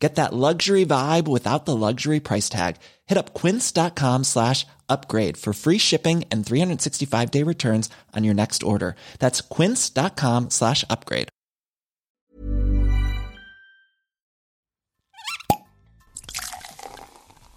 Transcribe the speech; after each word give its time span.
Get 0.00 0.14
that 0.14 0.32
luxury 0.32 0.86
vibe 0.86 1.28
without 1.28 1.66
the 1.66 1.76
luxury 1.76 2.20
price 2.20 2.48
tag. 2.48 2.76
Hit 3.06 3.18
up 3.18 3.34
quince.com 3.34 4.24
slash 4.24 4.66
upgrade 4.88 5.36
for 5.36 5.52
free 5.52 5.78
shipping 5.78 6.24
and 6.32 6.44
365 6.44 7.30
day 7.30 7.44
returns 7.44 7.90
on 8.16 8.24
your 8.24 8.34
next 8.34 8.62
order. 8.62 8.96
That's 9.18 9.42
quince.com 9.42 10.50
slash 10.50 10.84
upgrade. 10.88 11.28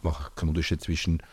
Mach 0.02 0.32
Unterschied 0.42 0.82
zwischen 0.82 1.24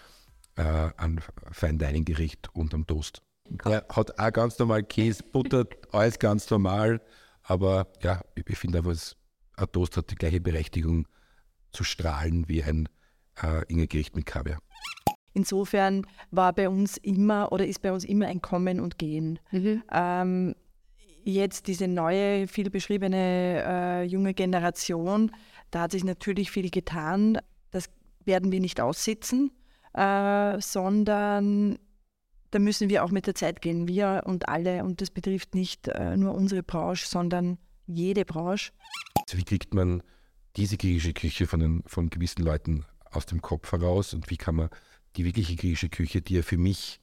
äh, 0.57 0.91
einem 0.97 1.19
Fine 1.51 1.79
Dining 1.79 2.05
Gericht 2.05 2.49
und 2.55 2.73
einem 2.73 2.87
Toast. 2.87 3.23
Er 3.65 3.85
hat 3.89 4.19
auch 4.19 4.33
ganz 4.33 4.59
normal 4.59 4.85
Käse, 4.85 5.25
Butter, 5.25 5.67
alles 5.93 6.19
ganz 6.19 6.49
normal. 6.51 7.01
Aber 7.43 7.89
ja, 8.03 8.21
ich, 8.37 8.57
finde 8.57 8.79
einfach, 8.79 8.93
ein 8.93 9.20
Toast 9.67 9.97
hat 9.97 10.11
die 10.11 10.17
gleiche 10.17 10.41
Berechtigung 10.41 11.07
zu 11.73 11.85
strahlen 11.85 12.49
wie 12.49 12.63
ein 12.63 12.89
äh, 13.43 13.65
Ingelgericht 13.69 14.17
mit 14.17 14.27
Kaviar. 14.27 14.59
Insofern 15.33 16.07
war 16.31 16.53
bei 16.53 16.69
uns 16.69 16.97
immer 16.97 17.53
oder 17.53 17.67
ist 17.67 17.83
bei 17.83 17.93
uns 17.93 18.05
immer 18.05 18.27
ein 18.27 18.43
Kommen 18.43 18.81
und 18.81 18.99
Gehen. 18.99 19.39
Mhm. 19.53 19.83
Ähm, 19.93 20.55
jetzt 21.25 21.69
diese 21.69 21.87
neue, 21.87 22.49
viel 22.49 22.71
beschriebene 22.71 23.63
äh, 23.65 24.03
junge 24.05 24.35
Generation, 24.35 25.31
da 25.71 25.83
hat 25.83 25.93
sich 25.93 26.05
natürlich 26.05 26.51
viel 26.51 26.71
getan. 26.71 27.39
Das 27.71 27.87
werden 28.25 28.51
wir 28.51 28.61
nicht 28.61 28.81
aussitzen, 28.81 29.53
äh, 29.95 30.61
sondern 30.61 31.79
da 32.51 32.59
müssen 32.59 32.91
wir 32.91 33.05
auch 33.05 33.11
mit 33.11 33.29
der 33.29 33.37
Zeit 33.37 33.63
gehen. 33.63 33.87
Wir 33.87 34.23
und 34.27 34.49
alle, 34.49 34.83
und 34.83 35.01
das 35.01 35.11
betrifft 35.11 35.55
nicht 35.55 35.87
äh, 35.89 36.17
nur 36.17 36.35
unsere 36.35 36.65
Branche, 36.65 37.07
sondern 37.07 37.59
jede 37.87 38.25
Branche. 38.25 38.73
Also 39.31 39.39
wie 39.39 39.45
kriegt 39.45 39.75
man 39.75 40.03
diese 40.57 40.77
griechische 40.77 41.13
Küche 41.13 41.47
von, 41.47 41.61
den, 41.61 41.83
von 41.87 42.11
gewissen 42.11 42.43
Leuten 42.43 42.85
aus 43.13 43.27
dem 43.27 43.41
Kopf 43.41 43.71
heraus 43.71 44.13
und 44.13 44.29
wie 44.29 44.37
kann 44.37 44.57
man 44.57 44.71
die 45.15 45.25
wirkliche 45.25 45.55
griechische 45.55 45.89
Küche, 45.89 46.21
die 46.21 46.35
ja 46.35 46.43
für 46.43 46.57
mich 46.57 47.01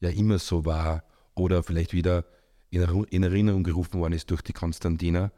ja 0.00 0.08
immer 0.08 0.38
so 0.38 0.64
war 0.64 1.04
oder 1.34 1.62
vielleicht 1.62 1.92
wieder 1.92 2.24
in, 2.70 2.82
in 3.10 3.22
Erinnerung 3.24 3.62
gerufen 3.62 4.00
worden 4.00 4.14
ist 4.14 4.30
durch 4.30 4.40
die 4.40 4.54
Konstantina, 4.54 5.32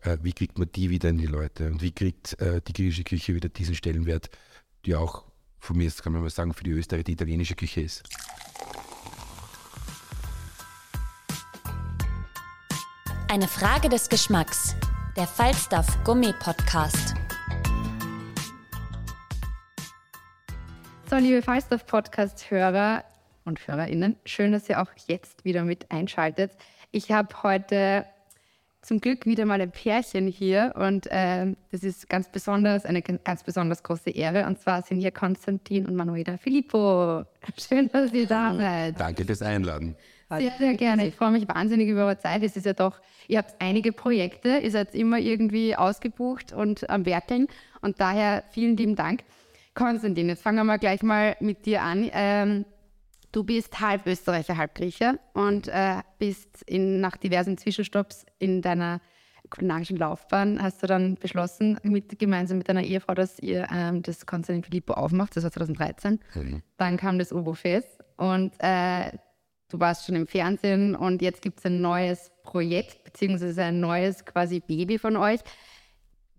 äh, 0.00 0.16
wie 0.22 0.32
kriegt 0.32 0.56
man 0.56 0.72
die 0.74 0.88
wieder 0.88 1.10
in 1.10 1.18
die 1.18 1.26
Leute 1.26 1.66
und 1.66 1.82
wie 1.82 1.92
kriegt 1.92 2.40
äh, 2.40 2.62
die 2.66 2.72
griechische 2.72 3.04
Küche 3.04 3.34
wieder 3.34 3.50
diesen 3.50 3.74
Stellenwert, 3.74 4.30
die 4.86 4.94
auch 4.94 5.26
von 5.58 5.76
mir, 5.76 5.90
kann 5.90 6.14
man 6.14 6.22
mal 6.22 6.30
sagen, 6.30 6.54
für 6.54 6.64
die 6.64 6.70
Österreicher 6.70 7.04
die 7.04 7.12
italienische 7.12 7.56
Küche 7.56 7.82
ist. 7.82 8.04
Eine 13.28 13.48
Frage 13.48 13.90
des 13.90 14.08
Geschmacks. 14.08 14.74
Der 15.18 15.26
Falstaff 15.26 16.04
Gourmet 16.04 16.32
Podcast. 16.38 17.16
So, 21.10 21.16
liebe 21.16 21.42
Falstaff 21.42 21.84
Podcast-Hörer 21.86 23.02
und 23.44 23.66
Hörerinnen, 23.66 24.14
schön, 24.24 24.52
dass 24.52 24.68
ihr 24.68 24.80
auch 24.80 24.90
jetzt 25.08 25.44
wieder 25.44 25.64
mit 25.64 25.90
einschaltet. 25.90 26.52
Ich 26.92 27.10
habe 27.10 27.42
heute 27.42 28.04
zum 28.80 29.00
Glück 29.00 29.26
wieder 29.26 29.44
mal 29.44 29.60
ein 29.60 29.72
Pärchen 29.72 30.28
hier 30.28 30.72
und 30.76 31.08
äh, 31.10 31.52
das 31.72 31.82
ist 31.82 32.08
ganz 32.08 32.30
besonders, 32.30 32.84
eine 32.84 33.02
ganz 33.02 33.42
besonders 33.42 33.82
große 33.82 34.10
Ehre. 34.10 34.46
Und 34.46 34.60
zwar 34.60 34.82
sind 34.82 35.00
hier 35.00 35.10
Konstantin 35.10 35.84
und 35.86 35.96
Manuela 35.96 36.38
Filippo. 36.38 37.24
Schön, 37.58 37.88
dass 37.88 38.12
ihr 38.12 38.28
da 38.28 38.54
seid. 38.54 39.00
Danke 39.00 39.24
fürs 39.24 39.42
Einladen. 39.42 39.96
Sehr, 40.30 40.52
sehr 40.58 40.74
gerne. 40.74 41.06
Ich 41.06 41.14
freue 41.14 41.30
mich 41.30 41.48
wahnsinnig 41.48 41.88
über 41.88 42.04
eure 42.04 42.18
Zeit. 42.18 42.42
Es 42.42 42.56
ist 42.56 42.66
ja 42.66 42.74
doch, 42.74 43.00
ihr 43.28 43.38
habt 43.38 43.54
einige 43.60 43.92
Projekte, 43.92 44.58
ihr 44.58 44.70
seid 44.70 44.94
immer 44.94 45.18
irgendwie 45.18 45.74
ausgebucht 45.74 46.52
und 46.52 46.88
am 46.90 47.06
Werkeln. 47.06 47.46
Und 47.80 48.00
daher 48.00 48.44
vielen 48.50 48.76
lieben 48.76 48.94
Dank. 48.94 49.24
Konstantin, 49.74 50.28
jetzt 50.28 50.42
fangen 50.42 50.66
wir 50.66 50.78
gleich 50.78 51.02
mal 51.02 51.36
mit 51.40 51.64
dir 51.64 51.82
an. 51.82 52.10
Ähm, 52.12 52.64
du 53.32 53.44
bist 53.44 53.80
halb 53.80 54.06
Österreicher, 54.06 54.56
halb 54.56 54.74
Grieche 54.74 55.18
und 55.32 55.68
äh, 55.68 56.02
bist 56.18 56.62
in, 56.66 57.00
nach 57.00 57.16
diversen 57.16 57.56
Zwischenstopps 57.56 58.26
in 58.38 58.60
deiner 58.60 59.00
kulinarischen 59.50 59.96
Laufbahn 59.96 60.62
hast 60.62 60.82
du 60.82 60.86
dann 60.86 61.14
beschlossen, 61.14 61.78
mit, 61.82 62.18
gemeinsam 62.18 62.58
mit 62.58 62.68
deiner 62.68 62.82
Ehefrau, 62.82 63.14
dass 63.14 63.38
ihr 63.38 63.66
ähm, 63.72 64.02
das 64.02 64.26
Konstantin 64.26 64.62
Filippo 64.62 64.92
aufmacht. 64.92 65.36
Das 65.36 65.44
war 65.44 65.50
2013. 65.50 66.20
Mhm. 66.34 66.62
Dann 66.76 66.96
kam 66.96 67.18
das 67.18 67.32
Obo-Fest 67.32 67.98
und 68.16 68.52
äh, 68.58 69.10
du 69.68 69.80
warst 69.80 70.06
schon 70.06 70.16
im 70.16 70.26
Fernsehen 70.26 70.94
und 70.94 71.22
jetzt 71.22 71.42
gibt 71.42 71.58
es 71.58 71.66
ein 71.66 71.80
neues 71.80 72.30
Projekt, 72.42 73.04
beziehungsweise 73.04 73.64
ein 73.64 73.80
neues 73.80 74.24
quasi 74.24 74.60
Baby 74.60 74.98
von 74.98 75.16
euch. 75.16 75.40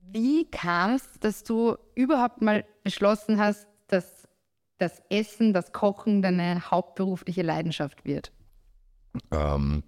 Wie 0.02 0.50
kam 0.50 0.96
es, 0.96 1.20
dass 1.20 1.44
du 1.44 1.78
überhaupt 1.96 2.42
mal 2.42 2.66
beschlossen 2.84 3.40
hast, 3.40 3.68
dass 3.88 4.28
das 4.80 5.02
Essen, 5.10 5.54
das 5.54 5.72
Kochen 5.72 6.22
deine 6.22 6.72
hauptberufliche 6.72 7.44
Leidenschaft 7.44 8.06
wird? 8.06 8.32
Ähm, 9.32 9.84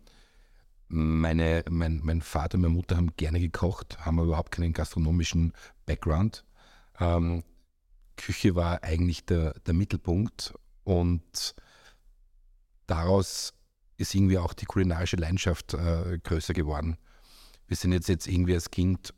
meine, 0.88 1.64
mein, 1.70 2.02
mein 2.04 2.22
Vater 2.22 2.56
und 2.56 2.62
meine 2.62 2.74
Mutter 2.74 2.98
haben 2.98 3.16
gerne 3.16 3.40
gekocht, 3.40 3.98
haben 4.06 4.20
aber 4.20 4.28
überhaupt 4.28 4.52
keinen 4.52 4.74
gastronomischen 4.74 5.54
Background. 5.86 6.46
Ähm, 7.00 7.44
Küche 8.18 8.56
war 8.56 8.84
eigentlich 8.84 9.26
der, 9.26 9.54
der 9.66 9.74
Mittelpunkt 9.74 10.54
und 10.84 11.56
daraus 12.92 13.54
ist 13.98 14.14
irgendwie 14.14 14.38
auch 14.38 14.54
die 14.54 14.66
kulinarische 14.66 15.16
Leidenschaft 15.16 15.74
äh, 15.74 16.20
größer 16.24 16.54
geworden. 16.54 16.98
Wir 17.68 17.78
sind 17.78 17.94
jetzt, 17.94 18.10
jetzt 18.10 18.28
irgendwie 18.28 18.54
als 18.54 18.70
Kind 18.70 19.14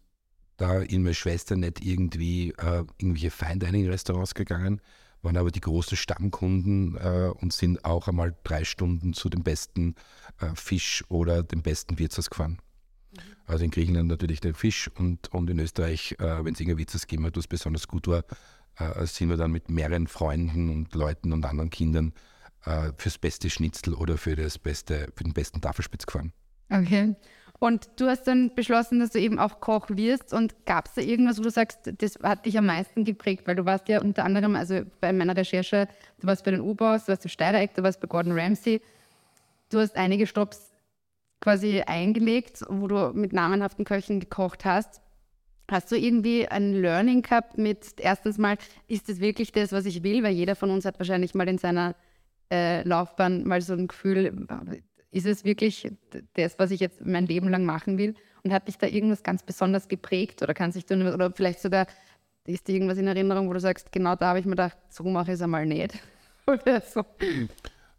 da 0.57 0.79
in 0.79 1.01
meine 1.01 1.15
Schwester 1.15 1.55
nicht 1.55 1.83
irgendwie 1.83 2.51
äh, 2.51 2.83
irgendwelche 2.99 3.31
Fine 3.31 3.57
Dining 3.57 3.89
Restaurants 3.89 4.35
gegangen, 4.35 4.79
waren 5.23 5.37
aber 5.37 5.49
die 5.49 5.61
großen 5.61 5.97
Stammkunden 5.97 6.95
äh, 6.97 7.31
und 7.39 7.51
sind 7.51 7.83
auch 7.83 8.07
einmal 8.07 8.35
drei 8.43 8.63
Stunden 8.63 9.13
zu 9.13 9.29
dem 9.29 9.41
besten 9.41 9.95
äh, 10.39 10.53
Fisch 10.53 11.03
oder 11.09 11.41
dem 11.41 11.63
besten 11.63 11.97
Wirtshaus 11.97 12.29
gefahren. 12.29 12.59
Also 13.45 13.65
in 13.65 13.71
Griechenland 13.71 14.09
natürlich 14.09 14.39
der 14.39 14.53
Fisch 14.53 14.89
und, 14.95 15.33
und 15.33 15.49
in 15.49 15.59
Österreich, 15.59 16.15
äh, 16.19 16.45
wenn 16.45 16.53
es 16.53 16.59
irgendein 16.59 16.77
Wirtshaus 16.77 17.07
gegeben 17.07 17.25
hat, 17.25 17.37
was 17.37 17.47
besonders 17.47 17.87
gut 17.87 18.07
war, 18.07 18.23
äh, 18.77 19.05
sind 19.07 19.29
wir 19.29 19.37
dann 19.37 19.51
mit 19.51 19.69
mehreren 19.69 20.07
Freunden 20.07 20.69
und 20.69 20.93
Leuten 20.93 21.33
und 21.33 21.45
anderen 21.45 21.69
Kindern 21.69 22.13
äh, 22.65 22.91
fürs 22.97 23.17
beste 23.17 23.49
Schnitzel 23.49 23.93
oder 23.93 24.17
für, 24.17 24.35
das 24.35 24.57
beste, 24.57 25.11
für 25.15 25.23
den 25.23 25.33
besten 25.33 25.61
Tafelspitz 25.61 26.05
gefahren. 26.05 26.31
Okay. 26.69 27.15
Und 27.59 27.89
du 27.95 28.07
hast 28.07 28.23
dann 28.27 28.53
beschlossen, 28.55 28.99
dass 28.99 29.11
du 29.11 29.19
eben 29.19 29.39
auch 29.39 29.61
Koch 29.61 29.87
wirst. 29.89 30.33
Und 30.33 30.65
gab 30.65 30.87
es 30.87 30.95
da 30.95 31.01
irgendwas, 31.01 31.39
wo 31.39 31.43
du 31.43 31.49
sagst, 31.49 31.93
das 31.97 32.15
hat 32.21 32.45
dich 32.45 32.57
am 32.57 32.65
meisten 32.65 33.05
geprägt? 33.05 33.47
Weil 33.47 33.55
du 33.55 33.65
warst 33.65 33.87
ja 33.87 34.01
unter 34.01 34.25
anderem, 34.25 34.55
also 34.55 34.81
bei 34.99 35.13
meiner 35.13 35.37
Recherche, 35.37 35.87
du 36.19 36.27
warst 36.27 36.43
bei 36.43 36.51
den 36.51 36.59
U-Boss, 36.59 37.05
du 37.05 37.13
warst 37.13 37.23
im 37.23 37.29
Steirereck, 37.29 37.73
du 37.73 37.83
warst 37.83 38.01
bei 38.01 38.07
Gordon 38.07 38.37
Ramsay. 38.37 38.81
Du 39.69 39.79
hast 39.79 39.95
einige 39.95 40.27
Stops 40.27 40.73
quasi 41.39 41.81
eingelegt, 41.81 42.65
wo 42.67 42.87
du 42.87 43.13
mit 43.13 43.31
namenhaften 43.31 43.85
Köchen 43.85 44.19
gekocht 44.19 44.65
hast. 44.65 45.01
Hast 45.71 45.89
du 45.89 45.95
irgendwie 45.95 46.47
ein 46.47 46.73
Learning 46.73 47.21
gehabt 47.21 47.57
mit, 47.57 47.95
erstens 47.99 48.37
mal, 48.37 48.57
ist 48.87 49.07
das 49.07 49.21
wirklich 49.21 49.53
das, 49.53 49.71
was 49.71 49.85
ich 49.85 50.03
will? 50.03 50.21
Weil 50.21 50.33
jeder 50.33 50.55
von 50.55 50.69
uns 50.69 50.83
hat 50.83 50.99
wahrscheinlich 50.99 51.33
mal 51.33 51.47
in 51.47 51.57
seiner 51.57 51.95
äh, 52.51 52.87
Laufbahn 52.87 53.47
mal 53.47 53.61
so 53.61 53.73
ein 53.73 53.87
Gefühl, 53.87 54.47
ist 55.11 55.25
es 55.25 55.43
wirklich 55.43 55.91
das, 56.33 56.57
was 56.59 56.71
ich 56.71 56.79
jetzt 56.79 57.05
mein 57.05 57.27
Leben 57.27 57.49
lang 57.49 57.65
machen 57.65 57.97
will? 57.97 58.15
Und 58.43 58.51
hat 58.51 58.67
dich 58.67 58.77
da 58.77 58.87
irgendwas 58.87 59.23
ganz 59.23 59.43
besonders 59.43 59.87
geprägt 59.87 60.41
oder 60.41 60.53
kann 60.53 60.71
sich 60.71 60.85
du, 60.85 61.13
oder 61.13 61.31
vielleicht 61.31 61.61
sogar 61.61 61.87
ist 62.45 62.67
dir 62.67 62.73
irgendwas 62.73 62.97
in 62.97 63.07
Erinnerung, 63.07 63.47
wo 63.47 63.53
du 63.53 63.59
sagst, 63.59 63.91
genau 63.91 64.15
da 64.15 64.29
habe 64.29 64.39
ich 64.39 64.45
mir 64.45 64.51
gedacht, 64.51 64.77
so 64.89 65.03
mache 65.03 65.31
ich 65.31 65.35
es 65.35 65.41
einmal 65.41 65.65
nicht. 65.65 65.93
oder 66.47 66.81
so. 66.81 67.05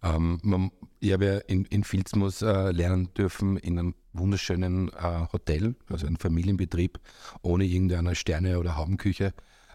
Ähm, 0.03 0.39
man, 0.43 0.71
ich 1.01 1.13
habe 1.13 1.25
ja 1.25 1.39
in, 1.39 1.65
in 1.67 1.83
Filzmus 1.83 2.43
äh, 2.43 2.71
lernen 2.73 3.13
dürfen 3.15 3.57
in 3.57 3.79
einem 3.79 3.95
wunderschönen 4.13 4.89
äh, 4.89 5.27
Hotel, 5.33 5.75
also 5.89 6.07
ein 6.07 6.17
Familienbetrieb, 6.17 7.01
ohne 7.43 7.65
irgendeine 7.65 8.15
Sterne- 8.15 8.59
oder 8.59 8.77
Haubenküche. 8.77 9.33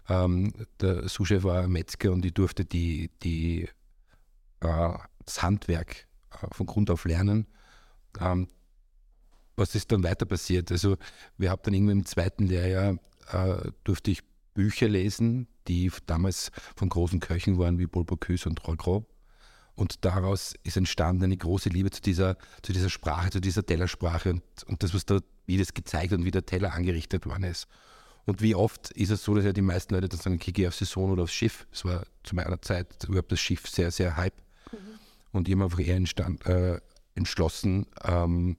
Ähm, 0.08 0.52
der 0.80 1.08
Souschef 1.08 1.42
war 1.42 1.66
Metzger 1.66 2.12
und 2.12 2.24
ich 2.24 2.34
durfte 2.34 2.64
die, 2.64 3.10
die, 3.22 3.68
das 4.60 5.42
Handwerk 5.42 6.06
äh, 6.30 6.46
von 6.52 6.66
Grund 6.66 6.90
auf 6.90 7.04
lernen. 7.04 7.46
Ähm, 8.20 8.48
was 9.56 9.74
ist 9.74 9.92
dann 9.92 10.02
weiter 10.02 10.26
passiert? 10.26 10.72
Also 10.72 10.96
wir 11.36 11.50
haben 11.50 11.62
dann 11.64 11.74
irgendwie 11.74 11.92
im 11.92 12.06
zweiten 12.06 12.46
Lehrjahr 12.46 12.98
äh, 13.30 13.70
durfte 13.84 14.10
ich 14.10 14.22
Bücher 14.54 14.88
lesen, 14.88 15.46
die 15.68 15.90
damals 16.06 16.50
von 16.76 16.88
großen 16.88 17.20
Köchen 17.20 17.58
waren 17.58 17.78
wie 17.78 17.86
Paul 17.86 18.04
Bocuse 18.04 18.48
und 18.48 18.66
Roy 18.66 18.76
und 19.80 20.04
daraus 20.04 20.54
ist 20.62 20.76
entstanden 20.76 21.24
eine 21.24 21.36
große 21.36 21.70
Liebe 21.70 21.90
zu 21.90 22.02
dieser, 22.02 22.36
zu 22.62 22.74
dieser 22.74 22.90
Sprache, 22.90 23.30
zu 23.30 23.40
dieser 23.40 23.64
Tellersprache 23.64 24.30
und, 24.30 24.42
und 24.66 24.82
das, 24.82 24.92
was 24.92 25.06
da, 25.06 25.20
wie 25.46 25.56
das 25.56 25.72
gezeigt 25.72 26.12
und 26.12 26.24
wie 26.24 26.30
der 26.30 26.44
Teller 26.44 26.74
angerichtet 26.74 27.24
worden 27.24 27.44
ist. 27.44 27.66
Und 28.26 28.42
wie 28.42 28.54
oft 28.54 28.90
ist 28.90 29.08
es 29.08 29.24
so, 29.24 29.34
dass 29.34 29.46
ja 29.46 29.54
die 29.54 29.62
meisten 29.62 29.94
Leute 29.94 30.10
dann 30.10 30.20
sagen, 30.20 30.38
ich 30.38 30.52
gehe 30.52 30.68
auf 30.68 30.74
Saison 30.74 31.12
oder 31.12 31.22
aufs 31.22 31.32
Schiff. 31.32 31.66
Es 31.72 31.86
war 31.86 32.04
zu 32.24 32.34
meiner 32.34 32.60
Zeit 32.60 33.04
überhaupt 33.04 33.32
das 33.32 33.40
Schiff 33.40 33.66
sehr, 33.68 33.90
sehr 33.90 34.18
hype. 34.18 34.34
Und 35.32 35.48
ich 35.48 35.54
habe 35.54 35.64
einfach 35.64 35.80
eher 35.80 35.96
entstand, 35.96 36.44
äh, 36.46 36.80
entschlossen, 37.14 37.86
ähm, 38.04 38.56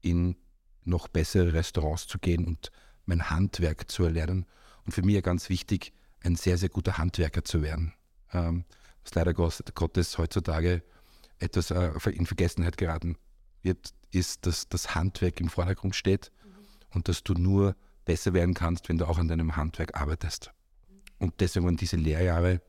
in 0.00 0.36
noch 0.84 1.08
bessere 1.08 1.52
Restaurants 1.52 2.06
zu 2.06 2.18
gehen 2.18 2.46
und 2.46 2.70
mein 3.06 3.30
Handwerk 3.30 3.90
zu 3.90 4.04
erlernen. 4.04 4.46
Und 4.84 4.92
für 4.92 5.02
mich 5.02 5.14
ja 5.14 5.20
ganz 5.20 5.48
wichtig, 5.48 5.92
ein 6.22 6.36
sehr, 6.36 6.58
sehr 6.58 6.68
guter 6.68 6.98
Handwerker 6.98 7.44
zu 7.44 7.62
werden. 7.62 7.92
Ähm, 8.32 8.64
was 9.04 9.14
leider 9.14 9.34
Gottes 9.34 10.18
heutzutage 10.18 10.82
etwas 11.38 11.70
äh, 11.70 11.90
in 12.10 12.26
Vergessenheit 12.26 12.76
geraten 12.76 13.16
wird, 13.62 13.92
ist, 14.10 14.46
dass 14.46 14.68
das 14.68 14.94
Handwerk 14.94 15.40
im 15.40 15.48
Vordergrund 15.48 15.96
steht 15.96 16.30
mhm. 16.44 16.50
und 16.90 17.08
dass 17.08 17.22
du 17.22 17.34
nur 17.34 17.76
besser 18.04 18.32
werden 18.32 18.54
kannst, 18.54 18.88
wenn 18.88 18.98
du 18.98 19.06
auch 19.06 19.18
an 19.18 19.28
deinem 19.28 19.56
Handwerk 19.56 20.00
arbeitest. 20.00 20.52
Und 21.18 21.40
deswegen 21.40 21.66
waren 21.66 21.76
diese 21.76 21.96
Lehrjahre 21.96 22.60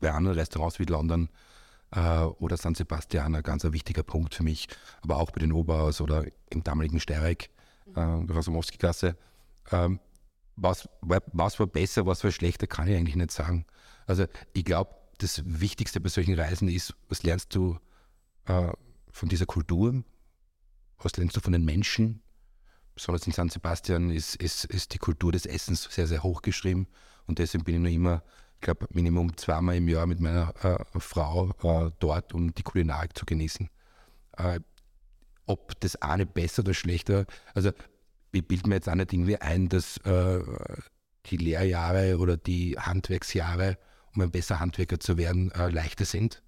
bei 0.00 0.12
anderen 0.12 0.38
Restaurants 0.38 0.78
wie 0.78 0.84
London 0.84 1.28
äh, 1.92 2.24
oder 2.24 2.56
San 2.56 2.74
Sebastian 2.74 3.34
ein 3.34 3.42
ganz 3.42 3.64
wichtiger 3.64 4.02
Punkt 4.02 4.34
für 4.34 4.42
mich, 4.42 4.68
aber 5.02 5.16
auch 5.16 5.30
bei 5.30 5.40
den 5.40 5.52
Oberhaus 5.52 6.00
oder 6.00 6.24
im 6.50 6.64
damaligen 6.64 7.00
Steyrek, 7.00 7.50
äh, 7.94 8.00
Rasamowski-Gasse. 8.00 9.16
Ähm, 9.70 10.00
was, 10.56 10.88
was 11.00 11.58
war 11.58 11.66
besser, 11.66 12.06
was 12.06 12.24
war 12.24 12.30
schlechter, 12.30 12.66
kann 12.66 12.88
ich 12.88 12.96
eigentlich 12.96 13.16
nicht 13.16 13.30
sagen. 13.30 13.64
Also 14.06 14.26
ich 14.52 14.64
glaube, 14.64 14.94
das 15.18 15.42
Wichtigste 15.44 16.00
bei 16.00 16.08
solchen 16.08 16.34
Reisen 16.34 16.68
ist, 16.68 16.94
was 17.08 17.22
lernst 17.22 17.54
du 17.54 17.78
äh, 18.46 18.72
von 19.10 19.28
dieser 19.28 19.46
Kultur, 19.46 20.02
was 20.98 21.16
lernst 21.16 21.36
du 21.36 21.40
von 21.40 21.52
den 21.52 21.64
Menschen. 21.64 22.22
Besonders 22.94 23.26
in 23.26 23.32
San 23.32 23.48
Sebastian 23.48 24.10
ist, 24.10 24.36
ist, 24.36 24.64
ist 24.66 24.92
die 24.92 24.98
Kultur 24.98 25.32
des 25.32 25.46
Essens 25.46 25.84
sehr, 25.84 26.06
sehr 26.06 26.22
hoch 26.22 26.42
geschrieben 26.42 26.86
und 27.26 27.38
deswegen 27.38 27.64
bin 27.64 27.76
ich 27.76 27.80
noch 27.80 27.90
immer, 27.90 28.22
glaube, 28.62 28.86
Minimum 28.92 29.36
zweimal 29.36 29.76
im 29.76 29.88
Jahr 29.88 30.06
mit 30.06 30.20
meiner 30.20 30.54
äh, 30.64 30.78
Frau 30.98 31.50
äh, 31.62 31.90
dort, 31.98 32.32
um 32.32 32.54
die 32.54 32.62
Kulinarik 32.62 33.16
zu 33.16 33.26
genießen. 33.26 33.68
Äh, 34.38 34.60
ob 35.46 35.78
das 35.80 35.96
eine 35.96 36.24
besser 36.24 36.62
oder 36.62 36.72
schlechter, 36.72 37.26
also 37.54 37.72
ich 38.32 38.46
bilde 38.46 38.68
mir 38.68 38.76
jetzt 38.76 38.88
auch 38.88 38.94
nicht 38.94 39.12
irgendwie 39.12 39.36
ein, 39.36 39.68
dass 39.68 39.98
äh, 39.98 40.40
die 41.26 41.36
Lehrjahre 41.36 42.18
oder 42.18 42.36
die 42.36 42.78
Handwerksjahre 42.78 43.76
um 44.14 44.22
ein 44.22 44.30
besser 44.30 44.60
Handwerker 44.60 45.00
zu 45.00 45.16
werden, 45.16 45.50
äh, 45.52 45.68
leichter 45.68 46.04
sind. 46.04 46.42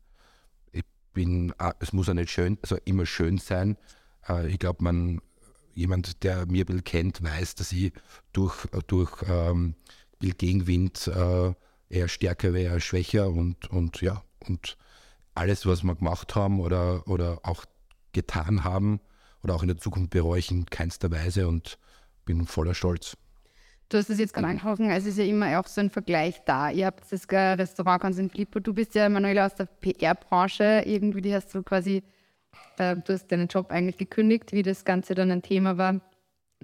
Ich 0.72 0.84
bin, 1.12 1.52
äh, 1.58 1.72
es 1.80 1.92
muss 1.92 2.08
auch 2.08 2.14
nicht 2.14 2.30
schön, 2.30 2.58
also 2.62 2.76
immer 2.84 3.06
schön 3.06 3.38
sein. 3.38 3.76
Ich 4.48 4.58
glaube, 4.58 4.82
man, 4.82 5.20
jemand, 5.74 6.22
der 6.22 6.46
mir 6.46 6.62
ein 6.62 6.66
bisschen 6.66 6.84
kennt, 6.84 7.22
weiß, 7.22 7.56
dass 7.56 7.72
ich 7.72 7.92
durch, 8.32 8.66
durch 8.86 9.12
ähm, 9.28 9.74
Gegenwind 10.18 11.08
äh, 11.08 11.52
eher 11.94 12.08
stärker 12.08 12.52
wäre, 12.52 12.74
eher 12.74 12.80
schwächer 12.80 13.28
und, 13.28 13.70
und 13.70 14.00
ja, 14.00 14.22
und 14.46 14.76
alles, 15.34 15.66
was 15.66 15.82
wir 15.82 15.94
gemacht 15.94 16.34
haben 16.34 16.60
oder, 16.60 17.06
oder 17.08 17.40
auch 17.42 17.64
getan 18.12 18.64
haben 18.64 19.00
oder 19.42 19.54
auch 19.54 19.62
in 19.62 19.68
der 19.68 19.78
Zukunft 19.78 20.10
bereue 20.10 20.38
ich 20.38 20.50
in 20.50 20.66
keinster 20.66 21.10
Weise 21.10 21.48
und 21.48 21.78
bin 22.24 22.46
voller 22.46 22.74
Stolz. 22.74 23.16
Du 23.90 23.98
hast 23.98 24.08
es 24.08 24.18
jetzt 24.18 24.32
gerade 24.32 24.48
angesprochen, 24.48 24.90
es 24.90 25.04
ist 25.04 25.18
ja 25.18 25.24
immer 25.24 25.60
auch 25.60 25.66
so 25.66 25.80
ein 25.80 25.90
Vergleich 25.90 26.42
da. 26.46 26.70
Ihr 26.70 26.86
habt 26.86 27.04
das 27.12 27.28
Restaurant 27.30 28.02
ganz 28.02 28.18
in 28.18 28.30
Filippo. 28.30 28.58
Du 28.58 28.72
bist 28.72 28.94
ja, 28.94 29.08
Manuela, 29.08 29.46
aus 29.46 29.54
der 29.54 29.66
PR-Branche. 29.66 30.82
Irgendwie 30.86 31.20
die 31.20 31.34
hast 31.34 31.54
du 31.54 31.62
quasi, 31.62 32.02
äh, 32.78 32.96
du 32.96 33.12
hast 33.12 33.30
deinen 33.30 33.46
Job 33.46 33.70
eigentlich 33.70 33.98
gekündigt, 33.98 34.52
wie 34.52 34.62
das 34.62 34.84
Ganze 34.84 35.14
dann 35.14 35.30
ein 35.30 35.42
Thema 35.42 35.76
war, 35.76 36.00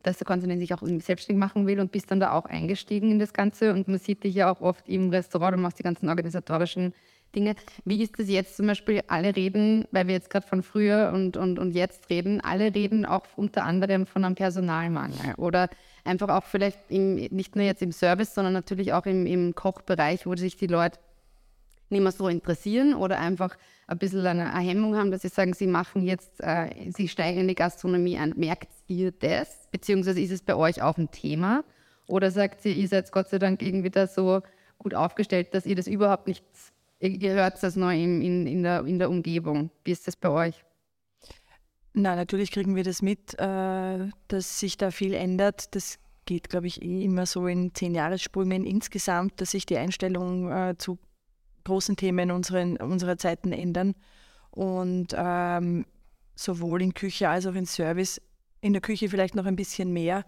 dass 0.02 0.19
der 0.19 0.26
Konsument 0.26 0.61
sich 0.61 0.75
auch 0.75 0.82
irgendwie 0.82 1.05
selbstständig 1.05 1.41
machen 1.41 1.67
will 1.67 1.81
und 1.81 1.93
bist 1.93 2.11
dann 2.11 2.20
da 2.20 2.32
auch 2.32 2.47
eingestiegen 2.47 3.11
in 3.11 3.19
das 3.19 3.32
Ganze. 3.32 3.73
Und 3.73 3.88
man 3.88 3.99
sieht 3.99 4.25
dich 4.25 4.35
ja 4.35 4.50
auch 4.50 4.61
oft 4.61 4.88
im 4.88 5.11
Restaurant 5.11 5.56
und 5.56 5.62
machst 5.62 5.79
die 5.79 5.82
ganzen 5.82 6.08
organisatorischen 6.08 6.93
Dinge. 7.35 7.55
Wie 7.85 8.02
ist 8.02 8.19
das 8.19 8.29
jetzt 8.29 8.56
zum 8.56 8.67
Beispiel? 8.67 9.02
Alle 9.06 9.37
reden, 9.37 9.87
weil 9.93 10.06
wir 10.06 10.14
jetzt 10.14 10.31
gerade 10.31 10.47
von 10.47 10.62
früher 10.62 11.12
und, 11.14 11.37
und, 11.37 11.58
und 11.58 11.73
jetzt 11.73 12.11
reden, 12.11 12.41
alle 12.41 12.75
reden 12.75 13.06
auch 13.06 13.25
unter 13.37 13.64
anderem 13.64 14.06
von 14.06 14.25
einem 14.25 14.35
Personalmangel 14.35 15.35
oder 15.37 15.69
einfach 16.05 16.29
auch 16.29 16.44
vielleicht 16.44 16.79
im, 16.88 17.14
nicht 17.14 17.56
nur 17.56 17.64
jetzt 17.64 17.82
im 17.82 17.93
Service, 17.93 18.35
sondern 18.35 18.52
natürlich 18.52 18.93
auch 18.93 19.06
im, 19.06 19.26
im 19.26 19.55
Kochbereich, 19.55 20.26
wo 20.26 20.35
sich 20.35 20.56
die 20.56 20.67
Leute 20.67 20.99
nicht 21.90 22.02
mehr 22.02 22.12
so 22.12 22.28
interessieren 22.28 22.94
oder 22.94 23.19
einfach 23.19 23.56
ein 23.87 23.98
bisschen 23.98 24.26
eine 24.26 24.56
Hemmung 24.58 24.96
haben, 24.96 25.10
dass 25.10 25.22
sie 25.22 25.28
sagen, 25.28 25.52
sie 25.54 25.66
machen 25.66 26.04
jetzt, 26.04 26.40
äh, 26.40 26.90
sie 26.90 27.08
steigen 27.08 27.40
in 27.40 27.48
die 27.48 27.54
Gastronomie 27.54 28.16
ein. 28.19 28.34
Merkt 28.37 28.70
ihr 28.87 29.12
das? 29.12 29.69
Beziehungsweise 29.70 30.20
ist 30.20 30.31
es 30.31 30.42
bei 30.42 30.54
euch 30.54 30.82
auch 30.82 30.98
ein 30.98 31.10
Thema? 31.10 31.64
Oder 32.06 32.31
sagt 32.31 32.62
sie, 32.62 32.72
ihr 32.72 32.88
seid 32.88 33.10
Gott 33.12 33.28
sei 33.28 33.38
Dank 33.38 33.62
irgendwie 33.62 33.90
da 33.90 34.06
so 34.06 34.42
gut 34.78 34.94
aufgestellt, 34.94 35.54
dass 35.54 35.66
ihr 35.66 35.76
das 35.76 35.87
überhaupt 35.87 36.26
nicht 36.26 36.44
Ihr 37.00 37.32
hört 37.32 37.62
das 37.62 37.76
neu 37.76 37.94
in, 37.94 38.20
in, 38.20 38.46
in, 38.46 38.62
der, 38.62 38.84
in 38.84 38.98
der 38.98 39.08
Umgebung. 39.08 39.70
Wie 39.84 39.90
ist 39.90 40.06
das 40.06 40.16
bei 40.16 40.28
euch? 40.28 40.64
Na, 41.94 42.14
natürlich 42.14 42.52
kriegen 42.52 42.76
wir 42.76 42.84
das 42.84 43.00
mit, 43.00 43.38
äh, 43.38 44.08
dass 44.28 44.60
sich 44.60 44.76
da 44.76 44.90
viel 44.90 45.14
ändert. 45.14 45.75
Das 45.75 45.98
geht, 46.26 46.50
glaube 46.50 46.66
ich, 46.66 46.82
eh 46.82 47.02
immer 47.02 47.25
so 47.25 47.46
in 47.46 47.75
zehn 47.75 47.94
Jahressprüngen 47.94 48.64
insgesamt, 48.66 49.40
dass 49.40 49.52
sich 49.52 49.64
die 49.64 49.78
Einstellung 49.78 50.50
äh, 50.52 50.75
zu 50.76 50.98
großen 51.65 51.97
Themen 51.97 52.31
unseren, 52.31 52.77
unserer 52.77 53.17
Zeiten 53.17 53.53
ändern. 53.53 53.95
Und 54.51 55.09
ähm, 55.17 55.87
sowohl 56.35 56.83
in 56.83 56.95
Küche 56.95 57.29
als 57.29 57.47
auch 57.47 57.55
in 57.55 57.67
Service, 57.67 58.21
in 58.61 58.73
der 58.73 58.83
Küche 58.83 59.09
vielleicht 59.09 59.35
noch 59.35 59.47
ein 59.47 59.57
bisschen 59.57 59.93
mehr, 59.93 60.25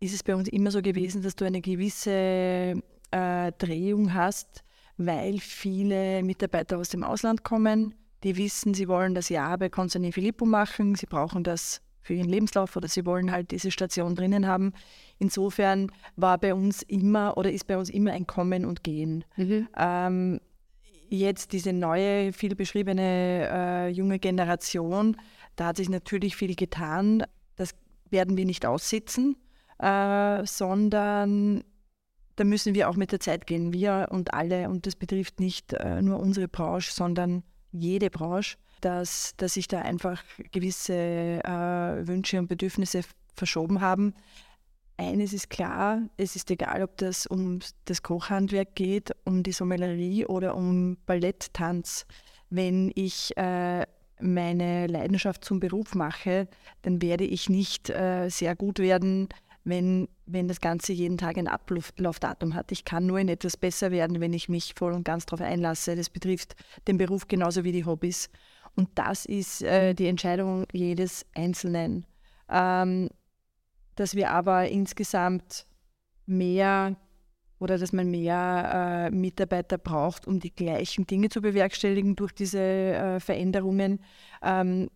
ist 0.00 0.14
es 0.14 0.22
bei 0.22 0.34
uns 0.34 0.48
immer 0.48 0.70
so 0.70 0.82
gewesen, 0.82 1.22
dass 1.22 1.34
du 1.34 1.44
eine 1.44 1.60
gewisse 1.60 2.80
äh, 3.10 3.52
Drehung 3.58 4.14
hast 4.14 4.62
weil 4.98 5.38
viele 5.38 6.22
Mitarbeiter 6.22 6.76
aus 6.76 6.90
dem 6.90 7.02
Ausland 7.02 7.44
kommen, 7.44 7.94
die 8.24 8.36
wissen, 8.36 8.74
sie 8.74 8.88
wollen 8.88 9.14
das 9.14 9.28
Jahr 9.28 9.56
bei 9.56 9.68
Konstantin 9.68 10.12
Filippo 10.12 10.44
machen, 10.44 10.96
sie 10.96 11.06
brauchen 11.06 11.44
das 11.44 11.80
für 12.02 12.14
ihren 12.14 12.28
Lebenslauf 12.28 12.74
oder 12.74 12.88
sie 12.88 13.06
wollen 13.06 13.30
halt 13.30 13.52
diese 13.52 13.70
Station 13.70 14.16
drinnen 14.16 14.46
haben. 14.46 14.72
Insofern 15.18 15.92
war 16.16 16.38
bei 16.38 16.52
uns 16.52 16.82
immer 16.82 17.36
oder 17.36 17.52
ist 17.52 17.66
bei 17.66 17.78
uns 17.78 17.90
immer 17.90 18.12
ein 18.12 18.26
Kommen 18.26 18.64
und 18.64 18.82
Gehen. 18.82 19.24
Mhm. 19.36 19.68
Ähm, 19.76 20.40
jetzt 21.08 21.52
diese 21.52 21.72
neue, 21.72 22.32
viel 22.32 22.54
beschriebene 22.54 23.48
äh, 23.50 23.88
junge 23.88 24.18
Generation, 24.18 25.16
da 25.56 25.66
hat 25.66 25.76
sich 25.76 25.88
natürlich 25.88 26.36
viel 26.36 26.54
getan. 26.54 27.24
Das 27.56 27.70
werden 28.10 28.36
wir 28.36 28.44
nicht 28.44 28.66
aussitzen, 28.66 29.36
äh, 29.78 30.44
sondern 30.46 31.64
da 32.36 32.44
müssen 32.44 32.74
wir 32.74 32.88
auch 32.88 32.96
mit 32.96 33.12
der 33.12 33.20
Zeit 33.20 33.46
gehen. 33.46 33.72
Wir 33.72 34.08
und 34.10 34.32
alle, 34.32 34.68
und 34.68 34.86
das 34.86 34.94
betrifft 34.94 35.40
nicht 35.40 35.72
äh, 35.72 36.00
nur 36.00 36.20
unsere 36.20 36.48
Branche, 36.48 36.92
sondern 36.92 37.42
jede 37.72 38.10
Branche, 38.10 38.56
dass, 38.80 39.34
dass 39.36 39.54
sich 39.54 39.66
da 39.68 39.80
einfach 39.80 40.22
gewisse 40.52 40.94
äh, 40.94 42.06
Wünsche 42.06 42.38
und 42.38 42.48
Bedürfnisse 42.48 43.02
verschoben 43.34 43.80
haben. 43.80 44.14
Eines 45.00 45.32
ist 45.32 45.48
klar, 45.48 46.02
es 46.16 46.34
ist 46.34 46.50
egal, 46.50 46.82
ob 46.82 46.96
das 46.96 47.24
um 47.24 47.60
das 47.84 48.02
Kochhandwerk 48.02 48.74
geht, 48.74 49.12
um 49.24 49.44
die 49.44 49.52
Sommelerie 49.52 50.26
oder 50.26 50.56
um 50.56 50.96
Balletttanz. 51.06 52.04
Wenn 52.50 52.90
ich 52.96 53.36
äh, 53.36 53.86
meine 54.20 54.88
Leidenschaft 54.88 55.44
zum 55.44 55.60
Beruf 55.60 55.94
mache, 55.94 56.48
dann 56.82 57.00
werde 57.00 57.22
ich 57.22 57.48
nicht 57.48 57.90
äh, 57.90 58.28
sehr 58.28 58.56
gut 58.56 58.80
werden, 58.80 59.28
wenn, 59.62 60.08
wenn 60.26 60.48
das 60.48 60.60
Ganze 60.60 60.92
jeden 60.92 61.16
Tag 61.16 61.38
ein 61.38 61.46
Ablaufdatum 61.46 62.54
hat. 62.54 62.72
Ich 62.72 62.84
kann 62.84 63.06
nur 63.06 63.20
in 63.20 63.28
etwas 63.28 63.56
besser 63.56 63.92
werden, 63.92 64.20
wenn 64.20 64.32
ich 64.32 64.48
mich 64.48 64.74
voll 64.76 64.92
und 64.92 65.04
ganz 65.04 65.26
darauf 65.26 65.46
einlasse. 65.46 65.94
Das 65.94 66.10
betrifft 66.10 66.56
den 66.88 66.98
Beruf 66.98 67.28
genauso 67.28 67.62
wie 67.62 67.72
die 67.72 67.84
Hobbys. 67.84 68.30
Und 68.74 68.88
das 68.96 69.26
ist 69.26 69.62
äh, 69.62 69.94
die 69.94 70.08
Entscheidung 70.08 70.66
jedes 70.72 71.24
Einzelnen. 71.36 72.04
Ähm, 72.50 73.10
dass 73.98 74.14
wir 74.14 74.30
aber 74.30 74.68
insgesamt 74.68 75.66
mehr 76.26 76.96
oder 77.58 77.78
dass 77.78 77.92
man 77.92 78.10
mehr 78.10 79.08
äh, 79.08 79.10
Mitarbeiter 79.10 79.78
braucht, 79.78 80.26
um 80.26 80.38
die 80.38 80.54
gleichen 80.54 81.06
Dinge 81.06 81.28
zu 81.28 81.40
bewerkstelligen 81.40 82.14
durch 82.14 82.32
diese 82.32 82.60
äh, 82.60 83.20
Veränderungen, 83.20 84.00
ähm, 84.42 84.88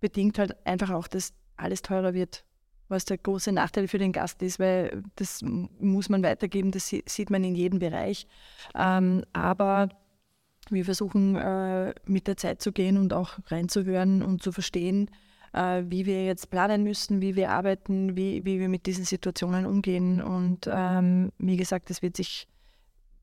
bedingt 0.00 0.38
halt 0.38 0.66
einfach 0.66 0.90
auch, 0.90 1.06
dass 1.06 1.34
alles 1.56 1.82
teurer 1.82 2.14
wird 2.14 2.44
was 2.90 3.04
der 3.04 3.18
große 3.18 3.52
Nachteil 3.52 3.88
für 3.88 3.98
den 3.98 4.12
Gast 4.12 4.42
ist, 4.42 4.58
weil 4.58 5.04
das 5.14 5.42
muss 5.42 6.08
man 6.08 6.22
weitergeben, 6.22 6.72
das 6.72 6.88
sieht 6.88 7.30
man 7.30 7.44
in 7.44 7.54
jedem 7.54 7.78
Bereich. 7.78 8.26
Ähm, 8.74 9.22
aber 9.32 9.88
wir 10.70 10.84
versuchen 10.84 11.36
äh, 11.36 11.94
mit 12.04 12.26
der 12.26 12.36
Zeit 12.36 12.60
zu 12.60 12.72
gehen 12.72 12.98
und 12.98 13.12
auch 13.12 13.38
reinzuhören 13.46 14.22
und 14.22 14.42
zu 14.42 14.52
verstehen, 14.52 15.10
äh, 15.52 15.82
wie 15.86 16.06
wir 16.06 16.24
jetzt 16.24 16.50
planen 16.50 16.82
müssen, 16.82 17.20
wie 17.20 17.36
wir 17.36 17.50
arbeiten, 17.50 18.16
wie, 18.16 18.44
wie 18.44 18.60
wir 18.60 18.68
mit 18.68 18.86
diesen 18.86 19.04
Situationen 19.04 19.66
umgehen. 19.66 20.22
Und 20.22 20.68
ähm, 20.72 21.32
wie 21.38 21.56
gesagt, 21.56 21.90
es 21.90 22.02
wird 22.02 22.16
sich, 22.16 22.46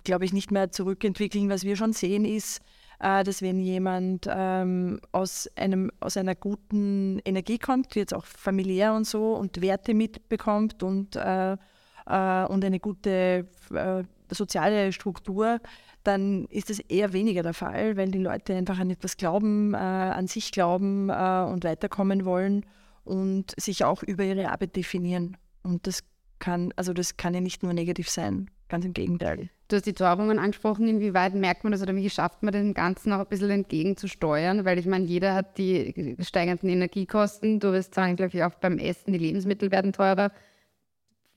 glaube 0.03 0.25
ich, 0.25 0.33
nicht 0.33 0.51
mehr 0.51 0.71
zurückentwickeln. 0.71 1.49
Was 1.49 1.63
wir 1.63 1.75
schon 1.75 1.93
sehen 1.93 2.25
ist, 2.25 2.61
äh, 2.99 3.23
dass 3.23 3.41
wenn 3.41 3.59
jemand 3.59 4.27
ähm, 4.29 4.99
aus, 5.11 5.49
einem, 5.55 5.91
aus 5.99 6.17
einer 6.17 6.35
guten 6.35 7.19
Energie 7.25 7.59
kommt, 7.59 7.95
jetzt 7.95 8.13
auch 8.13 8.25
familiär 8.25 8.93
und 8.93 9.05
so, 9.05 9.33
und 9.33 9.61
Werte 9.61 9.93
mitbekommt 9.93 10.83
und, 10.83 11.15
äh, 11.15 11.53
äh, 11.53 12.45
und 12.45 12.65
eine 12.65 12.79
gute 12.79 13.47
äh, 13.73 14.03
soziale 14.29 14.91
Struktur, 14.91 15.59
dann 16.07 16.45
ist 16.45 16.69
das 16.69 16.79
eher 16.79 17.13
weniger 17.13 17.43
der 17.43 17.53
Fall, 17.53 17.97
weil 17.97 18.09
die 18.09 18.19
Leute 18.19 18.55
einfach 18.55 18.79
an 18.79 18.89
etwas 18.89 19.17
glauben, 19.17 19.73
äh, 19.73 19.77
an 19.77 20.27
sich 20.27 20.51
glauben 20.51 21.09
äh, 21.09 21.45
und 21.51 21.63
weiterkommen 21.63 22.25
wollen 22.25 22.65
und 23.03 23.53
sich 23.59 23.83
auch 23.83 24.03
über 24.03 24.23
ihre 24.23 24.49
Arbeit 24.49 24.75
definieren. 24.75 25.37
Und 25.63 25.85
das 25.85 26.03
kann, 26.39 26.73
also 26.75 26.93
das 26.93 27.17
kann 27.17 27.33
ja 27.33 27.41
nicht 27.41 27.63
nur 27.63 27.73
negativ 27.73 28.09
sein, 28.09 28.49
ganz 28.69 28.85
im 28.85 28.93
Gegenteil. 28.93 29.49
Du 29.67 29.75
hast 29.75 29.85
die 29.85 29.93
Teuerungen 29.93 30.39
angesprochen, 30.39 30.87
inwieweit 30.87 31.35
merkt 31.35 31.65
man 31.65 31.73
das 31.73 31.81
oder 31.81 31.93
wie 31.93 32.09
schafft 32.09 32.41
man 32.41 32.53
dem 32.53 32.73
Ganzen 32.73 33.11
auch 33.11 33.19
ein 33.19 33.27
bisschen 33.27 33.49
entgegenzusteuern? 33.49 34.63
Weil 34.63 34.79
ich 34.79 34.85
meine, 34.85 35.03
jeder 35.03 35.35
hat 35.35 35.57
die 35.57 36.15
steigenden 36.21 36.69
Energiekosten. 36.69 37.59
Du 37.59 37.73
wirst 37.73 37.93
sagen, 37.93 38.15
glaube 38.15 38.31
ich, 38.33 38.43
auch 38.43 38.55
beim 38.55 38.77
Essen, 38.77 39.11
die 39.11 39.19
Lebensmittel 39.19 39.69
werden 39.69 39.91
teurer. 39.91 40.31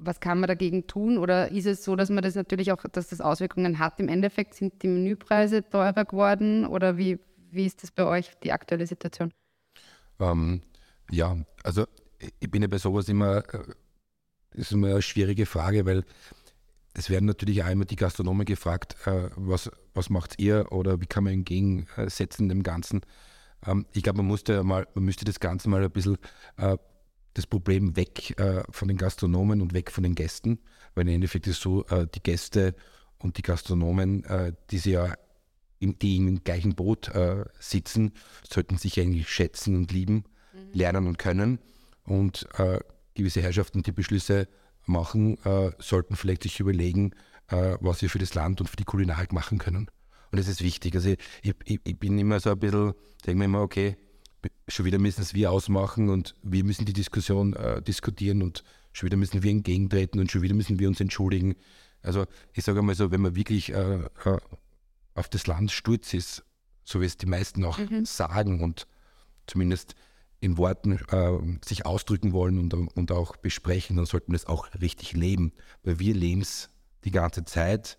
Was 0.02 0.20
kann 0.20 0.40
man 0.40 0.48
dagegen 0.48 0.86
tun? 0.86 1.18
Oder 1.18 1.50
ist 1.50 1.66
es 1.66 1.84
so, 1.84 1.94
dass 1.94 2.08
man 2.08 2.22
das 2.22 2.34
natürlich 2.34 2.72
auch, 2.72 2.82
dass 2.90 3.08
das 3.08 3.20
Auswirkungen 3.20 3.78
hat? 3.78 4.00
Im 4.00 4.08
Endeffekt 4.08 4.54
sind 4.54 4.82
die 4.82 4.88
Menüpreise 4.88 5.68
teurer 5.68 6.04
geworden 6.04 6.64
oder 6.66 6.96
wie, 6.96 7.18
wie 7.50 7.66
ist 7.66 7.82
das 7.82 7.90
bei 7.90 8.04
euch, 8.04 8.32
die 8.42 8.52
aktuelle 8.52 8.86
Situation? 8.86 9.30
Ähm, 10.18 10.62
ja, 11.10 11.36
also 11.64 11.86
ich 12.18 12.50
bin 12.50 12.62
ja 12.62 12.68
bei 12.68 12.78
sowas 12.78 13.08
immer, 13.08 13.42
äh, 13.52 13.74
ist 14.52 14.72
immer 14.72 14.88
eine 14.88 15.02
schwierige 15.02 15.46
Frage, 15.46 15.84
weil 15.84 16.04
es 16.94 17.10
werden 17.10 17.26
natürlich 17.26 17.62
auch 17.62 17.68
immer 17.68 17.84
die 17.84 17.96
Gastronomen 17.96 18.44
gefragt, 18.44 18.96
äh, 19.06 19.30
was, 19.36 19.70
was 19.94 20.10
macht 20.10 20.40
ihr 20.40 20.72
oder 20.72 21.00
wie 21.00 21.06
kann 21.06 21.24
man 21.24 21.34
entgegensetzen 21.34 22.48
dem 22.48 22.62
Ganzen. 22.62 23.02
Ähm, 23.66 23.86
ich 23.92 24.02
glaube, 24.02 24.18
man, 24.18 24.26
musste 24.26 24.62
man 24.64 24.86
müsste 24.94 25.24
das 25.24 25.40
Ganze 25.40 25.68
mal 25.68 25.84
ein 25.84 25.90
bisschen 25.90 26.18
äh, 26.56 26.76
das 27.34 27.46
Problem 27.46 27.96
weg 27.96 28.38
äh, 28.38 28.62
von 28.70 28.88
den 28.88 28.96
Gastronomen 28.96 29.60
und 29.60 29.74
weg 29.74 29.90
von 29.90 30.02
den 30.02 30.14
Gästen, 30.14 30.58
weil 30.94 31.06
im 31.08 31.14
Endeffekt 31.14 31.46
ist 31.46 31.56
es 31.56 31.62
so, 31.62 31.84
äh, 31.86 32.06
die 32.14 32.22
Gäste 32.22 32.74
und 33.18 33.38
die 33.38 33.42
Gastronomen, 33.42 34.24
äh, 34.24 34.52
die 34.70 34.78
sie 34.78 34.92
ja 34.92 35.14
im, 35.78 35.98
die 35.98 36.16
im 36.16 36.42
gleichen 36.44 36.74
Boot 36.74 37.08
äh, 37.08 37.44
sitzen, 37.58 38.12
sollten 38.48 38.76
sich 38.76 39.00
eigentlich 39.00 39.28
schätzen 39.28 39.76
und 39.76 39.92
lieben, 39.92 40.24
mhm. 40.52 40.70
lernen 40.72 41.06
und 41.06 41.18
können 41.18 41.58
und 42.04 42.48
gewisse 43.14 43.42
Herrschaften 43.42 43.82
die 43.82 43.92
Beschlüsse 43.92 44.48
machen, 44.86 45.38
äh, 45.44 45.72
sollten 45.78 46.16
vielleicht 46.16 46.42
sich 46.42 46.60
überlegen, 46.60 47.12
äh, 47.48 47.76
was 47.80 48.02
wir 48.02 48.10
für 48.10 48.18
das 48.18 48.34
Land 48.34 48.60
und 48.60 48.68
für 48.68 48.76
die 48.76 48.84
Kulinarik 48.84 49.32
machen 49.32 49.58
können. 49.58 49.90
Und 50.30 50.38
das 50.38 50.48
ist 50.48 50.62
wichtig. 50.62 50.94
Also 50.94 51.10
ich, 51.10 51.54
ich, 51.64 51.80
ich 51.84 51.98
bin 51.98 52.18
immer 52.18 52.40
so 52.40 52.50
ein 52.50 52.58
bisschen, 52.58 52.94
denke 53.26 53.38
mir 53.38 53.44
immer, 53.46 53.62
okay, 53.62 53.96
schon 54.68 54.86
wieder 54.86 54.98
müssen 54.98 55.22
es 55.22 55.34
wir 55.34 55.50
ausmachen 55.50 56.08
und 56.08 56.34
wir 56.42 56.64
müssen 56.64 56.84
die 56.84 56.92
Diskussion 56.92 57.54
äh, 57.54 57.82
diskutieren 57.82 58.42
und 58.42 58.64
schon 58.92 59.06
wieder 59.06 59.16
müssen 59.16 59.42
wir 59.42 59.50
entgegentreten 59.50 60.20
und 60.20 60.30
schon 60.30 60.42
wieder 60.42 60.54
müssen 60.54 60.78
wir 60.78 60.88
uns 60.88 61.00
entschuldigen. 61.00 61.56
Also 62.02 62.26
ich 62.52 62.64
sage 62.64 62.78
einmal 62.78 62.94
so, 62.94 63.10
wenn 63.10 63.20
man 63.20 63.36
wirklich 63.36 63.72
äh, 63.72 64.04
äh, 64.24 64.38
auf 65.14 65.28
das 65.28 65.46
Land 65.46 65.70
stolz 65.70 66.14
ist, 66.14 66.44
so 66.84 67.00
wie 67.00 67.04
es 67.04 67.16
die 67.16 67.26
meisten 67.26 67.64
auch 67.64 67.78
mhm. 67.78 68.04
sagen 68.04 68.62
und 68.62 68.86
zumindest 69.46 69.94
in 70.40 70.56
Worten 70.56 70.92
äh, 71.10 71.58
sich 71.64 71.84
ausdrücken 71.84 72.32
wollen 72.32 72.58
und, 72.58 72.72
und 72.72 73.12
auch 73.12 73.36
besprechen, 73.36 73.96
dann 73.96 74.06
sollten 74.06 74.32
wir 74.32 74.38
das 74.38 74.46
auch 74.46 74.68
richtig 74.80 75.12
leben. 75.12 75.52
Weil 75.82 75.98
wir 75.98 76.14
leben 76.14 76.40
es 76.40 76.70
die 77.04 77.10
ganze 77.10 77.44
Zeit, 77.44 77.98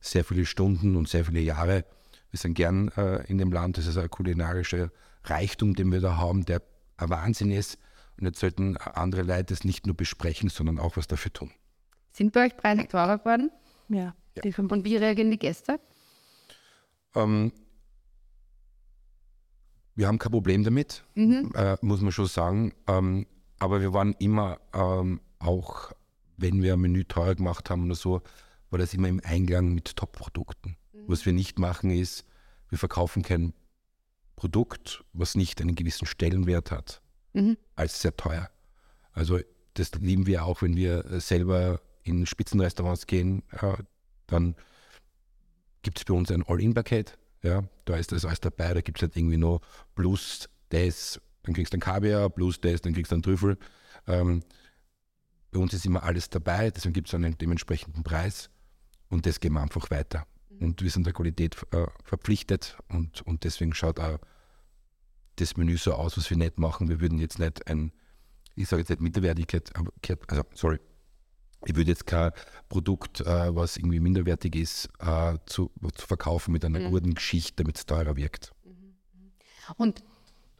sehr 0.00 0.24
viele 0.24 0.46
Stunden 0.46 0.96
und 0.96 1.08
sehr 1.08 1.24
viele 1.24 1.40
Jahre. 1.40 1.84
Wir 2.30 2.38
sind 2.38 2.54
gern 2.54 2.88
äh, 2.96 3.24
in 3.26 3.38
dem 3.38 3.52
Land. 3.52 3.78
Das 3.78 3.86
ist 3.86 3.96
ein 3.96 4.10
kulinarischer 4.10 4.90
Reichtum, 5.24 5.74
den 5.74 5.92
wir 5.92 6.00
da 6.00 6.16
haben, 6.16 6.44
der 6.44 6.62
ein 6.96 7.10
Wahnsinn 7.10 7.50
ist. 7.50 7.78
Und 8.18 8.26
jetzt 8.26 8.38
sollten 8.38 8.76
andere 8.76 9.22
Leute 9.22 9.46
das 9.46 9.64
nicht 9.64 9.86
nur 9.86 9.96
besprechen, 9.96 10.48
sondern 10.48 10.78
auch 10.78 10.96
was 10.96 11.06
dafür 11.06 11.32
tun. 11.32 11.50
Sind 12.12 12.32
bei 12.32 12.46
euch 12.46 12.56
Preise 12.56 12.86
teurer 12.86 13.18
geworden? 13.18 13.50
Ja. 13.88 14.14
ja. 14.36 14.58
Und 14.58 14.84
wie 14.84 14.96
reagieren 14.96 15.30
die 15.30 15.38
Gäste? 15.38 15.80
Ähm, 17.14 17.52
wir 19.96 20.06
haben 20.06 20.18
kein 20.18 20.32
Problem 20.32 20.64
damit, 20.64 21.04
mhm. 21.14 21.52
äh, 21.54 21.76
muss 21.80 22.00
man 22.00 22.12
schon 22.12 22.26
sagen. 22.26 22.72
Ähm, 22.86 23.26
aber 23.58 23.80
wir 23.80 23.92
waren 23.92 24.14
immer 24.18 24.60
ähm, 24.72 25.20
auch, 25.38 25.92
wenn 26.36 26.62
wir 26.62 26.74
ein 26.74 26.80
Menü 26.80 27.04
teuer 27.04 27.34
gemacht 27.34 27.70
haben 27.70 27.86
oder 27.86 27.94
so, 27.94 28.22
war 28.70 28.78
das 28.78 28.94
immer 28.94 29.08
im 29.08 29.20
Einklang 29.24 29.74
mit 29.74 29.96
Top-Produkten. 29.96 30.76
Mhm. 30.92 31.04
Was 31.06 31.26
wir 31.26 31.32
nicht 31.32 31.58
machen 31.58 31.90
ist, 31.90 32.26
wir 32.68 32.78
verkaufen 32.78 33.22
kein 33.22 33.54
Produkt, 34.36 35.04
was 35.12 35.34
nicht 35.34 35.60
einen 35.60 35.74
gewissen 35.74 36.06
Stellenwert 36.06 36.70
hat, 36.70 37.00
mhm. 37.32 37.56
als 37.76 38.00
sehr 38.00 38.16
teuer. 38.16 38.50
Also 39.12 39.40
das 39.74 39.92
lieben 39.94 40.26
wir 40.26 40.44
auch, 40.44 40.62
wenn 40.62 40.76
wir 40.76 41.20
selber 41.20 41.80
in 42.02 42.26
Spitzenrestaurants 42.26 43.06
gehen, 43.06 43.42
äh, 43.60 43.74
dann 44.26 44.54
gibt 45.82 45.98
es 45.98 46.04
bei 46.04 46.14
uns 46.14 46.30
ein 46.30 46.42
All-In-Paket 46.42 47.18
ja, 47.44 47.62
da 47.84 47.96
ist 47.96 48.10
das 48.10 48.24
alles 48.24 48.40
dabei, 48.40 48.72
da 48.72 48.80
gibt 48.80 48.98
es 48.98 49.02
halt 49.02 49.16
irgendwie 49.16 49.36
nur 49.36 49.60
plus 49.94 50.48
das, 50.70 51.20
dann 51.42 51.54
kriegst 51.54 51.74
du 51.74 51.76
ein 51.76 51.80
Kaviar, 51.80 52.30
plus 52.30 52.58
das, 52.58 52.80
dann 52.80 52.94
kriegst 52.94 53.12
du 53.12 53.16
einen 53.16 53.22
Trüffel. 53.22 53.58
Ähm, 54.06 54.42
bei 55.50 55.60
uns 55.60 55.74
ist 55.74 55.84
immer 55.84 56.02
alles 56.02 56.30
dabei, 56.30 56.70
deswegen 56.70 56.94
gibt 56.94 57.08
es 57.08 57.14
einen 57.14 57.36
dementsprechenden 57.36 58.02
Preis 58.02 58.48
und 59.10 59.26
das 59.26 59.40
geben 59.40 59.56
wir 59.56 59.60
einfach 59.60 59.90
weiter. 59.90 60.26
Mhm. 60.58 60.66
Und 60.66 60.82
wir 60.82 60.90
sind 60.90 61.06
der 61.06 61.12
Qualität 61.12 61.56
äh, 61.72 61.86
verpflichtet 62.02 62.76
und, 62.88 63.22
und 63.22 63.44
deswegen 63.44 63.74
schaut 63.74 64.00
auch 64.00 64.18
das 65.36 65.56
Menü 65.56 65.76
so 65.76 65.94
aus, 65.94 66.16
was 66.16 66.30
wir 66.30 66.36
nicht 66.36 66.58
machen. 66.58 66.88
Wir 66.88 67.00
würden 67.00 67.18
jetzt 67.18 67.38
nicht 67.38 67.66
ein, 67.68 67.92
ich 68.54 68.68
sage 68.68 68.82
jetzt 68.82 68.90
nicht 68.90 69.00
Minderwertigkeit, 69.00 69.72
also 70.28 70.42
sorry, 70.54 70.78
ich 71.66 71.74
würde 71.74 71.90
jetzt 71.90 72.06
kein 72.06 72.30
Produkt, 72.68 73.20
äh, 73.20 73.54
was 73.54 73.76
irgendwie 73.76 74.00
minderwertig 74.00 74.54
ist, 74.56 74.88
äh, 75.00 75.36
zu, 75.46 75.70
zu, 75.94 76.06
verkaufen 76.06 76.52
mit 76.52 76.64
einer 76.64 76.80
mhm. 76.80 76.90
guten 76.90 77.14
Geschichte, 77.14 77.62
damit 77.62 77.78
es 77.78 77.86
teurer 77.86 78.16
wirkt. 78.16 78.52
Und 79.76 80.04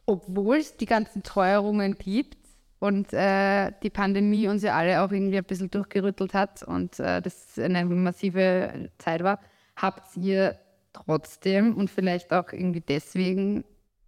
obwohl 0.05 0.57
es 0.57 0.77
die 0.77 0.85
ganzen 0.85 1.23
Teuerungen 1.23 1.95
gibt 1.97 2.37
und 2.79 3.13
äh, 3.13 3.71
die 3.83 3.89
Pandemie 3.89 4.47
uns 4.47 4.63
ja 4.63 4.75
alle 4.75 5.01
auch 5.01 5.11
irgendwie 5.11 5.37
ein 5.37 5.43
bisschen 5.43 5.71
durchgerüttelt 5.71 6.33
hat 6.33 6.63
und 6.63 6.99
äh, 6.99 7.21
das 7.21 7.57
eine 7.57 7.85
massive 7.85 8.89
Zeit 8.97 9.23
war, 9.23 9.39
habt 9.75 10.15
ihr 10.17 10.59
trotzdem 10.93 11.75
und 11.75 11.89
vielleicht 11.89 12.31
auch 12.33 12.51
irgendwie 12.51 12.81
deswegen 12.81 13.63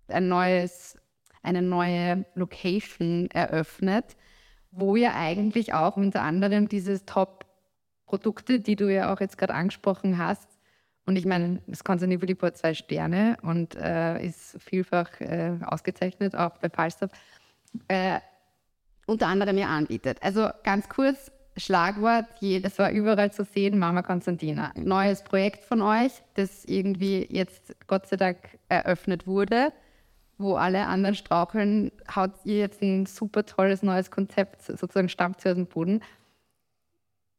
ein 0.07 0.27
neues, 0.27 0.97
eine 1.43 1.61
neue 1.61 2.25
Location 2.35 3.29
eröffnet 3.31 4.15
wo 4.77 4.95
ja 4.95 5.15
eigentlich 5.15 5.73
auch 5.73 5.97
unter 5.97 6.21
anderem 6.21 6.67
diese 6.67 7.05
Top-Produkte, 7.05 8.59
die 8.59 8.75
du 8.75 8.91
ja 8.93 9.13
auch 9.13 9.19
jetzt 9.19 9.37
gerade 9.37 9.53
angesprochen 9.53 10.17
hast, 10.17 10.47
und 11.05 11.15
ich 11.15 11.25
meine, 11.25 11.61
das 11.67 11.85
Consanivoli 11.85 12.35
hat 12.35 12.57
zwei 12.57 12.73
Sterne 12.73 13.37
und 13.41 13.75
äh, 13.75 14.21
ist 14.25 14.61
vielfach 14.61 15.21
äh, 15.21 15.57
ausgezeichnet, 15.65 16.35
auch 16.35 16.57
bei 16.57 16.69
Falstaff, 16.69 17.11
äh, 17.87 18.19
unter 19.05 19.27
anderem 19.27 19.57
ja 19.57 19.67
anbietet. 19.67 20.21
Also 20.21 20.49
ganz 20.63 20.89
kurz, 20.89 21.31
Schlagwort, 21.57 22.25
das 22.61 22.79
war 22.79 22.91
überall 22.91 23.31
zu 23.31 23.43
sehen, 23.43 23.79
Mama 23.79 24.03
Konstantina. 24.03 24.71
Neues 24.75 25.23
Projekt 25.23 25.63
von 25.63 25.81
euch, 25.81 26.11
das 26.35 26.63
irgendwie 26.65 27.27
jetzt 27.29 27.75
Gott 27.87 28.07
sei 28.07 28.15
Dank 28.15 28.37
eröffnet 28.69 29.27
wurde 29.27 29.73
wo 30.37 30.55
alle 30.55 30.85
anderen 30.85 31.15
straucheln, 31.15 31.91
haut 32.15 32.31
ihr 32.43 32.59
jetzt 32.59 32.81
ein 32.81 33.05
super 33.05 33.45
tolles 33.45 33.83
neues 33.83 34.11
Konzept, 34.11 34.63
sozusagen 34.63 35.09
stammt 35.09 35.37
aus 35.37 35.55
dem 35.55 35.65
Boden. 35.65 36.01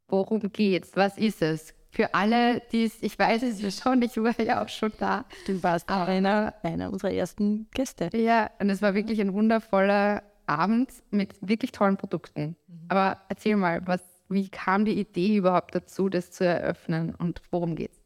Worum 0.09 0.53
geht's? 0.53 0.93
Was 0.95 1.17
ist 1.19 1.43
es? 1.43 1.75
Für 1.91 2.15
alle, 2.15 2.61
die 2.73 2.85
es, 2.85 3.03
ich 3.03 3.19
weiß 3.19 3.43
es 3.43 3.63
ja 3.63 3.71
schon, 3.71 4.03
ich 4.03 4.17
war 4.17 4.39
ja 4.41 4.63
auch 4.63 4.69
schon 4.69 4.93
da. 4.99 5.25
Du 5.47 5.63
warst 5.63 5.89
auch 5.89 6.07
einer, 6.07 6.55
einer 6.63 6.93
unserer 6.93 7.13
ersten 7.13 7.67
Gäste. 7.73 8.11
Ja, 8.15 8.51
und 8.59 8.69
es 8.69 8.83
war 8.83 8.95
wirklich 8.95 9.21
ein 9.21 9.33
wundervoller 9.33 10.23
Abend 10.49 10.91
mit 11.11 11.35
wirklich 11.41 11.73
tollen 11.73 11.97
Produkten. 11.97 12.57
Mhm. 12.67 12.85
Aber 12.89 13.19
erzähl 13.29 13.57
mal, 13.57 13.81
was, 13.87 14.03
wie 14.29 14.49
kam 14.49 14.85
die 14.85 14.99
Idee 14.99 15.37
überhaupt 15.37 15.75
dazu, 15.75 16.09
das 16.09 16.31
zu 16.31 16.45
eröffnen 16.45 17.15
und 17.15 17.43
worum 17.51 17.77
geht's? 17.77 17.99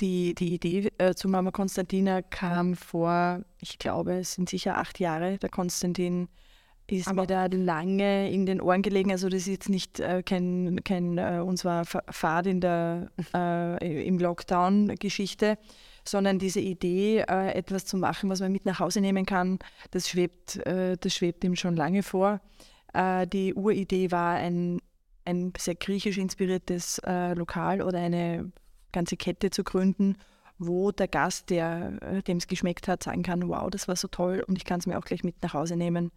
Die, 0.00 0.34
die 0.34 0.54
Idee 0.54 0.90
äh, 0.98 1.14
zu 1.14 1.28
Mama 1.28 1.50
Konstantina 1.50 2.20
kam 2.20 2.74
vor, 2.74 3.44
ich 3.60 3.78
glaube, 3.78 4.18
es 4.18 4.34
sind 4.34 4.48
sicher 4.50 4.76
acht 4.76 5.00
Jahre. 5.00 5.38
Der 5.38 5.48
Konstantin 5.48 6.28
ist 6.86 7.08
Aber 7.08 7.22
mir 7.22 7.26
da 7.26 7.46
lange 7.46 8.30
in 8.30 8.46
den 8.46 8.60
Ohren 8.60 8.82
gelegen. 8.82 9.10
Also 9.10 9.28
das 9.28 9.42
ist 9.42 9.48
jetzt 9.48 9.68
nicht 9.68 10.00
äh, 10.00 10.22
kein, 10.22 10.80
kein 10.84 11.18
äh, 11.18 11.40
unserer 11.44 11.84
Fahrt 11.84 12.46
in 12.46 12.60
der, 12.60 13.10
äh, 13.34 14.06
im 14.06 14.18
Lockdown-Geschichte, 14.18 15.58
sondern 16.08 16.38
diese 16.38 16.60
Idee, 16.60 17.24
äh, 17.28 17.52
etwas 17.52 17.84
zu 17.84 17.96
machen, 17.96 18.30
was 18.30 18.40
man 18.40 18.52
mit 18.52 18.64
nach 18.64 18.80
Hause 18.80 19.00
nehmen 19.00 19.26
kann, 19.26 19.58
das 19.90 20.08
schwebt, 20.08 20.56
äh, 20.66 20.96
das 20.98 21.14
schwebt 21.14 21.44
ihm 21.44 21.56
schon 21.56 21.76
lange 21.76 22.02
vor. 22.02 22.40
Äh, 22.94 23.26
die 23.26 23.54
Uridee 23.54 24.10
war 24.10 24.36
ein, 24.36 24.80
ein 25.24 25.52
sehr 25.58 25.74
griechisch 25.74 26.18
inspiriertes 26.18 27.00
Lokal 27.34 27.82
oder 27.82 27.98
eine 27.98 28.52
ganze 28.92 29.16
Kette 29.16 29.50
zu 29.50 29.64
gründen, 29.64 30.16
wo 30.58 30.90
der 30.90 31.08
Gast, 31.08 31.50
der 31.50 31.98
äh, 32.00 32.22
dem 32.22 32.38
es 32.38 32.46
geschmeckt 32.46 32.88
hat, 32.88 33.02
sagen 33.02 33.22
kann, 33.22 33.48
wow, 33.48 33.68
das 33.70 33.88
war 33.88 33.96
so 33.96 34.08
toll 34.08 34.42
und 34.46 34.56
ich 34.56 34.64
kann 34.64 34.80
es 34.80 34.86
mir 34.86 34.98
auch 34.98 35.04
gleich 35.04 35.22
mit 35.22 35.42
nach 35.42 35.54
Hause 35.54 35.76
nehmen. 35.76 36.10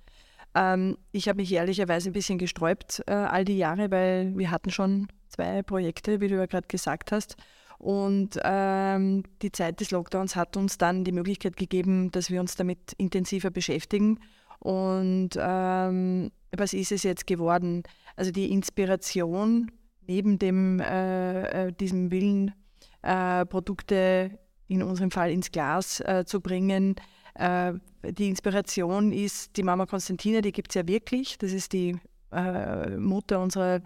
Ähm, 0.56 0.98
ich 1.12 1.28
habe 1.28 1.38
mich 1.38 1.52
ehrlicherweise 1.52 2.10
ein 2.10 2.14
bisschen 2.14 2.38
gesträubt 2.38 3.04
äh, 3.08 3.14
all 3.14 3.46
die 3.46 3.58
Jahre, 3.58 3.92
weil 3.92 4.38
wir 4.38 4.52
hatten 4.52 4.72
schon 4.72 5.08
zwei 5.28 5.62
Projekte, 5.62 6.22
wie 6.22 6.28
du 6.28 6.36
ja 6.36 6.46
gerade 6.46 6.68
gesagt 6.68 7.12
hast. 7.12 7.36
Und 7.80 8.38
ähm, 8.44 9.24
die 9.42 9.52
Zeit 9.52 9.80
des 9.80 9.92
Lockdowns 9.92 10.36
hat 10.36 10.58
uns 10.58 10.78
dann 10.78 11.06
die 11.06 11.14
Möglichkeit 11.14 11.56
gegeben, 11.56 12.12
dass 12.12 12.30
wir 12.30 12.42
uns 12.42 12.56
damit 12.56 12.94
intensiver 12.98 13.52
beschäftigen. 13.52 14.20
Und 14.60 15.30
ähm, 15.38 16.32
was 16.52 16.74
ist 16.74 16.92
es 16.92 17.04
jetzt 17.04 17.26
geworden? 17.26 17.84
Also 18.18 18.32
die 18.32 18.52
Inspiration 18.52 19.72
neben 20.08 20.38
dem, 20.40 20.82
äh, 20.82 21.68
äh 21.68 21.72
diesem 21.72 22.12
Willen, 22.12 22.54
äh, 23.02 23.46
Produkte 23.46 24.38
in 24.68 24.84
unserem 24.84 25.10
Fall 25.10 25.32
ins 25.32 25.52
Glas 25.52 26.02
äh, 26.02 26.26
zu 26.26 26.42
bringen, 26.42 26.96
äh, 27.36 27.74
die 28.04 28.28
Inspiration 28.28 29.14
ist 29.14 29.56
die 29.56 29.64
Mama 29.64 29.86
Konstantina, 29.86 30.42
die 30.42 30.52
gibt 30.52 30.72
es 30.72 30.76
ja 30.76 30.88
wirklich. 30.88 31.38
Das 31.38 31.54
ist 31.54 31.72
die 31.72 31.98
äh, 32.32 32.98
Mutter 32.98 33.40
unserer 33.40 33.82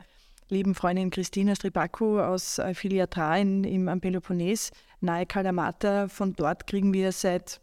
lieben 0.50 0.76
Freundin 0.76 1.10
Christina 1.10 1.56
Stribaku 1.56 2.20
aus 2.20 2.60
äh, 2.60 2.74
Filiatra 2.74 3.38
in, 3.38 3.64
im, 3.64 3.90
am 3.90 4.02
Peloponnes, 4.02 4.72
nahe 5.02 5.26
Kalamata. 5.26 6.08
Von 6.08 6.34
dort 6.34 6.68
kriegen 6.68 6.94
wir 6.94 7.12
seit 7.12 7.62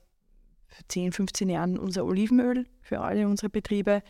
10, 0.88 1.12
15 1.12 1.48
Jahren 1.48 1.78
unser 1.78 2.04
Olivenöl 2.04 2.66
für 2.82 3.00
alle 3.00 3.26
unsere 3.26 3.50
Betriebe. 3.50 4.02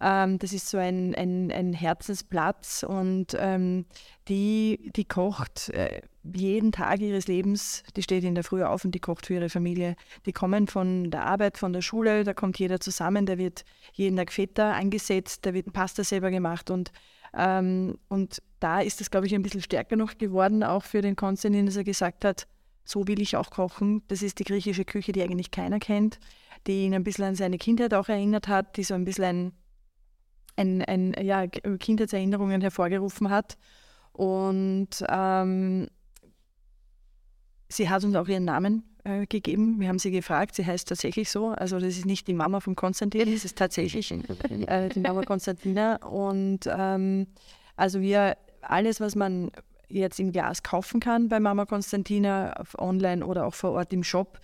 Ähm, 0.00 0.38
das 0.38 0.52
ist 0.52 0.68
so 0.68 0.78
ein, 0.78 1.14
ein, 1.14 1.50
ein 1.50 1.72
Herzensplatz 1.72 2.84
und 2.86 3.36
ähm, 3.38 3.86
die, 4.28 4.90
die 4.94 5.04
kocht 5.04 5.70
äh, 5.70 6.02
jeden 6.22 6.72
Tag 6.72 7.00
ihres 7.00 7.28
Lebens, 7.28 7.82
die 7.96 8.02
steht 8.02 8.24
in 8.24 8.34
der 8.34 8.44
Früh 8.44 8.62
auf 8.62 8.84
und 8.84 8.94
die 8.94 9.00
kocht 9.00 9.26
für 9.26 9.34
ihre 9.34 9.48
Familie. 9.48 9.96
Die 10.26 10.32
kommen 10.32 10.66
von 10.66 11.10
der 11.10 11.24
Arbeit, 11.24 11.56
von 11.56 11.72
der 11.72 11.82
Schule, 11.82 12.24
da 12.24 12.34
kommt 12.34 12.58
jeder 12.58 12.80
zusammen, 12.80 13.24
da 13.24 13.38
wird 13.38 13.64
jeden 13.92 14.16
Tag 14.16 14.32
Feta 14.32 14.72
eingesetzt, 14.72 15.46
da 15.46 15.54
wird 15.54 15.72
Pasta 15.72 16.04
selber 16.04 16.30
gemacht 16.30 16.70
und, 16.70 16.92
ähm, 17.36 17.98
und 18.08 18.42
da 18.60 18.80
ist 18.80 19.00
das, 19.00 19.10
glaube 19.10 19.26
ich, 19.26 19.34
ein 19.34 19.42
bisschen 19.42 19.60
stärker 19.60 19.96
noch 19.96 20.18
geworden, 20.18 20.62
auch 20.62 20.82
für 20.82 21.02
den 21.02 21.16
Konstantin, 21.16 21.66
dass 21.66 21.76
er 21.76 21.84
gesagt 21.84 22.24
hat, 22.24 22.46
so 22.84 23.06
will 23.06 23.20
ich 23.20 23.36
auch 23.36 23.50
kochen. 23.50 24.02
Das 24.08 24.22
ist 24.22 24.38
die 24.38 24.44
griechische 24.44 24.84
Küche, 24.84 25.12
die 25.12 25.22
eigentlich 25.22 25.50
keiner 25.50 25.78
kennt, 25.78 26.18
die 26.66 26.84
ihn 26.84 26.94
ein 26.94 27.04
bisschen 27.04 27.24
an 27.24 27.34
seine 27.34 27.58
Kindheit 27.58 27.94
auch 27.94 28.08
erinnert 28.08 28.48
hat, 28.48 28.76
die 28.76 28.84
so 28.84 28.94
ein 28.94 29.04
bisschen 29.04 29.24
ein 29.24 29.52
ein, 30.56 30.82
ein, 30.82 31.14
ja, 31.22 31.46
Kindheitserinnerungen 31.46 32.60
hervorgerufen 32.60 33.30
hat. 33.30 33.56
Und 34.12 35.04
ähm, 35.08 35.88
sie 37.68 37.88
hat 37.88 38.04
uns 38.04 38.16
auch 38.16 38.28
ihren 38.28 38.44
Namen 38.44 38.82
äh, 39.06 39.26
gegeben. 39.26 39.78
Wir 39.78 39.88
haben 39.88 39.98
sie 39.98 40.10
gefragt, 40.10 40.54
sie 40.54 40.66
heißt 40.66 40.88
tatsächlich 40.88 41.30
so. 41.30 41.48
Also 41.48 41.78
das 41.78 41.96
ist 41.96 42.06
nicht 42.06 42.26
die 42.26 42.34
Mama 42.34 42.60
von 42.60 42.74
Konstantin, 42.74 43.32
das 43.32 43.44
ist 43.44 43.56
tatsächlich 43.56 44.10
äh, 44.66 44.88
die 44.88 45.00
Mama 45.00 45.22
Konstantina. 45.22 45.96
Und 46.04 46.60
ähm, 46.66 47.28
also 47.76 48.00
wir, 48.00 48.36
alles, 48.62 49.00
was 49.00 49.14
man 49.14 49.50
jetzt 49.88 50.18
im 50.18 50.32
Glas 50.32 50.62
kaufen 50.62 51.00
kann 51.00 51.28
bei 51.28 51.38
Mama 51.38 51.66
Konstantina, 51.66 52.54
online 52.78 53.24
oder 53.24 53.46
auch 53.46 53.54
vor 53.54 53.72
Ort 53.72 53.92
im 53.92 54.02
Shop, 54.02 54.40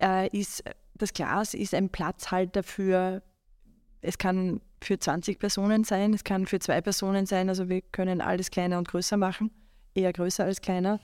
äh, 0.00 0.28
ist 0.28 0.62
das 0.96 1.12
Glas 1.12 1.54
ist 1.54 1.74
ein 1.74 1.88
Platzhalter 1.88 2.62
für, 2.62 3.22
es 4.00 4.18
kann 4.18 4.60
für 4.80 4.98
20 4.98 5.38
Personen 5.38 5.84
sein, 5.84 6.14
es 6.14 6.24
kann 6.24 6.46
für 6.46 6.60
zwei 6.60 6.80
Personen 6.80 7.26
sein, 7.26 7.48
also 7.48 7.68
wir 7.68 7.80
können 7.80 8.20
alles 8.20 8.50
kleiner 8.50 8.78
und 8.78 8.86
größer 8.86 9.16
machen, 9.16 9.50
eher 9.94 10.12
größer 10.12 10.44
als 10.44 10.60
kleiner. 10.60 11.00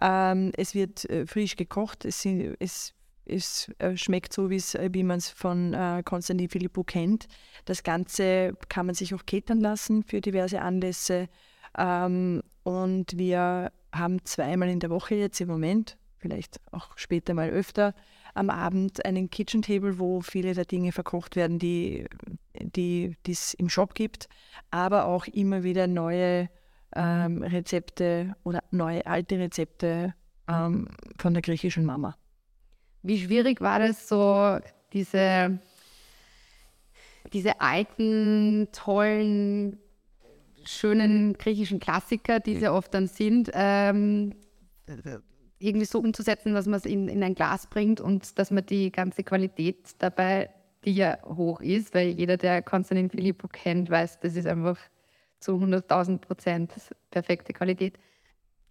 Ähm, 0.00 0.52
es 0.56 0.74
wird 0.74 1.04
äh, 1.10 1.26
frisch 1.26 1.56
gekocht, 1.56 2.04
es, 2.04 2.24
es, 2.60 2.94
es 3.24 3.70
äh, 3.78 3.96
schmeckt 3.96 4.32
so, 4.32 4.48
äh, 4.48 4.88
wie 4.92 5.02
man 5.02 5.18
es 5.18 5.28
von 5.28 5.74
äh, 5.74 6.02
Konstantin 6.04 6.48
Philippou 6.48 6.84
kennt. 6.84 7.26
Das 7.64 7.82
Ganze 7.82 8.54
kann 8.68 8.86
man 8.86 8.94
sich 8.94 9.14
auch 9.14 9.26
catern 9.26 9.60
lassen 9.60 10.02
für 10.02 10.20
diverse 10.20 10.60
Anlässe. 10.62 11.28
Ähm, 11.76 12.42
und 12.62 13.16
wir 13.16 13.72
haben 13.92 14.24
zweimal 14.24 14.68
in 14.68 14.80
der 14.80 14.90
Woche 14.90 15.14
jetzt 15.14 15.40
im 15.40 15.48
Moment, 15.48 15.96
vielleicht 16.18 16.60
auch 16.72 16.90
später 16.96 17.34
mal 17.34 17.50
öfter, 17.50 17.94
am 18.34 18.50
Abend 18.50 19.04
einen 19.04 19.30
Kitchen 19.30 19.62
Table, 19.62 19.98
wo 19.98 20.20
viele 20.20 20.54
der 20.54 20.64
Dinge 20.64 20.92
verkocht 20.92 21.34
werden, 21.34 21.58
die 21.58 22.06
die 22.60 23.16
es 23.26 23.54
im 23.54 23.68
Shop 23.68 23.94
gibt, 23.94 24.28
aber 24.70 25.06
auch 25.06 25.26
immer 25.26 25.62
wieder 25.62 25.86
neue 25.86 26.48
ähm, 26.94 27.42
Rezepte 27.42 28.34
oder 28.44 28.60
neue 28.70 29.06
alte 29.06 29.38
Rezepte 29.38 30.14
ähm, 30.48 30.88
von 31.18 31.34
der 31.34 31.42
griechischen 31.42 31.84
Mama. 31.84 32.16
Wie 33.02 33.18
schwierig 33.18 33.60
war 33.60 33.78
das 33.78 34.08
so, 34.08 34.58
diese, 34.92 35.58
diese 37.32 37.60
alten, 37.60 38.68
tollen, 38.72 39.78
schönen 40.64 41.34
griechischen 41.34 41.80
Klassiker, 41.80 42.40
die 42.40 42.56
sie 42.56 42.68
oft 42.68 42.92
dann 42.92 43.06
sind, 43.06 43.50
ähm, 43.54 44.34
irgendwie 45.58 45.86
so 45.86 45.98
umzusetzen, 45.98 46.54
dass 46.54 46.66
man 46.66 46.78
es 46.78 46.86
in, 46.86 47.08
in 47.08 47.22
ein 47.22 47.34
Glas 47.34 47.66
bringt 47.66 48.00
und 48.00 48.38
dass 48.38 48.50
man 48.50 48.64
die 48.66 48.92
ganze 48.92 49.24
Qualität 49.24 49.90
dabei, 49.98 50.50
die 50.84 50.92
ja 50.92 51.18
hoch 51.24 51.60
ist, 51.60 51.94
weil 51.94 52.08
jeder, 52.08 52.36
der 52.36 52.62
Konstantin 52.62 53.10
Filippo 53.10 53.48
kennt, 53.48 53.90
weiß, 53.90 54.20
das 54.20 54.36
ist 54.36 54.46
einfach 54.46 54.78
zu 55.40 55.52
100.000 55.52 56.18
Prozent 56.18 56.72
perfekte 57.10 57.52
Qualität. 57.52 57.98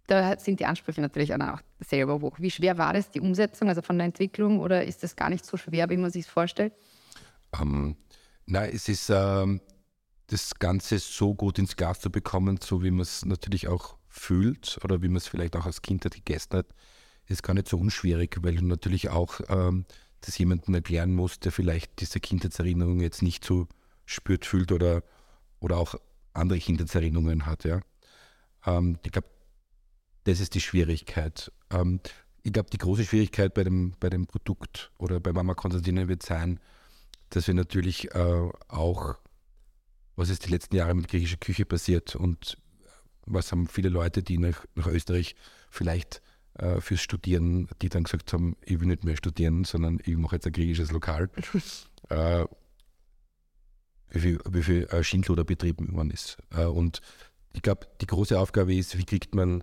Da 0.06 0.38
sind 0.38 0.60
die 0.60 0.66
Ansprüche 0.66 1.00
natürlich 1.00 1.34
auch 1.34 1.60
selber 1.80 2.20
hoch. 2.20 2.38
Wie 2.38 2.50
schwer 2.50 2.78
war 2.78 2.94
das, 2.94 3.10
die 3.10 3.20
Umsetzung, 3.20 3.68
also 3.68 3.82
von 3.82 3.98
der 3.98 4.06
Entwicklung, 4.06 4.58
oder 4.60 4.84
ist 4.84 5.02
das 5.02 5.16
gar 5.16 5.28
nicht 5.28 5.44
so 5.44 5.56
schwer, 5.56 5.90
wie 5.90 5.98
man 5.98 6.10
sich 6.10 6.26
vorstellt? 6.26 6.72
Um, 7.60 7.60
ähm, 7.62 7.96
nein, 8.46 8.70
es 8.72 8.88
ist 8.88 9.10
ähm, 9.10 9.60
das 10.28 10.54
Ganze 10.58 10.98
so 10.98 11.34
gut 11.34 11.58
ins 11.58 11.76
Glas 11.76 12.00
zu 12.00 12.10
bekommen, 12.10 12.58
so 12.62 12.82
wie 12.82 12.90
man 12.90 13.00
es 13.00 13.24
natürlich 13.24 13.68
auch 13.68 13.96
fühlt 14.08 14.78
oder 14.82 15.02
wie 15.02 15.08
man 15.08 15.16
es 15.16 15.28
vielleicht 15.28 15.56
auch 15.56 15.66
als 15.66 15.82
Kind 15.82 16.02
gegessen 16.02 16.56
hat, 16.56 16.66
ist 17.26 17.42
gar 17.42 17.54
nicht 17.54 17.68
so 17.68 17.76
unschwierig, 17.76 18.36
weil 18.40 18.56
du 18.56 18.64
natürlich 18.64 19.10
auch 19.10 19.40
ähm, 19.48 19.84
das 20.20 20.38
jemandem 20.38 20.74
erklären 20.74 21.14
musst, 21.14 21.44
der 21.44 21.52
vielleicht 21.52 22.00
diese 22.00 22.20
Kindheitserinnerung 22.20 23.00
jetzt 23.00 23.22
nicht 23.22 23.44
so 23.44 23.68
spürt, 24.06 24.46
fühlt 24.46 24.72
oder, 24.72 25.02
oder 25.60 25.76
auch 25.76 25.94
andere 26.32 26.58
Kindheitserinnerungen 26.58 27.46
hat. 27.46 27.64
Ja. 27.64 27.80
Ähm, 28.66 28.98
ich 29.02 29.12
glaube, 29.12 29.28
das 30.24 30.40
ist 30.40 30.54
die 30.54 30.60
Schwierigkeit. 30.60 31.52
Ähm, 31.70 32.00
ich 32.42 32.52
glaube, 32.52 32.70
die 32.70 32.78
große 32.78 33.04
Schwierigkeit 33.04 33.54
bei 33.54 33.64
dem, 33.64 33.92
bei 34.00 34.10
dem 34.10 34.26
Produkt 34.26 34.90
oder 34.98 35.20
bei 35.20 35.32
Mama 35.32 35.54
Konstantina 35.54 36.08
wird 36.08 36.22
sein, 36.22 36.60
dass 37.30 37.46
wir 37.46 37.54
natürlich 37.54 38.14
äh, 38.14 38.48
auch, 38.68 39.16
was 40.16 40.30
ist 40.30 40.46
die 40.46 40.50
letzten 40.50 40.76
Jahre 40.76 40.94
mit 40.94 41.08
griechischer 41.08 41.36
Küche 41.36 41.66
passiert 41.66 42.16
und 42.16 42.58
was 43.26 43.52
haben 43.52 43.66
viele 43.66 43.90
Leute, 43.90 44.22
die 44.22 44.38
nach, 44.38 44.64
nach 44.74 44.86
Österreich 44.86 45.36
vielleicht 45.70 46.22
äh, 46.54 46.80
fürs 46.80 47.02
Studieren, 47.02 47.68
die 47.82 47.88
dann 47.88 48.04
gesagt 48.04 48.32
haben, 48.32 48.56
ich 48.62 48.80
will 48.80 48.88
nicht 48.88 49.04
mehr 49.04 49.16
studieren, 49.16 49.64
sondern 49.64 50.00
ich 50.04 50.16
mache 50.16 50.36
jetzt 50.36 50.46
ein 50.46 50.52
griechisches 50.52 50.90
Lokal. 50.90 51.30
äh, 52.08 52.46
wie 54.10 54.20
viel, 54.20 54.38
wie 54.48 54.62
viel 54.62 54.84
äh, 54.84 55.02
Schindluder 55.02 55.44
betrieben 55.44 55.94
worden 55.94 56.10
ist. 56.10 56.38
Äh, 56.50 56.64
und 56.64 57.00
ich 57.52 57.62
glaube, 57.62 57.86
die 58.00 58.06
große 58.06 58.38
Aufgabe 58.38 58.74
ist, 58.74 58.98
wie 58.98 59.04
kriegt 59.04 59.34
man 59.34 59.62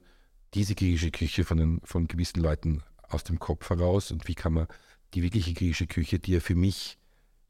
diese 0.54 0.76
griechische 0.76 1.12
Küche 1.12 1.44
von, 1.44 1.58
den, 1.58 1.82
von 1.84 2.08
gewissen 2.08 2.42
Leuten 2.42 2.84
aus 3.04 3.24
dem 3.24 3.40
Kopf 3.40 3.70
heraus 3.70 4.12
und 4.12 4.28
wie 4.28 4.36
kann 4.36 4.54
man 4.54 4.68
die 5.14 5.24
wirkliche 5.24 5.54
griechische 5.54 5.88
Küche, 5.88 6.20
die 6.20 6.34
ja 6.34 6.40
für 6.40 6.56
mich 6.56 6.98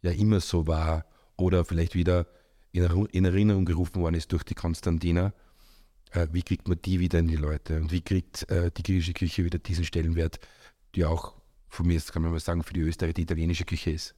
ja 0.01 0.12
immer 0.12 0.39
so 0.39 0.67
war 0.67 1.05
oder 1.38 1.65
vielleicht 1.65 1.95
wieder 1.95 2.27
in, 2.71 2.84
in 2.84 3.25
Erinnerung 3.25 3.65
gerufen 3.65 4.01
worden 4.01 4.15
ist 4.15 4.31
durch 4.31 4.43
die 4.43 4.55
Konstantina, 4.55 5.34
äh, 6.12 6.27
wie 6.31 6.43
kriegt 6.43 6.67
man 6.67 6.79
die 6.84 6.99
wieder 6.99 7.19
in 7.19 7.27
die 7.27 7.36
Leute 7.36 7.77
und 7.77 7.91
wie 7.91 8.01
kriegt 8.01 8.49
äh, 8.49 8.71
die 8.71 8.84
griechische 8.84 9.13
Küche 9.13 9.45
wieder 9.45 9.60
diesen 9.60 9.86
Stellenwert, 9.86 10.39
die 10.93 11.05
auch 11.05 11.36
von 11.69 11.88
mir, 11.88 11.99
kann 11.99 12.21
man 12.21 12.31
mal 12.31 12.39
sagen, 12.39 12.63
für 12.63 12.73
die 12.73 12.81
Österreicher 12.81 13.13
die 13.13 13.23
italienische 13.23 13.65
Küche 13.65 13.91
ist. 13.91 14.15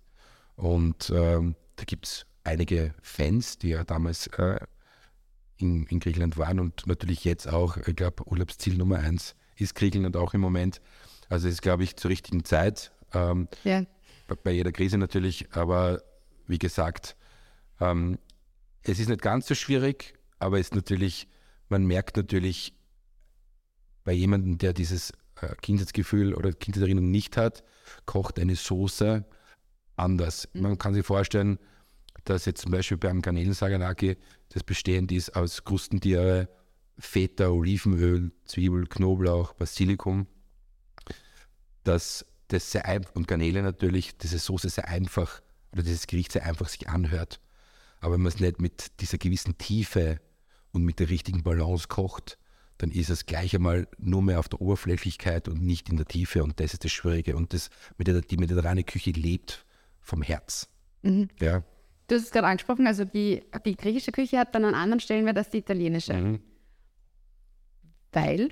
Und 0.55 1.11
ähm, 1.13 1.55
da 1.75 1.83
gibt 1.85 2.05
es 2.05 2.25
einige 2.47 2.93
Fans, 3.01 3.57
die 3.57 3.69
ja 3.69 3.83
damals 3.83 4.27
äh, 4.27 4.59
in, 5.57 5.85
in, 5.85 5.99
Griechenland 5.99 6.37
waren 6.37 6.59
und 6.59 6.87
natürlich 6.87 7.23
jetzt 7.23 7.47
auch, 7.47 7.77
ich 7.77 7.95
glaube, 7.95 8.27
Urlaubsziel 8.27 8.77
Nummer 8.77 8.99
eins 8.99 9.35
ist 9.55 9.75
Griechenland 9.75 10.15
auch 10.15 10.33
im 10.33 10.41
Moment. 10.41 10.81
Also 11.29 11.47
es 11.47 11.55
ist, 11.55 11.61
glaube 11.61 11.83
ich, 11.83 11.95
zur 11.95 12.11
richtigen 12.11 12.43
Zeit. 12.45 12.91
Ähm, 13.13 13.47
ja. 13.63 13.83
bei, 14.27 14.35
bei, 14.35 14.51
jeder 14.51 14.71
Krise 14.71 14.97
natürlich, 14.97 15.47
aber 15.51 16.03
wie 16.45 16.59
gesagt, 16.59 17.15
ähm, 17.79 18.19
es 18.83 18.99
ist 18.99 19.09
nicht 19.09 19.21
ganz 19.21 19.47
so 19.47 19.55
schwierig, 19.55 20.13
aber 20.39 20.59
es 20.59 20.67
ist 20.67 20.75
natürlich 20.75 21.27
man 21.69 21.85
merkt 21.85 22.17
natürlich 22.17 22.73
bei 24.03 24.13
jemandem, 24.13 24.57
der 24.57 24.73
dieses 24.73 25.11
äh, 25.41 25.53
Kindheitsgefühl 25.61 26.33
oder 26.33 26.51
Kindheitserinnerung 26.51 27.11
nicht 27.11 27.37
hat, 27.37 27.63
kocht 28.05 28.39
eine 28.39 28.55
Soße 28.55 29.25
anders. 29.95 30.47
Mhm. 30.53 30.61
Man 30.61 30.77
kann 30.77 30.93
sich 30.93 31.05
vorstellen, 31.05 31.59
dass 32.29 32.45
jetzt 32.45 32.61
zum 32.61 32.71
Beispiel 32.71 32.97
beim 32.97 33.21
Garnelensaganaki 33.21 34.17
das 34.49 34.63
bestehend 34.63 35.11
ist 35.11 35.35
aus 35.35 35.63
Krustentiere, 35.63 36.49
Feta, 36.99 37.49
Olivenöl, 37.49 38.31
Zwiebel, 38.45 38.87
Knoblauch, 38.87 39.53
Basilikum. 39.53 40.27
dass 41.83 42.25
das 42.49 42.71
sehr 42.71 42.85
einfach, 42.85 43.15
und 43.15 43.27
Garnele 43.27 43.61
natürlich, 43.61 44.17
diese 44.17 44.39
Soße 44.39 44.69
sehr 44.69 44.87
einfach 44.87 45.41
oder 45.71 45.83
dieses 45.83 46.07
Gericht 46.07 46.31
sehr 46.31 46.45
einfach 46.45 46.67
sich 46.69 46.89
anhört. 46.89 47.39
Aber 47.99 48.13
wenn 48.13 48.21
man 48.21 48.31
es 48.31 48.39
nicht 48.39 48.59
mit 48.59 48.99
dieser 49.01 49.17
gewissen 49.17 49.57
Tiefe 49.57 50.19
und 50.71 50.83
mit 50.83 50.99
der 50.99 51.09
richtigen 51.09 51.43
Balance 51.43 51.87
kocht, 51.87 52.37
dann 52.77 52.91
ist 52.91 53.09
es 53.09 53.25
gleich 53.25 53.55
einmal 53.55 53.87
nur 53.97 54.21
mehr 54.21 54.39
auf 54.39 54.49
der 54.49 54.61
Oberflächlichkeit 54.61 55.47
und 55.47 55.61
nicht 55.61 55.89
in 55.89 55.97
der 55.97 56.05
Tiefe. 56.05 56.43
Und 56.43 56.59
das 56.59 56.73
ist 56.73 56.83
das 56.83 56.91
Schwierige. 56.91 57.35
Und 57.35 57.53
das, 57.53 57.69
mit 57.97 58.07
der, 58.07 58.21
die 58.21 58.37
mediterrane 58.37 58.83
Küche 58.83 59.11
lebt 59.11 59.65
vom 59.99 60.21
Herz. 60.21 60.69
Mhm. 61.01 61.29
Ja. 61.39 61.63
Du 62.07 62.15
hast 62.15 62.23
es 62.23 62.31
gerade 62.31 62.47
angesprochen, 62.47 62.87
also 62.87 63.03
die, 63.05 63.43
die 63.65 63.75
griechische 63.75 64.11
Küche 64.11 64.39
hat 64.39 64.55
dann 64.55 64.65
an 64.65 64.75
anderen 64.75 64.99
Stellenwert 64.99 65.37
als 65.37 65.49
die 65.49 65.57
italienische. 65.57 66.13
Mhm. 66.13 66.39
Weil? 68.13 68.49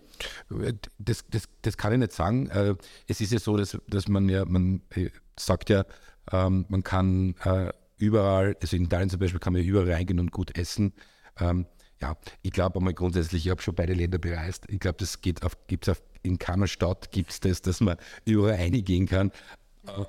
Das, 0.99 1.25
das, 1.29 1.45
das 1.61 1.77
kann 1.77 1.93
ich 1.93 1.99
nicht 1.99 2.11
sagen. 2.11 2.47
Äh, 2.49 2.75
Es 3.07 3.21
ist 3.21 3.31
ja 3.31 3.39
so, 3.39 3.57
dass, 3.57 3.77
dass 3.87 4.07
man 4.07 4.29
ja, 4.29 4.45
man 4.45 4.81
äh, 4.93 5.09
sagt 5.39 5.69
ja, 5.69 5.85
ähm, 6.31 6.65
man 6.69 6.83
kann 6.83 7.35
äh, 7.43 7.71
überall, 7.97 8.57
also 8.61 8.75
in 8.75 8.83
Italien 8.85 9.09
zum 9.09 9.19
Beispiel 9.19 9.39
kann 9.39 9.53
man 9.53 9.63
überall 9.63 9.91
reingehen 9.91 10.19
und 10.19 10.31
gut 10.31 10.57
essen. 10.57 10.93
Ähm, 11.39 11.65
Ja, 12.01 12.17
ich 12.41 12.51
glaube 12.51 12.77
einmal 12.79 12.93
grundsätzlich, 12.93 13.45
ich 13.45 13.51
habe 13.51 13.61
schon 13.61 13.73
beide 13.73 13.93
Länder 13.93 14.17
bereist. 14.17 14.65
Ich 14.67 14.79
glaube, 14.79 14.97
das 14.99 15.21
geht 15.21 15.43
auf, 15.43 15.55
gibt's 15.67 15.87
auf, 15.87 16.03
in 16.23 16.37
keiner 16.37 16.67
Stadt 16.67 17.11
gibt 17.11 17.31
es 17.31 17.39
das, 17.39 17.61
dass 17.61 17.79
man 17.79 17.95
überall 18.25 18.55
reingehen 18.55 19.07
kann 19.07 19.31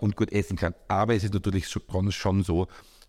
und 0.01 0.17
gut 0.17 0.33
essen 0.33 0.57
kann. 0.57 0.75
Aber 0.89 1.15
es 1.15 1.23
ist 1.23 1.33
natürlich 1.35 1.69
schon 1.69 2.43
so, 2.43 2.67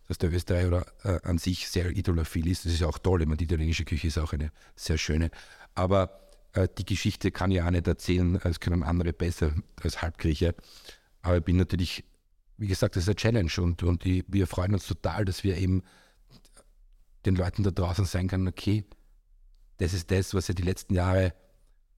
dass 0.08 0.18
der 0.18 0.32
Österreicher 0.32 0.86
äh, 1.04 1.20
an 1.28 1.38
sich 1.38 1.68
sehr 1.68 1.90
idolophil 1.92 2.48
ist. 2.48 2.66
Das 2.66 2.74
ist 2.74 2.80
ja 2.80 2.88
auch 2.88 2.98
toll. 2.98 3.22
Ich 3.22 3.28
meine, 3.28 3.38
die 3.38 3.46
italienische 3.46 3.86
Küche 3.86 4.08
ist 4.08 4.18
auch 4.18 4.34
eine 4.34 4.52
sehr 4.76 4.98
schöne. 4.98 5.32
Aber 5.76 6.30
äh, 6.54 6.68
die 6.78 6.86
Geschichte 6.86 7.32
kann 7.32 7.52
ich 7.52 7.62
auch 7.62 7.70
nicht 7.70 7.88
erzählen, 7.88 8.40
das 8.42 8.60
können 8.60 8.84
andere 8.84 9.14
besser 9.14 9.54
als 9.82 10.02
Halbgrieche. 10.02 10.56
Aber 11.22 11.38
ich 11.38 11.44
bin 11.44 11.58
natürlich, 11.58 12.06
wie 12.58 12.68
gesagt, 12.68 12.96
das 12.96 13.04
ist 13.04 13.10
eine 13.10 13.16
Challenge 13.16 13.52
und, 13.58 13.84
und 13.84 14.04
die, 14.04 14.24
wir 14.28 14.48
freuen 14.48 14.74
uns 14.74 14.88
total, 14.88 15.26
dass 15.26 15.44
wir 15.44 15.58
eben 15.58 15.84
den 17.26 17.36
Leuten 17.36 17.64
da 17.64 17.72
draußen 17.72 18.06
sagen 18.06 18.30
können, 18.30 18.48
okay, 18.48 18.86
das 19.78 19.94
ist 19.94 20.10
das, 20.10 20.34
was 20.34 20.50
ihr 20.50 20.56
die 20.56 20.64
letzten 20.64 20.96
Jahre 20.96 21.34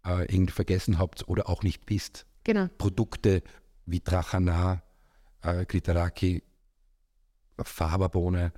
äh, 0.06 0.26
irgendwie 0.34 0.54
vergessen 0.54 0.98
habt 0.98 1.28
oder 1.28 1.48
auch 1.48 1.64
nicht 1.64 1.84
wisst. 1.88 2.26
Genau. 2.44 2.68
Produkte 2.78 3.44
wie 3.86 4.00
Drachana, 4.00 4.82
äh, 5.42 5.66
Glitaraki, 5.66 6.44
Faberbohne, 7.64 8.52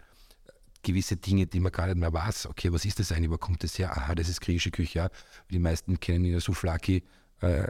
gewisse 0.84 1.18
Dinge, 1.18 1.48
die 1.48 1.60
man 1.60 1.72
gar 1.72 1.88
nicht 1.88 1.98
mehr 1.98 2.12
weiß. 2.14 2.48
Okay, 2.48 2.72
was 2.74 2.86
ist 2.86 3.00
das 3.00 3.12
eigentlich? 3.12 3.32
Wo 3.32 3.38
kommt 3.38 3.64
das 3.64 3.78
her? 3.78 3.96
Aha, 3.96 4.16
das 4.16 4.30
ist 4.30 4.42
griechische 4.42 4.72
Küche. 4.72 5.00
Ja. 5.00 5.10
Die 5.50 5.60
meisten 5.60 6.00
kennen 6.00 6.26
ja 6.26 6.40
Souflaki, 6.40 7.04
äh, 7.42 7.68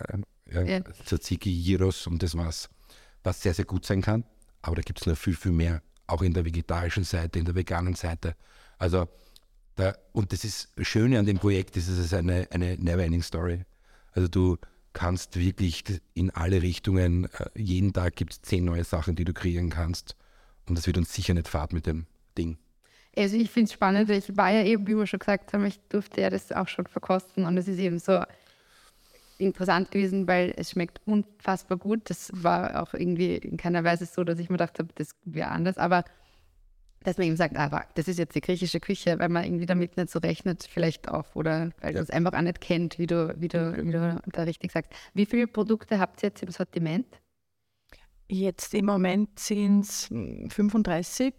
ja, 0.51 0.61
Ja. 0.61 0.81
Tzatziki, 1.05 1.63
Gyros 1.63 2.07
und 2.07 2.21
das 2.23 2.35
war's. 2.35 2.69
Was 3.23 3.41
sehr, 3.41 3.53
sehr 3.53 3.65
gut 3.65 3.85
sein 3.85 4.01
kann. 4.01 4.23
Aber 4.61 4.75
da 4.75 4.81
gibt 4.81 4.99
es 5.01 5.07
noch 5.07 5.17
viel, 5.17 5.35
viel 5.35 5.51
mehr. 5.51 5.81
Auch 6.07 6.21
in 6.21 6.33
der 6.33 6.45
vegetarischen 6.45 7.03
Seite, 7.03 7.39
in 7.39 7.45
der 7.45 7.55
veganen 7.55 7.95
Seite. 7.95 8.35
Also, 8.77 9.07
da, 9.75 9.95
und 10.11 10.33
das 10.33 10.43
ist 10.43 10.69
Schöne 10.81 11.19
an 11.19 11.25
dem 11.25 11.37
Projekt, 11.37 11.77
ist, 11.77 11.87
es 11.87 11.97
ist 11.97 12.13
eine, 12.13 12.47
eine 12.51 12.77
Never-Ending 12.77 13.23
Story. 13.23 13.63
Also 14.13 14.27
du 14.27 14.57
kannst 14.93 15.37
wirklich 15.37 15.83
in 16.13 16.31
alle 16.31 16.61
Richtungen, 16.61 17.25
äh, 17.25 17.49
jeden 17.55 17.93
Tag 17.93 18.15
gibt 18.15 18.33
es 18.33 18.41
zehn 18.41 18.65
neue 18.65 18.83
Sachen, 18.83 19.15
die 19.15 19.23
du 19.23 19.33
kreieren 19.33 19.69
kannst. 19.69 20.15
Und 20.67 20.77
das 20.77 20.87
wird 20.87 20.97
uns 20.97 21.13
sicher 21.13 21.33
nicht 21.33 21.47
fad 21.47 21.73
mit 21.73 21.85
dem 21.85 22.05
Ding. 22.37 22.57
Also 23.17 23.35
ich 23.35 23.49
finde 23.51 23.65
es 23.67 23.73
spannend, 23.73 24.09
ich 24.09 24.37
war 24.37 24.51
ja 24.51 24.63
eben, 24.63 24.87
wie 24.87 24.95
wir 24.95 25.05
schon 25.05 25.19
gesagt 25.19 25.53
haben, 25.53 25.65
ich 25.65 25.79
durfte 25.89 26.21
ja 26.21 26.29
das 26.29 26.51
auch 26.51 26.67
schon 26.69 26.87
verkosten 26.87 27.45
und 27.45 27.57
es 27.57 27.67
ist 27.67 27.79
eben 27.79 27.99
so 27.99 28.23
interessant 29.37 29.91
gewesen, 29.91 30.27
weil 30.27 30.53
es 30.55 30.71
schmeckt 30.71 31.01
unfassbar 31.05 31.77
gut. 31.77 32.09
Das 32.09 32.31
war 32.33 32.81
auch 32.81 32.93
irgendwie 32.93 33.35
in 33.35 33.57
keiner 33.57 33.83
Weise 33.83 34.05
so, 34.05 34.23
dass 34.23 34.39
ich 34.39 34.49
mir 34.49 34.57
gedacht 34.57 34.79
habe, 34.79 34.89
das 34.95 35.11
wäre 35.25 35.49
anders, 35.49 35.77
aber 35.77 36.05
dass 37.03 37.17
man 37.17 37.27
eben 37.27 37.35
sagt, 37.35 37.57
aber 37.57 37.85
das 37.95 38.07
ist 38.07 38.19
jetzt 38.19 38.35
die 38.35 38.41
griechische 38.41 38.79
Küche, 38.79 39.17
weil 39.17 39.29
man 39.29 39.43
irgendwie 39.43 39.65
damit 39.65 39.97
nicht 39.97 40.11
so 40.11 40.19
rechnet, 40.19 40.69
vielleicht 40.71 41.09
auch, 41.09 41.33
oder 41.35 41.71
weil 41.81 41.91
Ja. 41.91 41.95
man 41.95 42.03
es 42.03 42.11
einfach 42.11 42.33
auch 42.33 42.41
nicht 42.41 42.61
kennt, 42.61 42.99
wie 42.99 43.07
du, 43.07 43.33
wie 43.39 43.47
du, 43.47 43.75
wie 43.83 43.91
du 43.91 44.21
da 44.27 44.43
richtig 44.43 44.71
sagst. 44.71 44.91
Wie 45.15 45.25
viele 45.25 45.47
Produkte 45.47 45.99
habt 45.99 46.21
ihr 46.21 46.29
jetzt 46.29 46.43
im 46.43 46.51
Sortiment? 46.51 47.07
Jetzt 48.33 48.73
im 48.73 48.85
Moment 48.85 49.39
sind 49.39 49.81
es 49.81 50.07
35. 50.07 51.33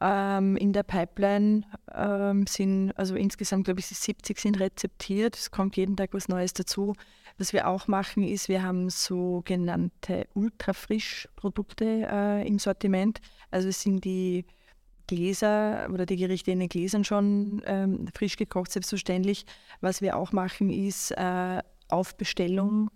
Ähm, 0.00 0.56
in 0.56 0.72
der 0.72 0.84
Pipeline 0.84 1.62
ähm, 1.92 2.46
sind, 2.46 2.92
also 2.92 3.16
insgesamt 3.16 3.64
glaube 3.64 3.80
ich, 3.80 3.86
70 3.86 4.38
sind 4.38 4.60
rezeptiert. 4.60 5.36
Es 5.36 5.50
kommt 5.50 5.76
jeden 5.76 5.96
Tag 5.96 6.10
was 6.14 6.28
Neues 6.28 6.52
dazu. 6.52 6.94
Was 7.36 7.52
wir 7.52 7.66
auch 7.66 7.88
machen, 7.88 8.22
ist, 8.22 8.48
wir 8.48 8.62
haben 8.62 8.90
sogenannte 8.90 10.28
Ultrafrisch-Produkte 10.34 12.06
äh, 12.08 12.46
im 12.46 12.60
Sortiment. 12.60 13.18
Also 13.50 13.66
es 13.66 13.82
sind 13.82 14.04
die 14.04 14.44
Gläser 15.08 15.88
oder 15.92 16.06
die 16.06 16.16
Gerichte 16.16 16.52
in 16.52 16.60
den 16.60 16.68
Gläsern 16.68 17.02
schon 17.02 17.60
ähm, 17.66 18.06
frisch 18.14 18.36
gekocht, 18.36 18.70
selbstverständlich. 18.70 19.46
Was 19.80 20.00
wir 20.00 20.16
auch 20.16 20.30
machen, 20.30 20.70
ist 20.70 21.10
äh, 21.10 21.60
auf 21.88 22.16
Bestellung 22.16 22.88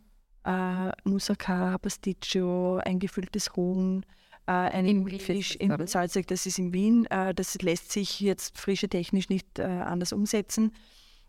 äh, 0.49 0.93
Moussaka, 1.05 1.79
Pasticcio, 1.79 2.79
eingefülltes 2.79 3.55
Huhn, 3.55 4.05
äh, 4.49 4.69
In 4.69 4.73
einen 4.73 5.07
Wien 5.07 5.21
Fisch 5.21 5.57
in? 5.57 5.87
Salzig, 5.87 6.27
das 6.27 6.47
ist 6.47 6.59
in 6.59 6.73
Wien. 6.73 7.07
Äh, 7.11 7.35
das 7.35 7.61
lässt 7.61 7.93
sich 7.93 8.21
jetzt 8.21 8.59
frische 8.59 8.89
technisch 8.89 9.29
nicht 9.29 9.59
äh, 9.59 9.65
anders 9.65 10.13
umsetzen. 10.13 10.73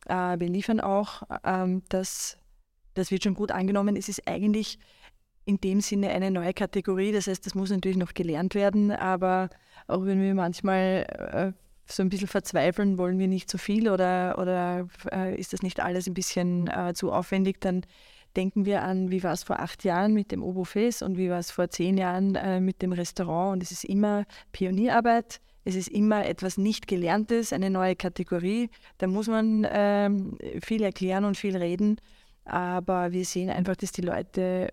Äh, 0.06 0.40
wir 0.40 0.48
liefern 0.48 0.80
auch, 0.80 1.24
ähm, 1.44 1.84
das, 1.90 2.38
das 2.94 3.12
wird 3.12 3.24
schon 3.24 3.34
gut 3.34 3.52
angenommen. 3.52 3.98
Es 3.98 4.08
ist 4.08 4.26
eigentlich 4.26 4.80
in 5.44 5.60
dem 5.60 5.82
Sinne 5.82 6.10
eine 6.10 6.32
neue 6.32 6.54
Kategorie, 6.54 7.12
das 7.12 7.28
heißt, 7.28 7.46
das 7.46 7.56
muss 7.56 7.72
natürlich 7.72 7.98
noch 7.98 8.14
gelernt 8.14 8.56
werden, 8.56 8.92
aber 8.92 9.50
auch 9.88 10.06
wenn 10.06 10.22
wir 10.22 10.36
manchmal 10.36 11.56
äh, 11.58 11.92
so 11.92 12.04
ein 12.04 12.10
bisschen 12.10 12.28
verzweifeln, 12.28 13.00
wollen 13.00 13.18
wir 13.18 13.28
nicht 13.28 13.50
zu 13.50 13.58
viel 13.58 13.90
oder, 13.90 14.38
oder 14.38 14.88
äh, 15.12 15.36
ist 15.36 15.54
das 15.54 15.64
nicht 15.64 15.80
alles 15.80 16.08
ein 16.08 16.14
bisschen 16.14 16.68
äh, 16.68 16.94
zu 16.94 17.12
aufwendig, 17.12 17.60
dann 17.62 17.82
denken 18.36 18.66
wir 18.66 18.84
an, 18.84 19.12
wie 19.12 19.24
war 19.24 19.34
es 19.34 19.44
vor 19.44 19.60
acht 19.60 19.84
Jahren 19.84 20.14
mit 20.14 20.32
dem 20.32 20.44
Oberfest 20.44 21.02
und 21.04 21.18
wie 21.18 21.30
war 21.30 21.40
es 21.40 21.52
vor 21.52 21.70
zehn 21.70 21.98
Jahren 21.98 22.36
äh, 22.36 22.60
mit 22.60 22.82
dem 22.82 22.92
Restaurant. 22.92 23.54
Und 23.54 23.64
es 23.64 23.72
ist 23.72 23.84
immer 23.86 24.26
Pionierarbeit, 24.52 25.42
es 25.66 25.76
ist 25.76 25.90
immer 25.90 26.26
etwas 26.26 26.58
nicht 26.58 26.88
Gelerntes, 26.88 27.54
eine 27.54 27.70
neue 27.70 27.96
Kategorie. 27.96 28.70
Da 28.98 29.08
muss 29.08 29.28
man 29.28 29.68
ähm, 29.70 30.38
viel 30.64 30.84
erklären 30.84 31.26
und 31.26 31.38
viel 31.38 31.58
reden. 31.58 31.98
Aber 32.46 33.12
wir 33.12 33.26
sehen 33.26 33.50
einfach, 33.50 33.76
dass 33.76 33.92
die 33.92 34.02
Leute 34.02 34.72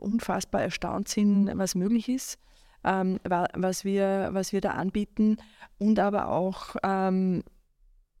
unfassbar 0.00 0.62
erstaunt 0.62 1.08
sind, 1.08 1.50
was 1.56 1.74
möglich 1.74 2.08
ist, 2.08 2.38
ähm, 2.84 3.18
wa- 3.24 3.48
was, 3.54 3.84
wir, 3.84 4.28
was 4.32 4.52
wir 4.52 4.60
da 4.60 4.70
anbieten. 4.72 5.38
Und 5.78 5.98
aber 5.98 6.28
auch, 6.28 6.76
ähm, 6.84 7.42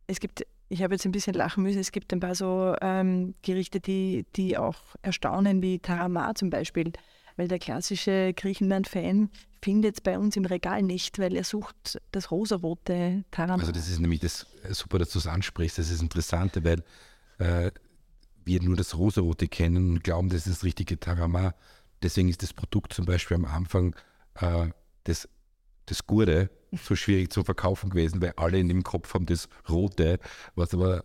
es 0.06 0.18
gibt, 0.20 0.46
ich 0.68 0.82
habe 0.82 0.94
jetzt 0.94 1.04
ein 1.04 1.12
bisschen 1.12 1.34
lachen 1.34 1.62
müssen, 1.62 1.78
es 1.78 1.92
gibt 1.92 2.12
ein 2.12 2.20
paar 2.20 2.34
so 2.34 2.74
ähm, 2.80 3.34
Gerichte, 3.42 3.80
die, 3.80 4.26
die 4.36 4.58
auch 4.58 4.76
erstaunen, 5.02 5.62
wie 5.62 5.78
Tarama 5.78 6.34
zum 6.34 6.50
Beispiel. 6.50 6.92
Weil 7.36 7.48
der 7.48 7.60
klassische 7.60 8.32
Griechenland-Fan 8.34 9.30
findet 9.62 9.94
es 9.94 10.00
bei 10.00 10.18
uns 10.18 10.36
im 10.36 10.44
Regal 10.44 10.82
nicht, 10.82 11.18
weil 11.18 11.36
er 11.36 11.44
sucht 11.44 12.00
das 12.10 12.30
rosarote 12.30 13.24
Tarama. 13.30 13.60
Also 13.60 13.72
das 13.72 13.88
ist 13.88 14.00
nämlich 14.00 14.20
das 14.20 14.46
äh, 14.64 14.74
super, 14.74 14.98
dass 14.98 15.10
du 15.10 15.18
es 15.18 15.26
ansprichst. 15.26 15.78
Das 15.78 15.86
ist 15.86 15.94
das 15.94 16.02
Interessante, 16.02 16.64
weil 16.64 16.82
äh, 17.38 17.70
wir 18.44 18.62
nur 18.62 18.76
das 18.76 18.96
Rosarote 18.96 19.46
kennen 19.46 19.90
und 19.90 20.04
glauben, 20.04 20.28
das 20.28 20.46
ist 20.46 20.56
das 20.56 20.64
richtige 20.64 20.98
Tarama. 20.98 21.54
Deswegen 22.02 22.28
ist 22.28 22.42
das 22.42 22.52
Produkt 22.52 22.92
zum 22.92 23.04
Beispiel 23.04 23.36
am 23.36 23.44
Anfang 23.44 23.94
äh, 24.34 24.68
das, 25.04 25.28
das 25.88 26.06
Gurde 26.06 26.50
so 26.72 26.96
schwierig 26.96 27.32
zu 27.32 27.44
verkaufen 27.44 27.90
gewesen, 27.90 28.20
weil 28.20 28.34
alle 28.36 28.58
in 28.58 28.68
dem 28.68 28.82
Kopf 28.82 29.14
haben 29.14 29.26
das 29.26 29.48
Rote, 29.68 30.18
was 30.54 30.74
aber 30.74 31.04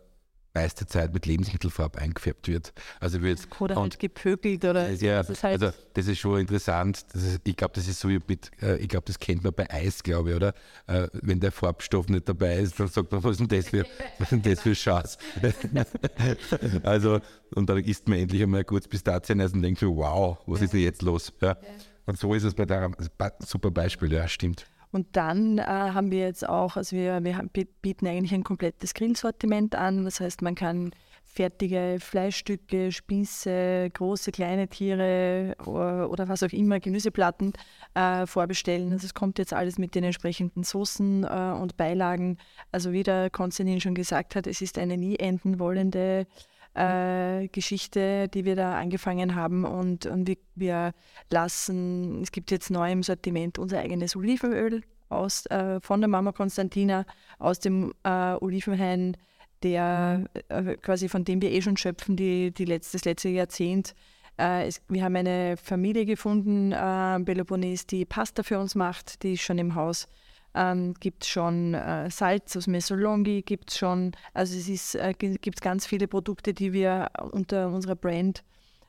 meiste 0.54 0.86
Zeit 0.86 1.14
mit 1.14 1.26
Lebensmittelfarbe 1.26 2.00
eingefärbt 2.00 2.48
wird. 2.48 2.74
Also 3.00 3.22
wird 3.22 3.40
oder 3.60 3.78
und 3.78 3.82
halt 3.82 4.00
gepökelt 4.00 4.64
oder 4.64 4.84
das 4.84 4.92
ist 4.94 5.02
ja, 5.02 5.18
das 5.18 5.30
ist 5.30 5.44
halt, 5.44 5.62
also 5.62 5.78
das 5.94 6.08
ist 6.08 6.20
schon 6.20 6.40
interessant. 6.40 7.06
Ist, 7.14 7.42
ich 7.44 7.56
glaube, 7.56 7.74
das 7.74 7.88
ist 7.88 8.00
so 8.00 8.10
wie 8.10 8.20
mit, 8.28 8.52
äh, 8.62 8.78
ich 8.78 8.88
glaube, 8.88 9.06
das 9.08 9.18
kennt 9.18 9.44
man 9.44 9.54
bei 9.54 9.70
Eis, 9.72 10.04
glaube 10.04 10.32
ich, 10.32 10.36
oder? 10.36 10.54
Äh, 10.88 11.08
wenn 11.14 11.40
der 11.40 11.52
Farbstoff 11.52 12.08
nicht 12.08 12.30
dabei 12.30 12.58
ist, 12.58 12.80
dann 12.80 12.88
sagt 12.88 13.12
man, 13.12 13.24
was 13.24 13.40
ist 13.40 13.40
denn 13.40 13.48
das 13.48 13.70
für, 13.70 13.86
was 14.20 14.32
ist 14.32 14.46
das 14.46 14.62
für 14.62 14.76
Schatz? 14.76 15.18
also, 16.84 17.20
und 17.56 17.70
dann 17.70 17.80
isst 17.80 18.08
man 18.08 18.20
endlich 18.20 18.44
einmal 18.44 18.64
kurz 18.64 18.88
Pistazieneis 18.88 19.54
und 19.54 19.62
denkt 19.62 19.80
so, 19.80 19.96
wow, 19.96 20.38
was 20.46 20.62
ist 20.62 20.74
denn 20.74 20.82
jetzt 20.82 21.02
los? 21.02 21.34
Ja. 21.42 21.58
Und 22.06 22.20
so 22.20 22.34
ist 22.34 22.44
es 22.44 22.54
bei 22.54 22.66
der, 22.66 22.92
super 23.40 23.72
Beispiel, 23.72 24.12
ja, 24.12 24.28
stimmt. 24.28 24.66
Und 24.94 25.08
dann 25.14 25.58
äh, 25.58 25.64
haben 25.64 26.12
wir 26.12 26.20
jetzt 26.20 26.48
auch, 26.48 26.78
also 26.78 26.96
wir, 26.96 27.24
wir 27.24 27.50
bieten 27.82 28.06
eigentlich 28.06 28.34
ein 28.34 28.44
komplettes 28.44 28.94
Grillsortiment 28.94 29.74
an. 29.74 30.06
Das 30.06 30.20
heißt, 30.20 30.44
man 30.44 30.54
kann 30.54 30.92
fertige 31.24 31.98
Fleischstücke, 32.00 32.92
Spieße, 32.92 33.90
große, 33.92 34.32
kleine 34.32 34.68
Tiere 34.68 35.56
oder, 35.66 36.12
oder 36.12 36.30
was 36.30 36.44
auch 36.44 36.52
immer, 36.52 36.80
Gemüseplatten 36.80 37.54
äh, 37.96 38.28
vorbestellen. 38.28 38.92
Also 38.92 39.06
es 39.06 39.16
kommt 39.16 39.40
jetzt 39.40 39.52
alles 39.52 39.80
mit 39.80 39.96
den 39.96 40.04
entsprechenden 40.04 40.64
Soßen 40.64 41.24
äh, 41.24 41.58
und 41.60 41.76
Beilagen. 41.76 42.38
Also 42.72 42.92
wie 42.92 43.02
der 43.02 43.32
Konstantin 43.32 43.82
schon 43.82 43.96
gesagt 43.96 44.36
hat, 44.36 44.46
es 44.46 44.62
ist 44.62 44.78
eine 44.78 44.96
nie 44.96 45.16
enden 45.16 45.60
wollende 45.60 46.28
äh, 46.74 47.48
Geschichte, 47.50 48.28
die 48.30 48.46
wir 48.46 48.56
da 48.56 48.80
angefangen 48.80 49.36
haben. 49.36 49.66
Und, 49.66 50.06
und 50.06 50.28
wir, 50.28 50.38
wir 50.56 50.94
lassen, 51.30 52.22
es 52.22 52.32
gibt 52.32 52.52
jetzt 52.52 52.70
neu 52.70 52.92
im 52.92 53.04
Sortiment 53.04 53.60
unser 53.60 53.80
eigenes 53.80 54.16
Olivenöl 54.16 54.84
aus, 55.10 55.46
äh, 55.48 55.80
von 55.82 56.02
der 56.02 56.08
Mama 56.08 56.32
Konstantina 56.32 57.06
aus 57.40 57.60
dem 57.60 57.94
äh, 58.04 58.34
Olivenhain, 58.34 59.16
der 59.62 60.26
äh, 60.50 60.76
quasi 60.76 61.08
von 61.10 61.24
dem 61.24 61.42
wir 61.42 61.52
eh 61.52 61.62
schon 61.62 61.78
schöpfen, 61.78 62.16
die, 62.16 62.52
die 62.52 62.66
letzte, 62.66 62.98
das 62.98 63.06
letzte 63.06 63.30
Jahrzehnt. 63.30 63.96
Äh, 64.38 64.68
es, 64.68 64.82
wir 64.90 65.04
haben 65.04 65.16
eine 65.16 65.56
Familie 65.58 66.06
gefunden, 66.06 66.72
äh, 66.72 67.20
Peloponnes, 67.20 67.86
die 67.86 68.06
Pasta 68.06 68.44
für 68.44 68.60
uns 68.60 68.76
macht, 68.76 69.24
die 69.24 69.34
ist 69.34 69.42
schon 69.42 69.60
im 69.60 69.76
Haus 69.76 70.08
ähm, 70.56 70.94
gibt 71.00 71.24
es 71.24 71.30
schon 71.30 71.74
äh, 71.74 72.10
Salz 72.10 72.56
aus 72.56 72.68
Mesolongi, 72.68 73.42
gibt 73.42 73.72
es 73.72 73.78
schon, 73.78 74.12
also 74.34 74.58
es 74.58 74.68
ist, 74.70 74.96
äh, 74.96 75.14
gibt 75.14 75.62
ganz 75.62 75.86
viele 75.86 76.08
Produkte, 76.08 76.54
die 76.54 76.74
wir 76.74 77.10
unter 77.32 77.70
unserer 77.70 77.96
Brand 77.96 78.44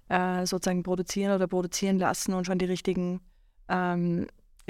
äh, 0.09 0.45
sozusagen 0.47 0.83
produzieren 0.83 1.35
oder 1.35 1.47
produzieren 1.47 1.99
lassen 1.99 2.35
und 2.35 2.47
schon 2.47 2.59
die 2.59 2.67
richtigen, 2.67 3.21
ähm, 3.69 4.27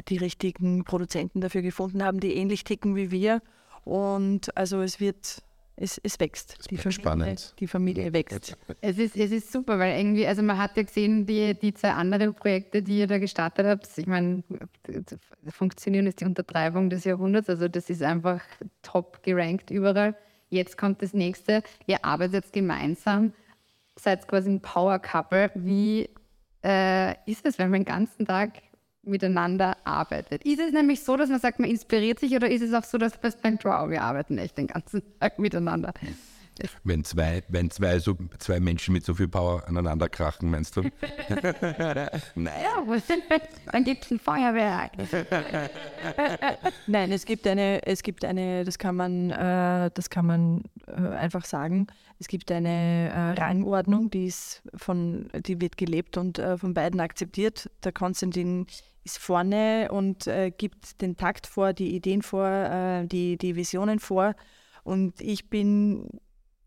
die 0.08 0.16
richtigen 0.16 0.84
Produzenten 0.84 1.40
dafür 1.40 1.62
gefunden 1.62 2.02
haben, 2.02 2.20
die 2.20 2.34
ähnlich 2.34 2.64
ticken 2.64 2.96
wie 2.96 3.10
wir. 3.10 3.42
Und 3.84 4.56
also 4.56 4.80
es 4.80 5.00
wird 5.00 5.42
es, 5.76 6.00
es 6.02 6.20
wächst. 6.20 6.70
die 6.70 6.76
Familie, 6.76 6.92
spannend. 6.92 7.54
Die 7.58 7.66
Familie 7.66 8.12
wächst. 8.12 8.56
Es 8.80 8.98
ist, 8.98 9.16
es 9.16 9.32
ist 9.32 9.50
super, 9.50 9.78
weil 9.78 9.98
irgendwie, 9.98 10.26
also 10.26 10.42
man 10.42 10.58
hat 10.58 10.76
ja 10.76 10.84
gesehen, 10.84 11.26
die, 11.26 11.54
die 11.54 11.74
zwei 11.74 11.90
anderen 11.90 12.34
Projekte, 12.34 12.82
die 12.82 13.00
ihr 13.00 13.06
da 13.06 13.18
gestartet 13.18 13.66
habt, 13.66 13.88
ich 13.96 14.06
meine, 14.06 14.44
funktionieren 15.48 16.06
ist 16.06 16.20
die 16.20 16.24
Untertreibung 16.24 16.90
des 16.90 17.04
Jahrhunderts, 17.04 17.48
also 17.48 17.66
das 17.66 17.90
ist 17.90 18.02
einfach 18.02 18.40
top 18.82 19.22
gerankt 19.22 19.70
überall. 19.70 20.14
Jetzt 20.48 20.78
kommt 20.78 21.02
das 21.02 21.12
nächste, 21.12 21.62
ihr 21.86 22.04
arbeitet 22.04 22.52
gemeinsam, 22.52 23.32
seid 23.96 24.28
quasi 24.28 24.50
ein 24.50 24.60
Power 24.60 25.00
Couple. 25.00 25.50
Wie 25.56 26.08
äh, 26.64 27.14
ist 27.28 27.44
es, 27.44 27.58
wenn 27.58 27.70
man 27.70 27.80
den 27.80 27.86
ganzen 27.86 28.26
Tag 28.26 28.62
miteinander 29.06 29.76
arbeitet. 29.84 30.44
Ist 30.44 30.60
es 30.60 30.72
nämlich 30.72 31.02
so, 31.02 31.16
dass 31.16 31.28
man 31.28 31.40
sagt, 31.40 31.58
man 31.60 31.70
inspiriert 31.70 32.18
sich 32.18 32.34
oder 32.34 32.50
ist 32.50 32.62
es 32.62 32.72
auch 32.72 32.84
so, 32.84 32.98
dass 32.98 33.20
man 33.22 33.32
denkt, 33.42 33.64
wow, 33.64 33.88
wir 33.88 34.02
arbeiten 34.02 34.38
echt 34.38 34.58
den 34.58 34.66
ganzen 34.66 35.02
Tag 35.20 35.38
miteinander? 35.38 35.92
Wenn 36.84 37.04
zwei, 37.04 37.42
wenn 37.48 37.70
zwei, 37.70 37.98
so, 37.98 38.16
zwei 38.38 38.60
Menschen 38.60 38.92
mit 38.92 39.04
so 39.04 39.14
viel 39.14 39.28
Power 39.28 39.66
aneinander 39.66 40.08
krachen, 40.08 40.50
meinst 40.50 40.76
du? 40.76 40.82
Nein. 42.34 42.62
Ja, 42.62 42.84
dann 43.72 43.84
gibt 43.84 44.04
es 44.04 44.10
ein 44.10 44.18
Feuerwerk. 44.18 44.92
Nein, 46.86 47.12
es 47.12 47.24
gibt 47.24 47.46
eine, 47.46 47.84
es 47.86 48.02
gibt 48.02 48.24
eine, 48.24 48.64
das 48.64 48.78
kann 48.78 48.96
man, 48.96 49.30
äh, 49.30 49.90
das 49.92 50.10
kann 50.10 50.26
man 50.26 50.62
äh, 50.86 51.16
einfach 51.16 51.44
sagen. 51.44 51.88
Es 52.18 52.28
gibt 52.28 52.50
eine 52.52 53.10
äh, 53.10 53.40
Rangordnung, 53.40 54.10
die 54.10 54.26
ist 54.26 54.62
von, 54.74 55.28
die 55.46 55.60
wird 55.60 55.76
gelebt 55.76 56.16
und 56.16 56.38
äh, 56.38 56.56
von 56.56 56.74
beiden 56.74 57.00
akzeptiert. 57.00 57.70
Der 57.82 57.92
Konstantin 57.92 58.66
ist 59.04 59.18
vorne 59.18 59.88
und 59.90 60.26
äh, 60.26 60.50
gibt 60.50 61.00
den 61.02 61.16
Takt 61.16 61.46
vor, 61.46 61.72
die 61.72 61.94
Ideen 61.94 62.22
vor, 62.22 62.48
äh, 62.48 63.06
die, 63.06 63.36
die 63.36 63.56
Visionen 63.56 63.98
vor. 63.98 64.34
Und 64.84 65.20
ich 65.20 65.50
bin 65.50 66.08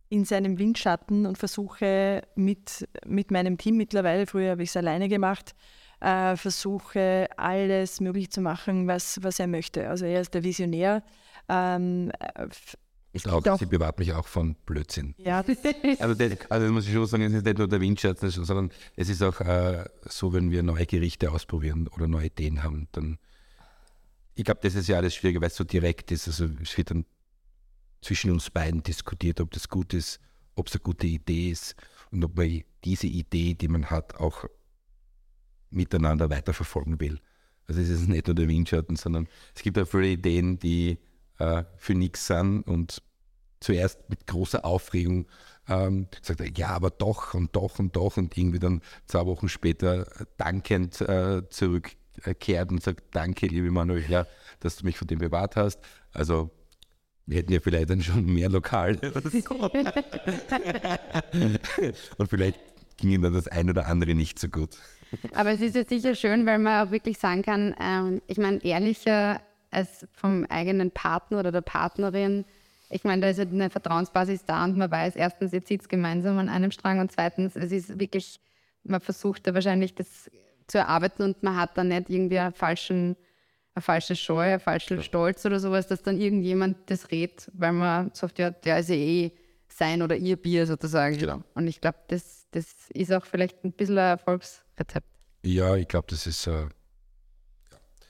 in 0.09 0.25
seinem 0.25 0.57
Windschatten 0.57 1.25
und 1.25 1.37
versuche 1.37 2.21
mit, 2.35 2.87
mit 3.05 3.31
meinem 3.31 3.57
Team 3.57 3.77
mittlerweile, 3.77 4.25
früher 4.25 4.51
habe 4.51 4.63
ich 4.63 4.69
es 4.69 4.77
alleine 4.77 5.09
gemacht, 5.09 5.55
äh, 5.99 6.35
versuche 6.35 7.27
alles 7.37 7.99
möglich 7.99 8.31
zu 8.31 8.41
machen, 8.41 8.87
was, 8.87 9.19
was 9.21 9.39
er 9.39 9.47
möchte. 9.47 9.89
Also 9.89 10.05
er 10.05 10.21
ist 10.21 10.33
der 10.33 10.43
Visionär. 10.43 11.03
Ähm, 11.49 12.11
ich 13.13 13.23
glaube, 13.23 13.55
sie 13.57 13.65
bewahrt 13.65 13.99
mich 13.99 14.13
auch 14.13 14.27
von 14.27 14.55
Blödsinn. 14.65 15.15
Ja. 15.17 15.43
also, 15.99 16.13
das, 16.13 16.51
also 16.51 16.71
muss 16.71 16.87
ich 16.87 16.93
schon 16.93 17.05
sagen, 17.07 17.23
es 17.23 17.33
ist 17.33 17.45
nicht 17.45 17.57
nur 17.57 17.67
der 17.67 17.81
Windschatten, 17.81 18.29
sondern 18.29 18.71
es 18.95 19.09
ist 19.09 19.23
auch 19.23 19.39
äh, 19.41 19.85
so, 20.05 20.33
wenn 20.33 20.51
wir 20.51 20.61
neue 20.61 20.85
Gerichte 20.85 21.31
ausprobieren 21.31 21.87
oder 21.87 22.07
neue 22.07 22.27
Ideen 22.27 22.63
haben, 22.63 22.87
dann 22.91 23.17
ich 24.37 24.43
glaube, 24.45 24.59
das 24.61 24.75
ist 24.75 24.87
ja 24.87 24.97
alles 24.97 25.15
schwieriger, 25.15 25.41
weil 25.41 25.47
es 25.47 25.55
so 25.55 25.63
direkt 25.63 26.11
ist. 26.11 26.27
Also 26.27 26.47
es 26.61 26.77
wird 26.77 26.91
dann 26.91 27.05
zwischen 28.01 28.31
uns 28.31 28.49
beiden 28.49 28.83
diskutiert, 28.83 29.41
ob 29.41 29.51
das 29.51 29.69
gut 29.69 29.93
ist, 29.93 30.19
ob 30.55 30.67
es 30.67 30.73
eine 30.73 30.81
gute 30.81 31.07
Idee 31.07 31.51
ist 31.51 31.75
und 32.11 32.23
ob 32.23 32.35
man 32.37 32.63
diese 32.83 33.07
Idee, 33.07 33.53
die 33.53 33.67
man 33.67 33.89
hat, 33.89 34.15
auch 34.15 34.45
miteinander 35.69 36.29
weiterverfolgen 36.29 36.99
will. 36.99 37.19
Also 37.67 37.81
es 37.81 37.89
ist 37.89 38.07
nicht 38.07 38.27
nur 38.27 38.35
der 38.35 38.47
Windschatten, 38.47 38.95
sondern 38.95 39.27
es 39.53 39.61
gibt 39.61 39.77
auch 39.77 39.87
viele 39.87 40.07
Ideen, 40.07 40.57
die 40.57 40.97
äh, 41.39 41.63
für 41.75 41.93
nichts 41.93 42.27
sind 42.27 42.63
und 42.63 43.01
zuerst 43.59 44.09
mit 44.09 44.25
großer 44.27 44.63
Aufregung 44.63 45.27
ähm, 45.67 46.07
gesagt, 46.21 46.57
ja, 46.57 46.69
aber 46.69 46.89
doch 46.91 47.33
und 47.33 47.55
doch 47.55 47.79
und 47.79 47.95
doch 47.95 48.17
und 48.17 48.37
irgendwie 48.37 48.59
dann 48.59 48.81
zwei 49.05 49.25
Wochen 49.25 49.49
später 49.49 50.07
dankend 50.37 51.01
äh, 51.01 51.47
zurückkehrt 51.49 52.71
und 52.71 52.81
sagt, 52.81 53.03
danke, 53.11 53.47
liebe 53.47 53.71
Manuela, 53.71 54.27
dass 54.59 54.77
du 54.77 54.85
mich 54.85 54.97
von 54.97 55.07
dem 55.07 55.19
bewahrt 55.19 55.55
hast. 55.55 55.79
Also 56.13 56.51
wir 57.27 57.37
hätten 57.37 57.53
ja 57.53 57.59
vielleicht 57.59 57.89
dann 57.89 58.01
schon 58.01 58.25
mehr 58.25 58.49
Lokal. 58.49 58.95
Und 62.17 62.29
vielleicht 62.29 62.59
ging 62.97 63.21
dann 63.21 63.33
das 63.33 63.47
eine 63.47 63.71
oder 63.71 63.87
andere 63.87 64.15
nicht 64.15 64.39
so 64.39 64.47
gut. 64.47 64.77
Aber 65.33 65.51
es 65.51 65.61
ist 65.61 65.75
ja 65.75 65.85
sicher 65.85 66.15
schön, 66.15 66.45
weil 66.45 66.59
man 66.59 66.87
auch 66.87 66.91
wirklich 66.91 67.19
sagen 67.19 67.41
kann, 67.41 67.75
ähm, 67.79 68.21
ich 68.27 68.37
meine, 68.37 68.63
ehrlicher 68.63 69.41
als 69.71 70.07
vom 70.13 70.45
eigenen 70.45 70.91
Partner 70.91 71.39
oder 71.39 71.51
der 71.51 71.61
Partnerin, 71.61 72.45
ich 72.89 73.03
meine, 73.03 73.21
da 73.21 73.29
ist 73.29 73.37
ja 73.37 73.43
eine 73.43 73.69
Vertrauensbasis 73.69 74.45
da 74.45 74.63
und 74.63 74.77
man 74.77 74.89
weiß, 74.89 75.17
erstens, 75.17 75.51
ihr 75.51 75.63
zieht 75.63 75.81
es 75.81 75.89
gemeinsam 75.89 76.37
an 76.37 76.47
einem 76.47 76.71
Strang 76.71 76.99
und 76.99 77.11
zweitens, 77.11 77.57
es 77.57 77.71
ist 77.71 77.99
wirklich, 77.99 78.39
man 78.83 79.01
versucht 79.01 79.45
da 79.45 79.53
wahrscheinlich 79.53 79.93
das 79.93 80.31
zu 80.67 80.77
erarbeiten 80.77 81.23
und 81.23 81.43
man 81.43 81.57
hat 81.57 81.77
dann 81.77 81.89
nicht 81.89 82.09
irgendwie 82.09 82.39
einen 82.39 82.53
falschen 82.53 83.17
eine 83.77 83.81
falsche 83.83 84.15
Scheu, 84.15 84.53
ein 84.53 84.59
falscher 84.59 84.95
ja. 84.95 85.03
Stolz 85.03 85.45
oder 85.45 85.59
sowas, 85.59 85.87
dass 85.87 86.01
dann 86.01 86.19
irgendjemand 86.19 86.77
das 86.87 87.11
redet, 87.11 87.49
weil 87.53 87.73
man 87.73 88.11
sagt, 88.13 88.39
ja, 88.39 88.49
der 88.49 88.79
ist 88.79 88.89
ja 88.89 88.95
eh 88.95 89.31
sein 89.69 90.01
oder 90.01 90.15
ihr 90.15 90.35
Bier 90.35 90.65
sozusagen. 90.65 91.17
Genau. 91.17 91.43
Und 91.53 91.67
ich 91.67 91.79
glaube, 91.79 91.99
das, 92.07 92.47
das 92.51 92.65
ist 92.89 93.13
auch 93.13 93.25
vielleicht 93.25 93.63
ein 93.63 93.71
bisschen 93.71 93.99
ein 93.99 94.17
Erfolgsrezept. 94.17 95.07
Ja, 95.43 95.75
ich 95.75 95.87
glaube, 95.87 96.07
das 96.09 96.25
ist 96.25 96.47
äh, 96.47 96.65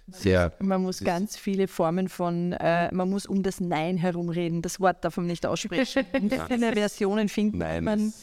sehr. 0.08 0.54
Man 0.60 0.82
muss 0.82 1.02
ganz 1.02 1.36
viele 1.36 1.68
Formen 1.68 2.08
von, 2.08 2.54
äh, 2.54 2.94
man 2.94 3.10
muss 3.10 3.26
um 3.26 3.44
das 3.44 3.60
Nein 3.60 3.98
herumreden. 3.98 4.62
Das 4.62 4.80
Wort 4.80 5.04
darf 5.04 5.18
man 5.18 5.28
nicht 5.28 5.46
aussprechen. 5.46 6.06
Viele 6.48 6.74
Versionen 6.74 7.28
finden 7.28 7.58
Nein, 7.58 7.84
man 7.84 8.14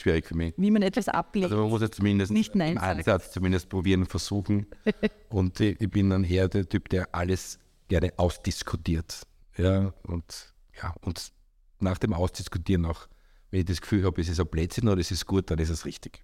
schwierig 0.00 0.26
für 0.26 0.34
mich. 0.34 0.54
Wie 0.56 0.70
man 0.70 0.82
etwas 0.82 1.08
ablegt. 1.08 1.44
Also 1.46 1.56
man 1.56 1.70
muss 1.70 1.82
jetzt 1.82 1.96
zumindest 1.96 2.32
nicht 2.32 2.54
Nein 2.54 2.72
im 2.72 2.78
Ansatz 2.78 3.32
zumindest 3.32 3.68
probieren, 3.68 4.06
versuchen. 4.06 4.66
und 5.28 5.60
ich, 5.60 5.80
ich, 5.80 5.90
bin 5.90 6.10
dann 6.10 6.24
eher 6.24 6.48
der 6.48 6.68
Typ, 6.68 6.88
der 6.88 7.14
alles 7.14 7.58
gerne 7.88 8.12
ausdiskutiert. 8.16 9.22
Ja, 9.56 9.92
und, 10.02 10.54
ja, 10.82 10.94
und 11.00 11.32
nach 11.80 11.98
dem 11.98 12.12
Ausdiskutieren 12.12 12.86
auch, 12.86 13.08
wenn 13.50 13.60
ich 13.60 13.66
das 13.66 13.80
Gefühl 13.80 14.04
habe, 14.04 14.20
es 14.20 14.28
ist 14.28 14.40
ein 14.40 14.46
Blödsinn 14.46 14.88
oder 14.88 15.00
es 15.00 15.10
ist 15.10 15.26
gut, 15.26 15.50
dann 15.50 15.58
ist 15.58 15.70
es 15.70 15.84
richtig. 15.84 16.22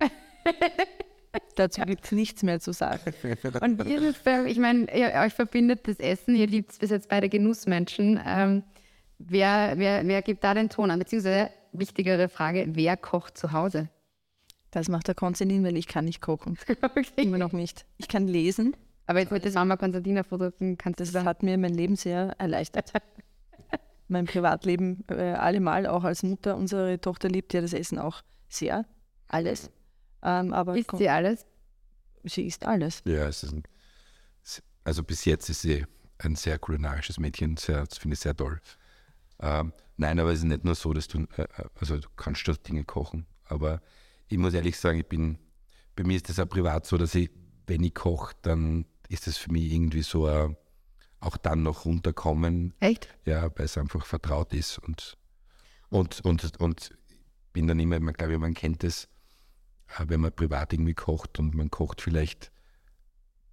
Dazu 1.56 1.82
gibt 1.82 2.04
es 2.04 2.12
nichts 2.12 2.42
mehr 2.42 2.60
zu 2.60 2.72
sagen. 2.72 3.12
Und 3.60 3.84
ihr, 3.86 4.14
ich 4.46 4.58
meine, 4.58 4.86
euch 4.90 5.32
verbindet 5.32 5.86
das 5.86 5.98
Essen, 5.98 6.34
ihr 6.34 6.46
liebt 6.46 6.78
bis 6.78 6.90
jetzt 6.90 7.08
beide 7.08 7.28
Genussmenschen. 7.28 8.20
Ähm, 8.24 8.62
wer, 9.18 9.74
wer, 9.76 10.06
wer 10.06 10.22
gibt 10.22 10.44
da 10.44 10.54
den 10.54 10.68
Ton 10.68 10.90
an? 10.90 10.98
Beziehungsweise 10.98 11.50
wichtigere 11.78 12.28
Frage, 12.28 12.66
wer 12.70 12.96
kocht 12.96 13.36
zu 13.38 13.52
Hause? 13.52 13.88
Das 14.70 14.88
macht 14.88 15.08
der 15.08 15.14
Konstantin, 15.14 15.64
weil 15.64 15.76
ich 15.76 15.86
kann 15.86 16.04
nicht 16.04 16.20
kochen. 16.20 16.58
okay. 16.82 17.22
Immer 17.22 17.38
noch 17.38 17.52
nicht. 17.52 17.86
Ich 17.96 18.08
kann 18.08 18.26
lesen. 18.26 18.76
Aber 19.06 19.20
jetzt 19.20 19.30
mit 19.30 19.44
der 19.44 19.52
Mama 19.52 19.76
Konstantina 19.76 20.22
fotografieren 20.22 20.76
kannst 20.76 21.00
Das 21.00 21.14
hat 21.14 21.42
mir 21.42 21.56
mein 21.58 21.74
Leben 21.74 21.96
sehr 21.96 22.34
erleichtert. 22.38 22.92
mein 24.08 24.26
Privatleben 24.26 25.04
äh, 25.08 25.32
allemal, 25.32 25.86
auch 25.86 26.04
als 26.04 26.22
Mutter. 26.22 26.56
Unsere 26.56 27.00
Tochter 27.00 27.28
liebt 27.28 27.54
ja 27.54 27.60
das 27.60 27.72
Essen 27.72 27.98
auch 27.98 28.22
sehr. 28.48 28.84
Alles. 29.28 29.70
Ähm, 30.22 30.52
aber 30.52 30.76
isst 30.76 30.96
sie 30.96 31.08
alles? 31.08 31.46
Sie 32.24 32.46
isst 32.46 32.66
alles. 32.66 33.02
Ja, 33.04 33.28
es 33.28 33.44
ist 33.44 33.52
ein, 33.52 33.62
also 34.84 35.04
bis 35.04 35.24
jetzt 35.24 35.48
ist 35.48 35.62
sie 35.62 35.84
ein 36.18 36.34
sehr 36.34 36.58
kulinarisches 36.58 37.18
Mädchen. 37.18 37.56
Sehr, 37.56 37.84
das 37.84 37.98
finde 37.98 38.14
ich 38.14 38.20
sehr 38.20 38.36
toll. 38.36 38.60
Ähm, 39.40 39.72
nein, 39.96 40.18
aber 40.18 40.32
es 40.32 40.38
ist 40.38 40.44
nicht 40.44 40.64
nur 40.64 40.74
so, 40.74 40.92
dass 40.92 41.08
du, 41.08 41.26
äh, 41.36 41.46
also 41.78 41.98
du 41.98 42.08
kannst 42.16 42.46
dort 42.48 42.66
Dinge 42.68 42.84
kochen. 42.84 43.26
Aber 43.44 43.80
ich 44.28 44.38
muss 44.38 44.54
ehrlich 44.54 44.78
sagen, 44.78 44.98
ich 44.98 45.06
bin, 45.06 45.38
bei 45.94 46.04
mir 46.04 46.16
ist 46.16 46.28
das 46.28 46.38
auch 46.38 46.48
privat 46.48 46.86
so, 46.86 46.96
dass 46.96 47.14
ich, 47.14 47.30
wenn 47.66 47.82
ich 47.82 47.94
koche, 47.94 48.34
dann 48.42 48.86
ist 49.08 49.26
das 49.26 49.36
für 49.36 49.52
mich 49.52 49.72
irgendwie 49.72 50.02
so 50.02 50.26
ein, 50.26 50.56
auch 51.20 51.36
dann 51.36 51.62
noch 51.62 51.84
runterkommen. 51.84 52.74
Echt? 52.80 53.08
Ja, 53.24 53.50
weil 53.56 53.66
es 53.66 53.78
einfach 53.78 54.04
vertraut 54.04 54.52
ist 54.52 54.78
und, 54.78 55.16
und, 55.88 56.20
und, 56.20 56.60
und 56.60 56.96
bin 57.52 57.66
dann 57.66 57.80
immer, 57.80 57.98
man 58.00 58.14
glaube 58.14 58.34
ich, 58.34 58.38
man 58.38 58.54
kennt 58.54 58.84
es, 58.84 59.08
äh, 59.98 60.04
wenn 60.08 60.20
man 60.20 60.32
privat 60.32 60.72
irgendwie 60.72 60.94
kocht 60.94 61.38
und 61.38 61.54
man 61.54 61.70
kocht 61.70 62.00
vielleicht 62.00 62.52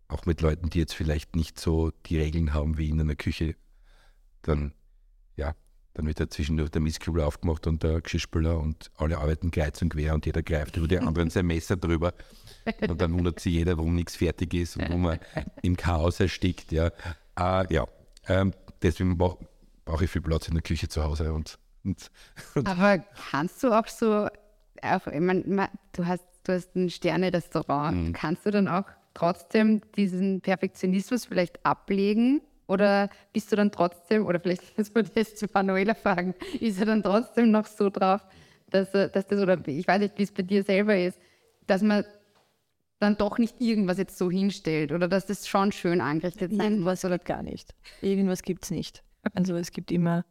auch 0.07 0.25
mit 0.25 0.41
Leuten, 0.41 0.69
die 0.69 0.79
jetzt 0.79 0.93
vielleicht 0.93 1.35
nicht 1.35 1.59
so 1.59 1.91
die 2.05 2.17
Regeln 2.17 2.53
haben 2.53 2.77
wie 2.77 2.89
in 2.89 2.99
einer 2.99 3.15
Küche, 3.15 3.55
dann 4.41 4.73
dann 5.93 6.07
wird 6.07 6.19
da 6.19 6.27
zwischendurch 6.27 6.71
der 6.71 6.81
Mistkübel 6.81 7.21
aufgemacht 7.21 7.67
und 7.67 7.83
der 7.83 8.01
Geschirrspüler 8.01 8.59
und 8.59 8.89
alle 8.97 9.17
arbeiten 9.17 9.51
kreuz 9.51 9.81
und 9.81 9.89
quer 9.89 10.13
und 10.15 10.25
jeder 10.25 10.41
greift 10.41 10.75
über 10.77 10.87
die 10.87 10.97
anderen 10.97 11.29
sein 11.29 11.45
Messer 11.45 11.77
drüber. 11.77 12.13
Und 12.87 12.99
dann 12.99 13.13
wundert 13.13 13.39
sich 13.39 13.53
jeder, 13.53 13.77
warum 13.77 13.93
nichts 13.93 14.15
fertig 14.15 14.53
ist 14.53 14.77
und 14.77 14.89
wo 14.89 14.97
man 14.97 15.19
im 15.61 15.77
Chaos 15.77 16.19
erstickt. 16.19 16.71
Ja, 16.71 16.87
äh, 17.37 17.73
ja. 17.73 17.85
Ähm, 18.27 18.53
deswegen 18.81 19.17
brauche 19.17 19.45
brauch 19.85 20.01
ich 20.01 20.09
viel 20.09 20.21
Platz 20.21 20.47
in 20.47 20.53
der 20.53 20.63
Küche 20.63 20.87
zu 20.87 21.03
Hause. 21.03 21.33
Und, 21.33 21.59
und, 21.83 22.09
und 22.55 22.67
Aber 22.67 22.99
kannst 23.31 23.61
du 23.63 23.71
auch 23.77 23.87
so, 23.87 24.27
auch, 24.81 25.07
ich 25.07 25.19
mein, 25.19 25.67
du, 25.91 26.05
hast, 26.05 26.23
du 26.43 26.53
hast 26.53 26.75
ein 26.75 26.89
Sterne-Restaurant, 26.89 27.95
mhm. 27.95 28.13
kannst 28.13 28.45
du 28.45 28.51
dann 28.51 28.67
auch 28.67 28.85
trotzdem 29.13 29.81
diesen 29.95 30.41
Perfektionismus 30.41 31.25
vielleicht 31.25 31.63
ablegen 31.65 32.41
oder 32.67 33.09
bist 33.31 33.51
du 33.51 33.55
dann 33.55 33.71
trotzdem, 33.71 34.25
oder 34.25 34.39
vielleicht 34.39 34.77
muss 34.77 34.93
man 34.95 35.09
das 35.13 35.35
zu 35.35 35.47
Manuela 35.53 35.93
fragen, 35.93 36.33
ist 36.59 36.79
er 36.79 36.85
dann 36.85 37.03
trotzdem 37.03 37.51
noch 37.51 37.67
so 37.67 37.89
drauf, 37.89 38.25
dass, 38.69 38.91
dass 38.91 39.27
das, 39.27 39.39
oder 39.39 39.59
ich 39.67 39.87
weiß 39.87 39.99
nicht, 39.99 40.17
wie 40.17 40.23
es 40.23 40.31
bei 40.31 40.43
dir 40.43 40.63
selber 40.63 40.97
ist, 40.97 41.19
dass 41.67 41.81
man 41.81 42.03
dann 42.99 43.17
doch 43.17 43.37
nicht 43.37 43.59
irgendwas 43.59 43.97
jetzt 43.97 44.17
so 44.17 44.31
hinstellt 44.31 44.91
oder 44.91 45.07
dass 45.07 45.25
das 45.25 45.47
schon 45.47 45.71
schön 45.71 45.99
angerichtet 45.99 46.51
sein 46.55 46.73
Irgendwas 46.73 47.03
oder 47.03 47.19
gar 47.19 47.43
nicht. 47.43 47.75
Irgendwas 48.01 48.43
gibt 48.43 48.63
es 48.63 48.71
nicht. 48.71 49.03
Also 49.33 49.55
es 49.55 49.71
gibt 49.71 49.91
immer, 49.91 50.25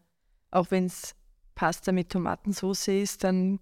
auch 0.50 0.70
wenn 0.70 0.86
es 0.86 1.14
Pasta 1.54 1.92
mit 1.92 2.10
Tomatensauce 2.10 2.88
ist, 2.88 3.24
dann 3.24 3.60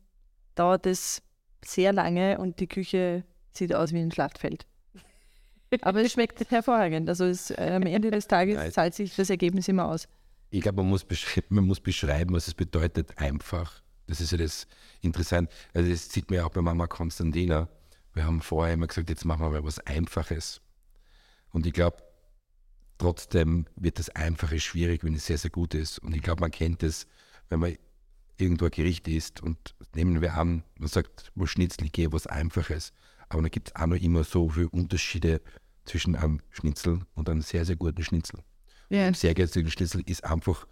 dauert 0.54 0.86
es 0.86 1.22
sehr 1.64 1.92
lange 1.92 2.38
und 2.38 2.60
die 2.60 2.68
Küche 2.68 3.24
sieht 3.52 3.74
aus 3.74 3.92
wie 3.92 3.98
ein 3.98 4.12
Schlachtfeld. 4.12 4.66
Aber 5.82 6.02
es 6.02 6.12
schmeckt 6.12 6.50
hervorragend. 6.50 7.08
Also 7.08 7.24
es, 7.24 7.50
äh, 7.50 7.72
am 7.74 7.82
Ende 7.82 8.10
des 8.10 8.26
Tages 8.26 8.56
ja, 8.56 8.70
zahlt 8.70 8.94
sich 8.94 9.14
das 9.14 9.30
Ergebnis 9.30 9.68
immer 9.68 9.86
aus. 9.86 10.08
Ich 10.50 10.62
glaube, 10.62 10.82
man, 10.82 10.90
muss 10.90 11.06
man 11.48 11.64
muss 11.64 11.80
beschreiben, 11.80 12.34
was 12.34 12.48
es 12.48 12.54
bedeutet, 12.54 13.16
einfach. 13.18 13.82
Das 14.06 14.20
ist 14.20 14.32
ja 14.32 14.38
das 14.38 14.66
Interessante. 15.00 15.52
Also 15.72 15.88
das 15.88 16.08
sieht 16.08 16.28
man 16.30 16.38
ja 16.38 16.46
auch 16.46 16.50
bei 16.50 16.60
Mama 16.60 16.86
Konstantina. 16.88 17.68
Wir 18.12 18.24
haben 18.24 18.40
vorher 18.42 18.74
immer 18.74 18.88
gesagt, 18.88 19.08
jetzt 19.08 19.24
machen 19.24 19.42
wir 19.42 19.50
mal 19.50 19.64
was 19.64 19.78
Einfaches. 19.86 20.60
Und 21.52 21.66
ich 21.66 21.72
glaube, 21.72 21.98
trotzdem 22.98 23.66
wird 23.76 24.00
das 24.00 24.10
Einfache 24.10 24.58
schwierig, 24.58 25.04
wenn 25.04 25.14
es 25.14 25.26
sehr, 25.26 25.38
sehr 25.38 25.50
gut 25.50 25.74
ist. 25.74 26.00
Und 26.00 26.14
ich 26.14 26.22
glaube, 26.22 26.40
man 26.40 26.50
kennt 26.50 26.82
es, 26.82 27.06
wenn 27.48 27.60
man 27.60 27.76
irgendwo 28.36 28.64
ein 28.64 28.70
Gericht 28.72 29.06
isst 29.06 29.40
und 29.42 29.74
nehmen 29.94 30.20
wir 30.20 30.34
an, 30.34 30.64
man 30.78 30.88
sagt, 30.88 31.30
wo 31.36 31.46
Schnitzel, 31.46 31.86
ich 31.86 31.92
gehe 31.92 32.12
was 32.12 32.26
Einfaches. 32.26 32.92
Aber 33.30 33.42
da 33.42 33.48
gibt 33.48 33.68
es 33.68 33.76
auch 33.76 33.86
noch 33.86 33.96
immer 33.96 34.24
so 34.24 34.50
viele 34.50 34.68
Unterschiede 34.68 35.40
zwischen 35.84 36.14
einem 36.16 36.40
Schnitzel 36.50 37.00
und 37.14 37.28
einem 37.28 37.40
sehr, 37.40 37.64
sehr 37.64 37.76
guten 37.76 38.02
Schnitzel. 38.02 38.40
Ja. 38.90 39.08
Im 39.08 39.14
sehr 39.14 39.34
günstigen 39.34 39.70
Schnitzel 39.70 40.02
ist 40.04 40.24
einfach 40.24 40.66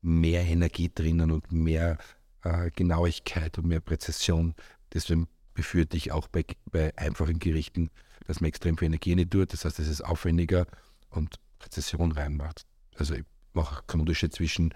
mehr 0.00 0.42
Energie 0.42 0.90
drinnen 0.92 1.30
und 1.30 1.52
mehr 1.52 1.98
äh, 2.42 2.70
Genauigkeit 2.70 3.58
und 3.58 3.66
mehr 3.66 3.80
Präzision. 3.80 4.54
Deswegen 4.92 5.28
befürchte 5.54 5.96
ich 5.96 6.10
auch 6.10 6.28
bei, 6.28 6.44
bei 6.70 6.96
einfachen 6.96 7.38
Gerichten, 7.38 7.90
dass 8.26 8.40
man 8.40 8.48
extrem 8.48 8.78
viel 8.78 8.86
Energie 8.86 9.14
nicht 9.14 9.30
tut. 9.30 9.52
Das 9.52 9.64
heißt, 9.64 9.78
es 9.78 9.88
ist 9.88 10.00
aufwendiger 10.02 10.66
und 11.10 11.36
Präzision 11.58 12.12
reinmacht. 12.12 12.64
Also 12.96 13.14
ich 13.14 13.24
mache 13.52 13.82
keinen 13.86 14.00
Unterschied 14.00 14.32
zwischen 14.32 14.72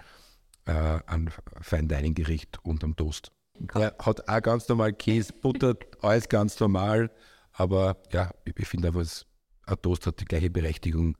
äh, 0.65 0.71
einem 0.71 1.29
Fine 1.61 1.87
Dining 1.87 2.13
Gericht 2.13 2.59
und 2.63 2.83
einem 2.83 2.95
Toast. 2.95 3.31
Er 3.75 3.95
hat 3.99 4.27
auch 4.27 4.41
ganz 4.41 4.67
normal 4.67 4.93
Käse, 4.93 5.33
Butter, 5.33 5.75
alles 6.01 6.27
ganz 6.27 6.59
normal. 6.59 7.11
Aber 7.53 7.97
ja, 8.11 8.31
ich, 8.45 8.57
ich 8.57 8.67
finde 8.67 8.89
einfach, 8.89 9.05
ein 9.65 9.81
Toast 9.81 10.07
hat 10.07 10.19
die 10.19 10.25
gleiche 10.25 10.49
Berechtigung 10.49 11.17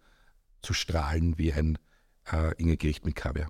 zu 0.61 0.73
strahlen 0.73 1.37
wie 1.37 1.53
ein 1.53 1.77
äh, 2.31 2.53
Ingegericht 2.57 3.05
mit 3.05 3.15
Kaviar. 3.15 3.49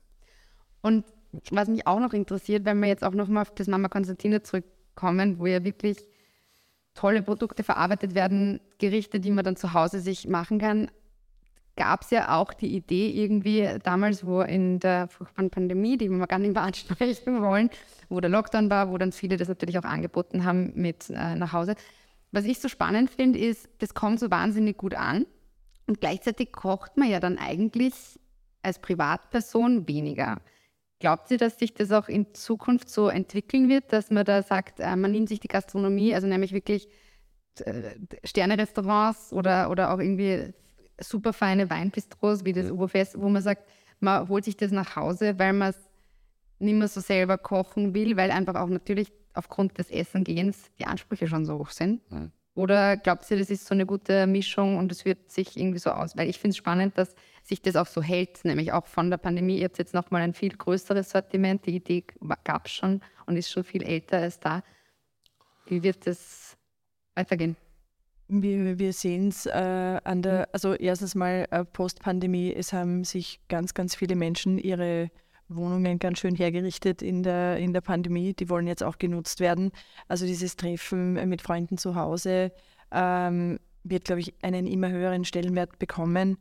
Und 0.82 1.06
was 1.50 1.67
mich 1.67 1.88
auch 1.88 2.00
noch 2.00 2.13
interessiert, 2.13 2.65
wenn 2.65 2.80
wir 2.80 2.88
jetzt 2.88 3.04
auch 3.04 3.13
nochmal 3.13 3.43
auf 3.43 3.56
das 3.56 3.67
Mama 3.67 3.88
Konstantina 3.88 4.43
zurückkommen, 4.43 5.39
wo 5.39 5.46
ja 5.48 5.63
wirklich 5.63 5.98
tolle 6.93 7.24
Produkte 7.24 7.63
verarbeitet 7.63 8.13
werden, 8.13 8.60
Gerichte, 8.78 9.19
die 9.19 9.32
man 9.32 9.43
dann 9.43 9.56
zu 9.56 9.74
Hause 9.74 10.00
sich 10.00 10.28
machen 10.28 10.60
kann, 10.60 10.91
gab 11.75 12.03
es 12.03 12.12
ja 12.12 12.38
auch 12.38 12.53
die 12.53 12.75
Idee 12.75 13.09
irgendwie 13.09 13.67
damals, 13.83 14.25
wo 14.25 14.41
in 14.41 14.79
der 14.79 15.07
furchtbaren 15.07 15.49
Pandemie, 15.49 15.97
die 15.97 16.09
wir 16.09 16.27
gar 16.27 16.39
nicht 16.39 16.53
mehr 16.53 16.63
ansprechen 16.63 17.41
wollen, 17.41 17.69
wo 18.09 18.19
der 18.19 18.29
Lockdown 18.29 18.69
war, 18.69 18.91
wo 18.91 18.97
dann 18.97 19.12
viele 19.12 19.38
das 19.38 19.47
natürlich 19.47 19.77
auch 19.79 19.83
angeboten 19.83 20.45
haben 20.45 20.71
mit 20.75 21.09
äh, 21.09 21.36
nach 21.36 21.53
Hause. 21.53 21.75
Was 22.31 22.45
ich 22.45 22.59
so 22.59 22.67
spannend 22.67 23.09
finde, 23.09 23.39
ist, 23.39 23.69
das 23.79 23.93
kommt 23.93 24.19
so 24.19 24.29
wahnsinnig 24.29 24.77
gut 24.77 24.95
an 24.95 25.25
und 25.88 25.99
gleichzeitig 25.99 26.51
kocht 26.51 26.97
man 26.97 27.09
ja 27.09 27.19
dann 27.19 27.38
eigentlich 27.38 28.19
als 28.62 28.79
Privatperson 28.79 29.88
weniger. 29.88 30.41
Glaubt 30.99 31.29
ihr, 31.31 31.38
dass 31.38 31.59
sich 31.59 31.73
das 31.73 31.91
auch 31.91 32.07
in 32.07 32.33
Zukunft 32.33 32.89
so 32.89 33.09
entwickeln 33.09 33.67
wird, 33.67 33.91
dass 33.91 34.09
man 34.09 34.25
da 34.25 34.41
sagt, 34.41 34.79
äh, 34.79 34.95
man 34.95 35.12
nimmt 35.12 35.29
sich 35.29 35.39
die 35.39 35.47
Gastronomie, 35.47 36.15
also 36.15 36.27
nämlich 36.27 36.53
wirklich 36.53 36.88
äh, 37.59 37.95
Sterne-Restaurants 38.23 39.33
oder, 39.33 39.69
oder 39.69 39.93
auch 39.93 39.99
irgendwie 39.99 40.53
super 40.99 41.34
feine 41.34 41.69
Weinbistros 41.69 42.45
wie 42.45 42.53
das 42.53 42.71
Oberfest, 42.71 43.19
wo 43.19 43.29
man 43.29 43.41
sagt, 43.41 43.67
man 43.99 44.27
holt 44.27 44.45
sich 44.45 44.58
das 44.58 44.71
nach 44.71 44.95
Hause, 44.95 45.38
weil 45.39 45.53
man 45.53 45.69
es 45.69 45.89
nicht 46.60 46.75
mehr 46.75 46.88
so 46.88 47.01
selber 47.01 47.38
kochen 47.38 47.93
will, 47.93 48.17
weil 48.17 48.32
einfach 48.32 48.56
auch 48.56 48.67
natürlich 48.67 49.12
aufgrund 49.34 49.77
des 49.77 49.89
Essengehens 49.89 50.71
die 50.79 50.86
Ansprüche 50.86 51.27
schon 51.27 51.45
so 51.45 51.58
hoch 51.58 51.69
sind. 51.69 52.10
Mhm. 52.12 52.32
Oder 52.56 52.97
glaubt 52.97 53.29
ihr, 53.32 53.39
das 53.39 53.49
ist 53.49 53.65
so 53.65 53.73
eine 53.73 53.88
gute 53.88 54.27
Mischung 54.27 54.77
und 54.77 54.91
es 54.91 55.06
wird 55.06 55.32
sich 55.32 55.58
irgendwie 55.58 55.79
so 55.79 55.89
aus? 55.89 56.15
Weil 56.15 56.29
ich 56.29 56.38
finde 56.38 56.51
es 56.51 56.58
spannend, 56.58 56.97
dass 56.97 57.15
sich 57.41 57.63
das 57.63 57.75
auch 57.75 57.88
so 57.88 58.01
hält, 58.01 58.45
nämlich 58.45 58.71
auch 58.71 58.86
von 58.86 59.10
der 59.10 59.17
Pandemie. 59.17 59.58
Ihr 59.58 59.65
habt 59.65 59.79
jetzt 59.79 59.95
nochmal 59.95 60.21
ein 60.21 60.36
viel 60.36 60.56
größeres 60.56 61.10
Sortiment. 61.10 61.65
Die 61.65 61.75
Idee 61.75 62.06
gab 62.43 62.67
es 62.67 62.73
schon 62.73 63.01
und 63.25 63.38
ist 63.38 63.49
schon 63.49 63.63
viel 63.63 63.82
älter 63.82 64.19
als 64.19 64.39
da. 64.39 64.62
Wie 65.65 65.82
wird 65.82 66.06
das 66.06 66.56
weitergehen? 67.15 67.56
Wir, 68.41 68.80
wir 68.80 68.93
sehen 68.93 69.28
es 69.28 69.46
äh, 69.46 69.52
an 70.04 70.24
der, 70.24 70.50
also 70.54 70.74
erstens 70.74 71.13
mal 71.13 71.46
äh, 71.52 71.63
Post-Pandemie, 71.63 72.52
es 72.52 72.74
haben 72.74 73.04
sich 73.04 73.39
ganz, 73.48 73.76
ganz 73.76 73.93
viele 73.93 74.15
Menschen 74.15 74.58
ihre 74.58 75.12
Wohnungen 75.50 76.00
ganz 76.00 76.17
schön 76.17 76.34
hergerichtet 76.34 77.04
in 77.04 77.22
der, 77.22 77.58
in 77.58 77.74
der 77.74 77.82
Pandemie. 77.82 78.34
Die 78.34 78.50
wollen 78.50 78.65
jetzt 78.65 78.82
auch 78.82 78.98
genutzt 78.98 79.39
werden. 79.39 79.72
Also 80.08 80.26
dieses 80.26 80.56
Treffen 80.56 81.13
mit 81.30 81.43
Freunden 81.43 81.78
zu 81.78 81.93
Hause 81.93 82.52
ähm, 82.91 83.60
wird, 83.84 84.06
glaube 84.06 84.22
ich, 84.22 84.34
einen 84.41 84.65
immer 84.65 84.89
höheren 84.89 85.26
Stellenwert 85.26 85.78
bekommen. 85.78 86.38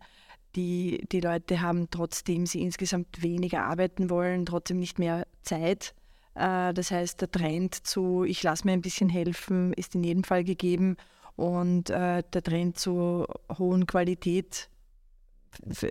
Die, 0.56 1.06
die 1.12 1.20
Leute 1.20 1.60
haben, 1.60 1.90
trotzdem 1.90 2.46
sie 2.46 2.62
insgesamt 2.62 3.22
weniger 3.22 3.64
arbeiten 3.64 4.08
wollen, 4.08 4.46
trotzdem 4.46 4.78
nicht 4.78 4.98
mehr 4.98 5.26
Zeit. 5.42 5.94
Äh, 6.36 6.72
das 6.72 6.90
heißt, 6.90 7.20
der 7.20 7.30
Trend 7.30 7.86
zu, 7.86 8.24
ich 8.24 8.42
lasse 8.42 8.66
mir 8.66 8.72
ein 8.72 8.82
bisschen 8.82 9.10
helfen, 9.10 9.74
ist 9.74 9.94
in 9.94 10.04
jedem 10.04 10.24
Fall 10.24 10.44
gegeben. 10.44 10.96
Und 11.36 11.90
äh, 11.90 12.22
der 12.32 12.42
Trend 12.42 12.78
zur 12.78 13.26
hohen 13.58 13.86
Qualität 13.86 14.68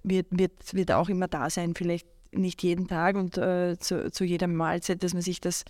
wird, 0.04 0.28
wird, 0.32 0.74
wird 0.74 0.92
auch 0.92 1.10
immer 1.10 1.28
da 1.28 1.50
sein. 1.50 1.76
Vielleicht 1.76 2.08
nicht 2.32 2.64
jeden 2.64 2.88
Tag 2.88 3.16
und 3.16 3.38
äh, 3.38 3.78
zu, 3.78 4.12
zu 4.12 4.24
jeder 4.24 4.48
Mahlzeit, 4.48 5.04
dass 5.04 5.14
man 5.14 5.22
sich 5.22 5.42
das 5.42 5.66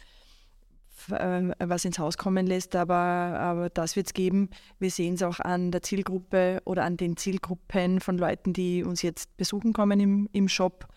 äh, 1.09 1.51
was 1.59 1.85
ins 1.85 1.99
Haus 1.99 2.17
kommen 2.17 2.45
lässt, 2.45 2.75
aber, 2.75 2.95
aber 2.95 3.69
das 3.69 3.95
wird 3.95 4.07
es 4.07 4.13
geben. 4.13 4.49
Wir 4.79 4.91
sehen 4.91 5.15
es 5.15 5.23
auch 5.23 5.39
an 5.39 5.71
der 5.71 5.81
Zielgruppe 5.81 6.61
oder 6.65 6.83
an 6.83 6.97
den 6.97 7.17
Zielgruppen 7.17 7.99
von 7.99 8.17
Leuten, 8.17 8.53
die 8.53 8.83
uns 8.83 9.01
jetzt 9.01 9.35
besuchen 9.37 9.73
kommen 9.73 9.99
im, 9.99 10.29
im 10.31 10.47
Shop. 10.47 10.87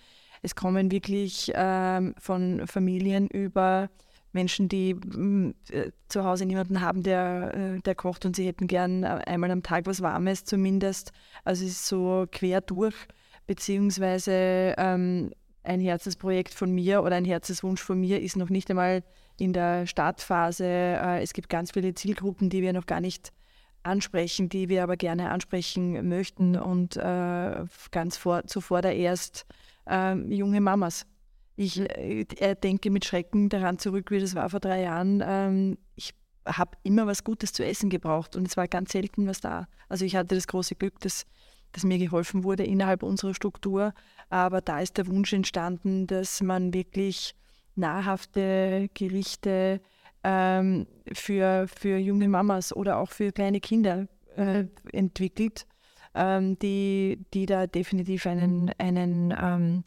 Es 0.42 0.54
kommen 0.54 0.90
wirklich 0.90 1.50
ähm, 1.54 2.14
von 2.18 2.66
Familien 2.66 3.28
über 3.28 3.88
Menschen, 4.35 4.68
die 4.68 4.94
mh, 4.94 5.53
äh, 5.70 5.90
zu 6.09 6.25
Hause 6.25 6.44
niemanden 6.44 6.81
haben, 6.81 7.03
der, 7.03 7.55
äh, 7.55 7.81
der 7.81 7.94
kocht 7.94 8.27
und 8.27 8.37
sie 8.37 8.47
hätten 8.47 8.66
gern 8.66 9.05
äh, 9.05 9.20
einmal 9.27 9.51
am 9.51 9.62
Tag 9.62 9.87
was 9.87 10.03
Warmes 10.03 10.44
zumindest. 10.44 11.12
Also 11.44 11.64
es 11.64 11.73
ist 11.73 11.87
so 11.87 12.27
quer 12.31 12.61
durch, 12.61 12.94
beziehungsweise 13.47 14.75
ähm, 14.77 15.31
ein 15.62 15.81
Herzensprojekt 15.81 16.53
von 16.53 16.73
mir 16.73 17.03
oder 17.03 17.16
ein 17.16 17.25
Herzenswunsch 17.25 17.83
von 17.83 17.99
mir 18.01 18.20
ist 18.20 18.37
noch 18.37 18.51
nicht 18.51 18.70
einmal 18.70 19.03
in 19.38 19.53
der 19.53 19.87
Startphase. 19.87 20.64
Äh, 20.66 21.23
es 21.23 21.33
gibt 21.33 21.49
ganz 21.49 21.73
viele 21.73 21.94
Zielgruppen, 21.94 22.51
die 22.51 22.62
wir 22.62 22.73
noch 22.73 22.87
gar 22.87 23.01
nicht 23.01 23.33
ansprechen, 23.82 24.49
die 24.49 24.68
wir 24.68 24.82
aber 24.82 24.97
gerne 24.97 25.30
ansprechen 25.30 26.09
möchten 26.09 26.57
und 26.57 26.97
äh, 26.97 27.64
ganz 27.91 28.16
vor, 28.16 28.47
zuvor 28.47 28.82
erst 28.82 29.47
äh, 29.89 30.14
junge 30.14 30.61
Mamas 30.61 31.07
ich 31.57 31.80
äh, 31.80 32.55
denke 32.55 32.90
mit 32.90 33.05
Schrecken 33.05 33.48
daran 33.48 33.78
zurück, 33.78 34.11
wie 34.11 34.20
das 34.20 34.34
war 34.34 34.50
vor 34.50 34.61
drei 34.61 34.82
Jahren. 34.82 35.22
Ähm, 35.24 35.78
ich 35.94 36.12
habe 36.46 36.76
immer 36.82 37.07
was 37.07 37.24
Gutes 37.24 37.52
zu 37.52 37.64
essen 37.64 37.90
gebraucht 37.90 38.36
und 38.36 38.46
es 38.46 38.57
war 38.57 38.68
ganz 38.68 38.92
selten 38.92 39.26
was 39.26 39.40
da. 39.40 39.66
Also 39.88 40.05
ich 40.05 40.16
hatte 40.16 40.34
das 40.34 40.46
große 40.46 40.74
Glück, 40.74 41.00
dass, 41.00 41.26
dass 41.72 41.84
mir 41.84 41.98
geholfen 41.98 42.44
wurde 42.44 42.64
innerhalb 42.64 43.02
unserer 43.02 43.34
Struktur. 43.34 43.94
Aber 44.30 44.61
da 44.61 44.80
ist 44.80 44.98
der 44.98 45.07
Wunsch 45.07 45.32
entstanden, 45.32 46.07
dass 46.07 46.42
man 46.42 46.74
wirklich 46.74 47.34
nahrhafte 47.76 48.88
Gerichte 48.94 49.80
ähm, 50.22 50.86
für, 51.12 51.66
für 51.68 51.98
junge 51.98 52.28
Mamas 52.28 52.74
oder 52.74 52.98
auch 52.98 53.11
für 53.11 53.32
kleine 53.32 53.61
Kinder 53.61 54.09
äh, 54.36 54.64
entwickelt, 54.92 55.66
ähm, 56.14 56.59
die, 56.59 57.24
die 57.32 57.46
da 57.46 57.66
definitiv 57.66 58.26
einen, 58.26 58.70
einen 58.78 59.34
ähm, 59.40 59.84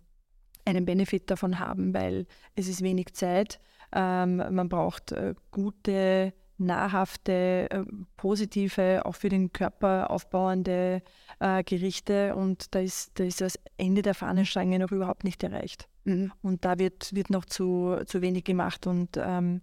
einen 0.67 0.85
Benefit 0.85 1.29
davon 1.31 1.59
haben, 1.59 1.93
weil 1.93 2.27
es 2.55 2.67
ist 2.67 2.81
wenig 2.81 3.13
Zeit. 3.13 3.59
Ähm, 3.93 4.37
man 4.37 4.69
braucht 4.69 5.11
äh, 5.13 5.33
gute, 5.51 6.33
nahrhafte, 6.57 7.67
äh, 7.69 7.83
positive, 8.17 9.05
auch 9.05 9.15
für 9.15 9.29
den 9.29 9.53
Körper 9.53 10.09
aufbauende 10.09 11.01
äh, 11.39 11.63
Gerichte 11.63 12.35
und 12.35 12.73
da 12.73 12.79
ist, 12.79 13.19
da 13.19 13.23
ist 13.23 13.41
das 13.41 13.59
Ende 13.77 14.01
der 14.01 14.15
Fahnenstange 14.15 14.79
noch 14.79 14.91
überhaupt 14.91 15.23
nicht 15.23 15.43
erreicht. 15.43 15.87
Mhm. 16.03 16.31
Und 16.41 16.65
da 16.65 16.79
wird, 16.79 17.13
wird 17.13 17.29
noch 17.29 17.45
zu, 17.45 17.97
zu 18.05 18.21
wenig 18.21 18.43
gemacht 18.43 18.87
und 18.87 19.17
ähm, 19.17 19.61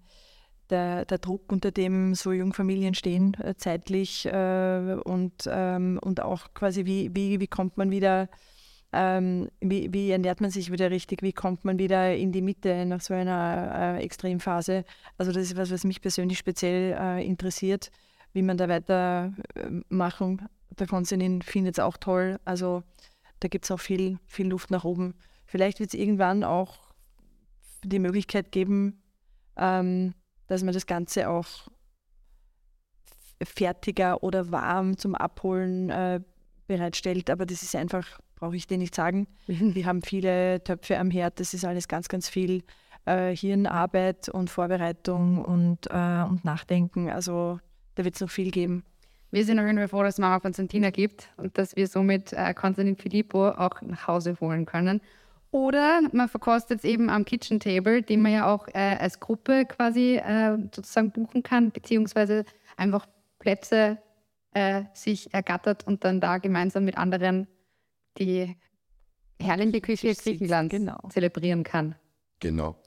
der, 0.70 1.04
der, 1.04 1.18
Druck, 1.18 1.52
unter 1.52 1.70
dem 1.70 2.14
so 2.14 2.32
Jungfamilien 2.32 2.94
stehen, 2.94 3.34
äh, 3.34 3.54
zeitlich 3.56 4.24
äh, 4.26 4.96
und, 5.04 5.46
ähm, 5.46 5.98
und 6.02 6.22
auch 6.22 6.54
quasi, 6.54 6.86
wie, 6.86 7.14
wie, 7.14 7.40
wie 7.40 7.46
kommt 7.46 7.76
man 7.76 7.90
wieder 7.90 8.28
ähm, 8.94 9.50
wie, 9.60 9.92
wie, 9.92 10.10
ernährt 10.10 10.40
man 10.40 10.50
sich 10.50 10.70
wieder 10.70 10.90
richtig, 10.90 11.22
wie 11.22 11.32
kommt 11.32 11.64
man 11.64 11.78
wieder 11.78 12.14
in 12.14 12.32
die 12.32 12.42
Mitte 12.42 12.86
nach 12.86 13.00
so 13.00 13.14
einer 13.14 13.98
äh, 13.98 14.02
Extremphase. 14.02 14.84
Also 15.18 15.32
das 15.32 15.44
ist 15.44 15.56
was, 15.56 15.70
was 15.70 15.84
mich 15.84 16.00
persönlich 16.00 16.38
speziell 16.38 16.96
äh, 16.98 17.26
interessiert, 17.26 17.90
wie 18.32 18.42
man 18.42 18.56
da 18.56 18.68
weitermachen. 18.68 20.38
Äh, 20.38 20.74
der 20.76 20.86
Konstantin 20.86 21.42
findet 21.42 21.78
es 21.78 21.84
auch 21.84 21.96
toll. 21.96 22.38
Also 22.44 22.82
da 23.40 23.48
gibt 23.48 23.64
es 23.64 23.70
auch 23.70 23.80
viel, 23.80 24.18
viel 24.26 24.48
Luft 24.48 24.70
nach 24.70 24.84
oben. 24.84 25.14
Vielleicht 25.44 25.80
wird 25.80 25.92
es 25.92 25.98
irgendwann 25.98 26.44
auch 26.44 26.78
die 27.84 27.98
Möglichkeit 27.98 28.52
geben, 28.52 29.02
ähm, 29.56 30.14
dass 30.46 30.62
man 30.62 30.74
das 30.74 30.86
Ganze 30.86 31.28
auch 31.28 31.68
fertiger 33.42 34.22
oder 34.22 34.50
warm 34.50 34.96
zum 34.96 35.14
Abholen 35.14 35.90
äh, 35.90 36.20
bereitstellt. 36.66 37.30
Aber 37.30 37.46
das 37.46 37.62
ist 37.62 37.76
einfach 37.76 38.20
brauche 38.44 38.56
ich 38.56 38.66
dir 38.66 38.78
nicht 38.78 38.94
sagen. 38.94 39.26
Mhm. 39.46 39.74
Wir 39.74 39.86
haben 39.86 40.02
viele 40.02 40.62
Töpfe 40.64 40.98
am 40.98 41.10
Herd, 41.10 41.38
das 41.38 41.52
ist 41.52 41.64
alles 41.64 41.86
ganz, 41.86 42.08
ganz 42.08 42.28
viel 42.30 42.62
äh, 43.04 43.36
Hirnarbeit 43.36 44.30
und 44.30 44.48
Vorbereitung 44.48 45.44
und, 45.44 45.86
äh, 45.90 46.22
und 46.22 46.44
Nachdenken. 46.44 47.10
Also 47.10 47.58
da 47.94 48.04
wird 48.04 48.14
es 48.14 48.20
noch 48.22 48.30
viel 48.30 48.50
geben. 48.50 48.84
Wir 49.30 49.44
sind 49.44 49.58
auf 49.58 49.66
jeden 49.66 49.76
Fall 49.76 49.88
froh, 49.88 50.02
dass 50.02 50.14
es 50.14 50.18
Mama 50.18 50.40
Konstantina 50.40 50.90
gibt 50.90 51.28
und 51.36 51.58
dass 51.58 51.76
wir 51.76 51.86
somit 51.88 52.32
äh, 52.32 52.54
Konstantin 52.54 52.96
Filippo 52.96 53.48
auch 53.50 53.82
nach 53.82 54.06
Hause 54.06 54.36
holen 54.40 54.64
können. 54.64 55.02
Oder 55.50 56.00
man 56.12 56.28
verkostet 56.28 56.78
es 56.78 56.84
eben 56.84 57.10
am 57.10 57.24
Kitchen 57.24 57.60
Table, 57.60 58.02
den 58.02 58.22
man 58.22 58.32
ja 58.32 58.46
auch 58.46 58.66
äh, 58.68 58.96
als 58.98 59.20
Gruppe 59.20 59.66
quasi 59.66 60.16
äh, 60.16 60.56
sozusagen 60.74 61.12
buchen 61.12 61.42
kann, 61.42 61.70
beziehungsweise 61.70 62.44
einfach 62.76 63.06
Plätze 63.38 63.98
äh, 64.54 64.84
sich 64.94 65.34
ergattert 65.34 65.86
und 65.86 66.04
dann 66.04 66.20
da 66.20 66.38
gemeinsam 66.38 66.84
mit 66.86 66.96
anderen 66.96 67.46
die 68.18 68.56
herrliche 69.40 69.80
Küche 69.80 70.14
Griechenlands 70.14 70.70
genau. 70.70 70.98
zelebrieren 71.10 71.62
kann. 71.62 71.94
Genau. 72.40 72.80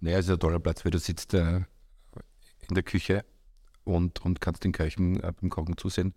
Naja, 0.00 0.18
es 0.18 0.26
ist 0.26 0.32
ein 0.32 0.40
toller 0.40 0.60
Platz, 0.60 0.84
weil 0.84 0.92
du 0.92 0.98
sitzt 0.98 1.34
äh, 1.34 1.56
in 2.68 2.74
der 2.74 2.82
Küche 2.82 3.24
und, 3.84 4.24
und 4.24 4.40
kannst 4.40 4.64
den 4.64 4.72
Köchen 4.72 5.22
äh, 5.22 5.32
beim 5.38 5.50
Kochen 5.50 5.76
zusehen. 5.76 6.14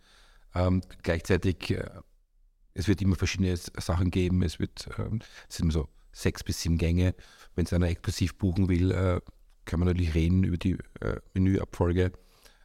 Ähm, 0.55 0.82
gleichzeitig, 1.01 1.72
äh, 1.72 1.89
es 2.74 2.88
wird 2.88 3.01
immer 3.01 3.16
verschiedene 3.16 3.55
Sachen 3.57 4.11
geben. 4.11 4.41
Es 4.43 4.59
wird, 4.59 4.89
ähm, 4.97 5.20
es 5.49 5.57
sind 5.57 5.72
so 5.72 5.89
sechs 6.11 6.43
bis 6.43 6.61
sieben 6.61 6.78
Gänge. 6.78 7.16
Wenn 7.55 7.66
es 7.66 7.74
einer 7.74 7.88
exklusiv 7.88 8.38
buchen 8.38 8.70
will, 8.70 8.91
äh, 8.91 9.22
kann 9.66 9.80
man 9.80 9.88
natürlich 9.88 10.14
reden 10.14 10.43
über 10.43 10.57
die 10.57 10.78
äh, 11.01 11.20
Menüabfolge. 11.34 12.11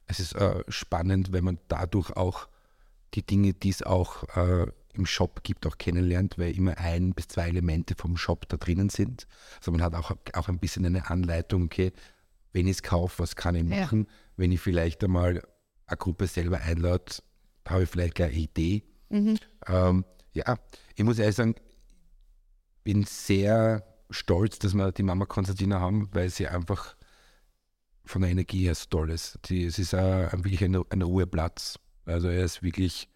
Es 0.07 0.21
ist 0.21 0.35
äh, 0.35 0.63
spannend, 0.69 1.33
wenn 1.33 1.45
man 1.45 1.59
dadurch 1.69 2.11
auch 2.17 2.49
die 3.15 3.25
Dinge, 3.25 3.55
die 3.55 3.71
es 3.71 3.83
auch 3.83 4.25
äh, 4.37 4.67
im 4.99 5.07
Shop 5.07 5.43
gibt, 5.43 5.67
auch 5.67 5.79
kennenlernt, 5.79 6.39
weil 6.39 6.57
immer 6.57 6.77
ein 6.79 7.15
bis 7.15 7.29
zwei 7.29 7.49
Elemente 7.49 7.95
vom 7.97 8.17
Shop 8.17 8.49
da 8.49 8.57
drinnen 8.57 8.91
sind. 8.91 9.27
Also 9.59 9.71
man 9.71 9.83
hat 9.83 9.95
auch, 9.95 10.13
auch 10.35 10.49
ein 10.49 10.59
bisschen 10.59 10.85
eine 10.85 11.09
Anleitung, 11.09 11.65
okay, 11.65 11.93
wenn 12.53 12.67
ich 12.67 12.79
es 12.79 12.83
kaufe, 12.83 13.23
was 13.23 13.37
kann 13.37 13.55
ich 13.55 13.65
machen? 13.65 14.07
Ja. 14.09 14.15
Wenn 14.37 14.53
ich 14.53 14.61
vielleicht 14.61 15.03
einmal 15.05 15.43
eine 15.87 15.97
Gruppe 15.97 16.27
selber 16.27 16.61
einlade, 16.61 17.05
habe 17.67 17.85
ich 17.85 17.89
vielleicht 17.89 18.21
eine 18.21 18.33
Idee. 18.33 18.85
Mhm. 19.11 19.39
Ähm, 19.67 20.05
ja, 20.33 20.59
ich 20.95 21.05
muss 21.05 21.19
ehrlich 21.19 21.37
sagen, 21.37 21.55
bin 22.85 23.05
sehr 23.05 23.85
stolz, 24.11 24.59
dass 24.59 24.75
wir 24.75 24.93
die 24.93 25.03
Mama 25.03 25.27
Konstantina 25.27 25.81
haben, 25.81 26.09
weil 26.13 26.31
sie 26.31 26.49
einfach 26.49 26.97
von 28.05 28.23
der 28.23 28.31
Energie 28.31 28.65
her 28.65 28.75
so 28.75 28.87
toll 28.89 29.11
ist. 29.11 29.39
Die, 29.49 29.65
es 29.65 29.79
ist 29.79 29.95
ein, 29.95 30.33
wirklich 30.45 30.65
ein, 30.65 30.83
ein 30.91 31.03
Ruheplatz. 31.03 31.79
Also 32.07 32.29
er 32.29 32.45
ist 32.45 32.63
wirklich 32.63 33.09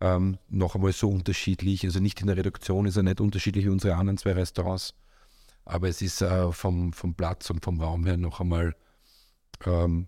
ähm, 0.00 0.38
noch 0.48 0.74
einmal 0.74 0.92
so 0.92 1.08
unterschiedlich. 1.08 1.84
Also 1.84 2.00
nicht 2.00 2.20
in 2.20 2.26
der 2.26 2.36
Reduktion 2.36 2.86
ist 2.86 2.96
er 2.96 3.02
nicht 3.02 3.20
unterschiedlich 3.20 3.64
wie 3.64 3.70
unsere 3.70 3.96
anderen 3.96 4.18
zwei 4.18 4.32
Restaurants, 4.32 4.94
aber 5.64 5.88
es 5.88 6.02
ist 6.02 6.22
äh, 6.22 6.52
vom, 6.52 6.92
vom 6.92 7.14
Platz 7.14 7.50
und 7.50 7.64
vom 7.64 7.80
Raum 7.80 8.06
her 8.06 8.16
noch 8.16 8.40
einmal 8.40 8.74
ähm, 9.66 10.06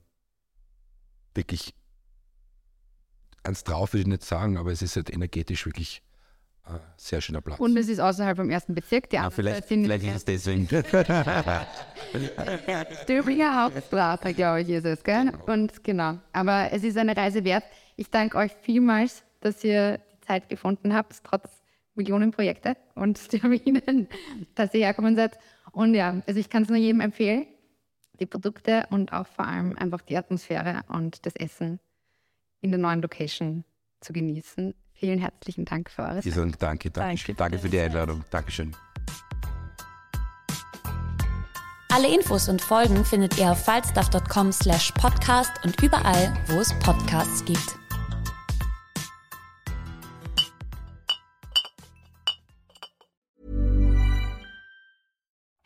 wirklich 1.34 1.74
eins 3.42 3.64
drauf, 3.64 3.92
würde 3.92 4.02
ich 4.02 4.06
nicht 4.06 4.24
sagen, 4.24 4.58
aber 4.58 4.72
es 4.72 4.82
ist 4.82 4.96
halt 4.96 5.10
energetisch 5.10 5.66
wirklich 5.66 6.02
ein 6.64 6.76
äh, 6.76 6.80
sehr 6.96 7.20
schöner 7.20 7.40
Platz. 7.40 7.58
Und 7.58 7.76
es 7.76 7.88
ist 7.88 7.98
außerhalb 8.00 8.36
vom 8.36 8.50
ersten 8.50 8.74
Bezirk. 8.74 9.10
Die 9.10 9.16
ja, 9.16 9.30
vielleicht, 9.30 9.64
vielleicht 9.64 10.04
ist 10.04 10.16
es 10.16 10.24
deswegen. 10.24 10.68
Döblinger 13.08 13.64
Hauptstraße, 13.64 14.34
glaube 14.34 14.62
ich, 14.62 14.68
ist 14.68 14.84
es, 14.84 15.02
gell? 15.02 15.32
Genau. 15.32 15.44
Und 15.46 15.82
genau. 15.82 16.18
Aber 16.32 16.72
es 16.72 16.84
ist 16.84 16.96
eine 16.96 17.16
Reise 17.16 17.44
wert. 17.44 17.64
Ich 17.96 18.08
danke 18.10 18.38
euch 18.38 18.52
vielmals 18.62 19.24
dass 19.40 19.64
ihr 19.64 19.98
die 19.98 20.20
Zeit 20.20 20.48
gefunden 20.48 20.94
habt, 20.94 21.22
trotz 21.24 21.62
Millionen 21.94 22.30
Projekte 22.30 22.76
und 22.94 23.28
Terminen, 23.30 24.08
dass 24.54 24.74
ihr 24.74 24.86
herkommen 24.86 25.16
seid. 25.16 25.38
Und 25.72 25.94
ja, 25.94 26.22
also 26.26 26.40
ich 26.40 26.48
kann 26.48 26.62
es 26.62 26.68
nur 26.68 26.78
jedem 26.78 27.00
empfehlen, 27.00 27.46
die 28.18 28.26
Produkte 28.26 28.86
und 28.90 29.12
auch 29.12 29.26
vor 29.26 29.46
allem 29.46 29.76
einfach 29.76 30.00
die 30.02 30.16
Atmosphäre 30.16 30.82
und 30.88 31.24
das 31.26 31.36
Essen 31.36 31.80
in 32.60 32.70
der 32.70 32.78
neuen 32.78 33.02
Location 33.02 33.64
zu 34.00 34.12
genießen. 34.12 34.74
Vielen 34.92 35.18
herzlichen 35.18 35.64
Dank 35.64 35.90
für 35.90 36.02
eure 36.02 36.20
Zeit. 36.20 36.36
Danke, 36.36 36.58
danke, 36.58 36.90
danke, 36.90 37.34
danke 37.34 37.58
für 37.58 37.68
die 37.68 37.80
Einladung. 37.80 38.24
Dankeschön. 38.30 38.76
Alle 41.92 42.14
Infos 42.14 42.48
und 42.48 42.62
Folgen 42.62 43.04
findet 43.04 43.36
ihr 43.38 43.50
auf 43.50 43.64
falstaff.com 43.64 44.52
slash 44.52 44.92
podcast 44.92 45.52
und 45.64 45.82
überall, 45.82 46.32
wo 46.46 46.60
es 46.60 46.72
Podcasts 46.78 47.44
gibt. 47.44 47.89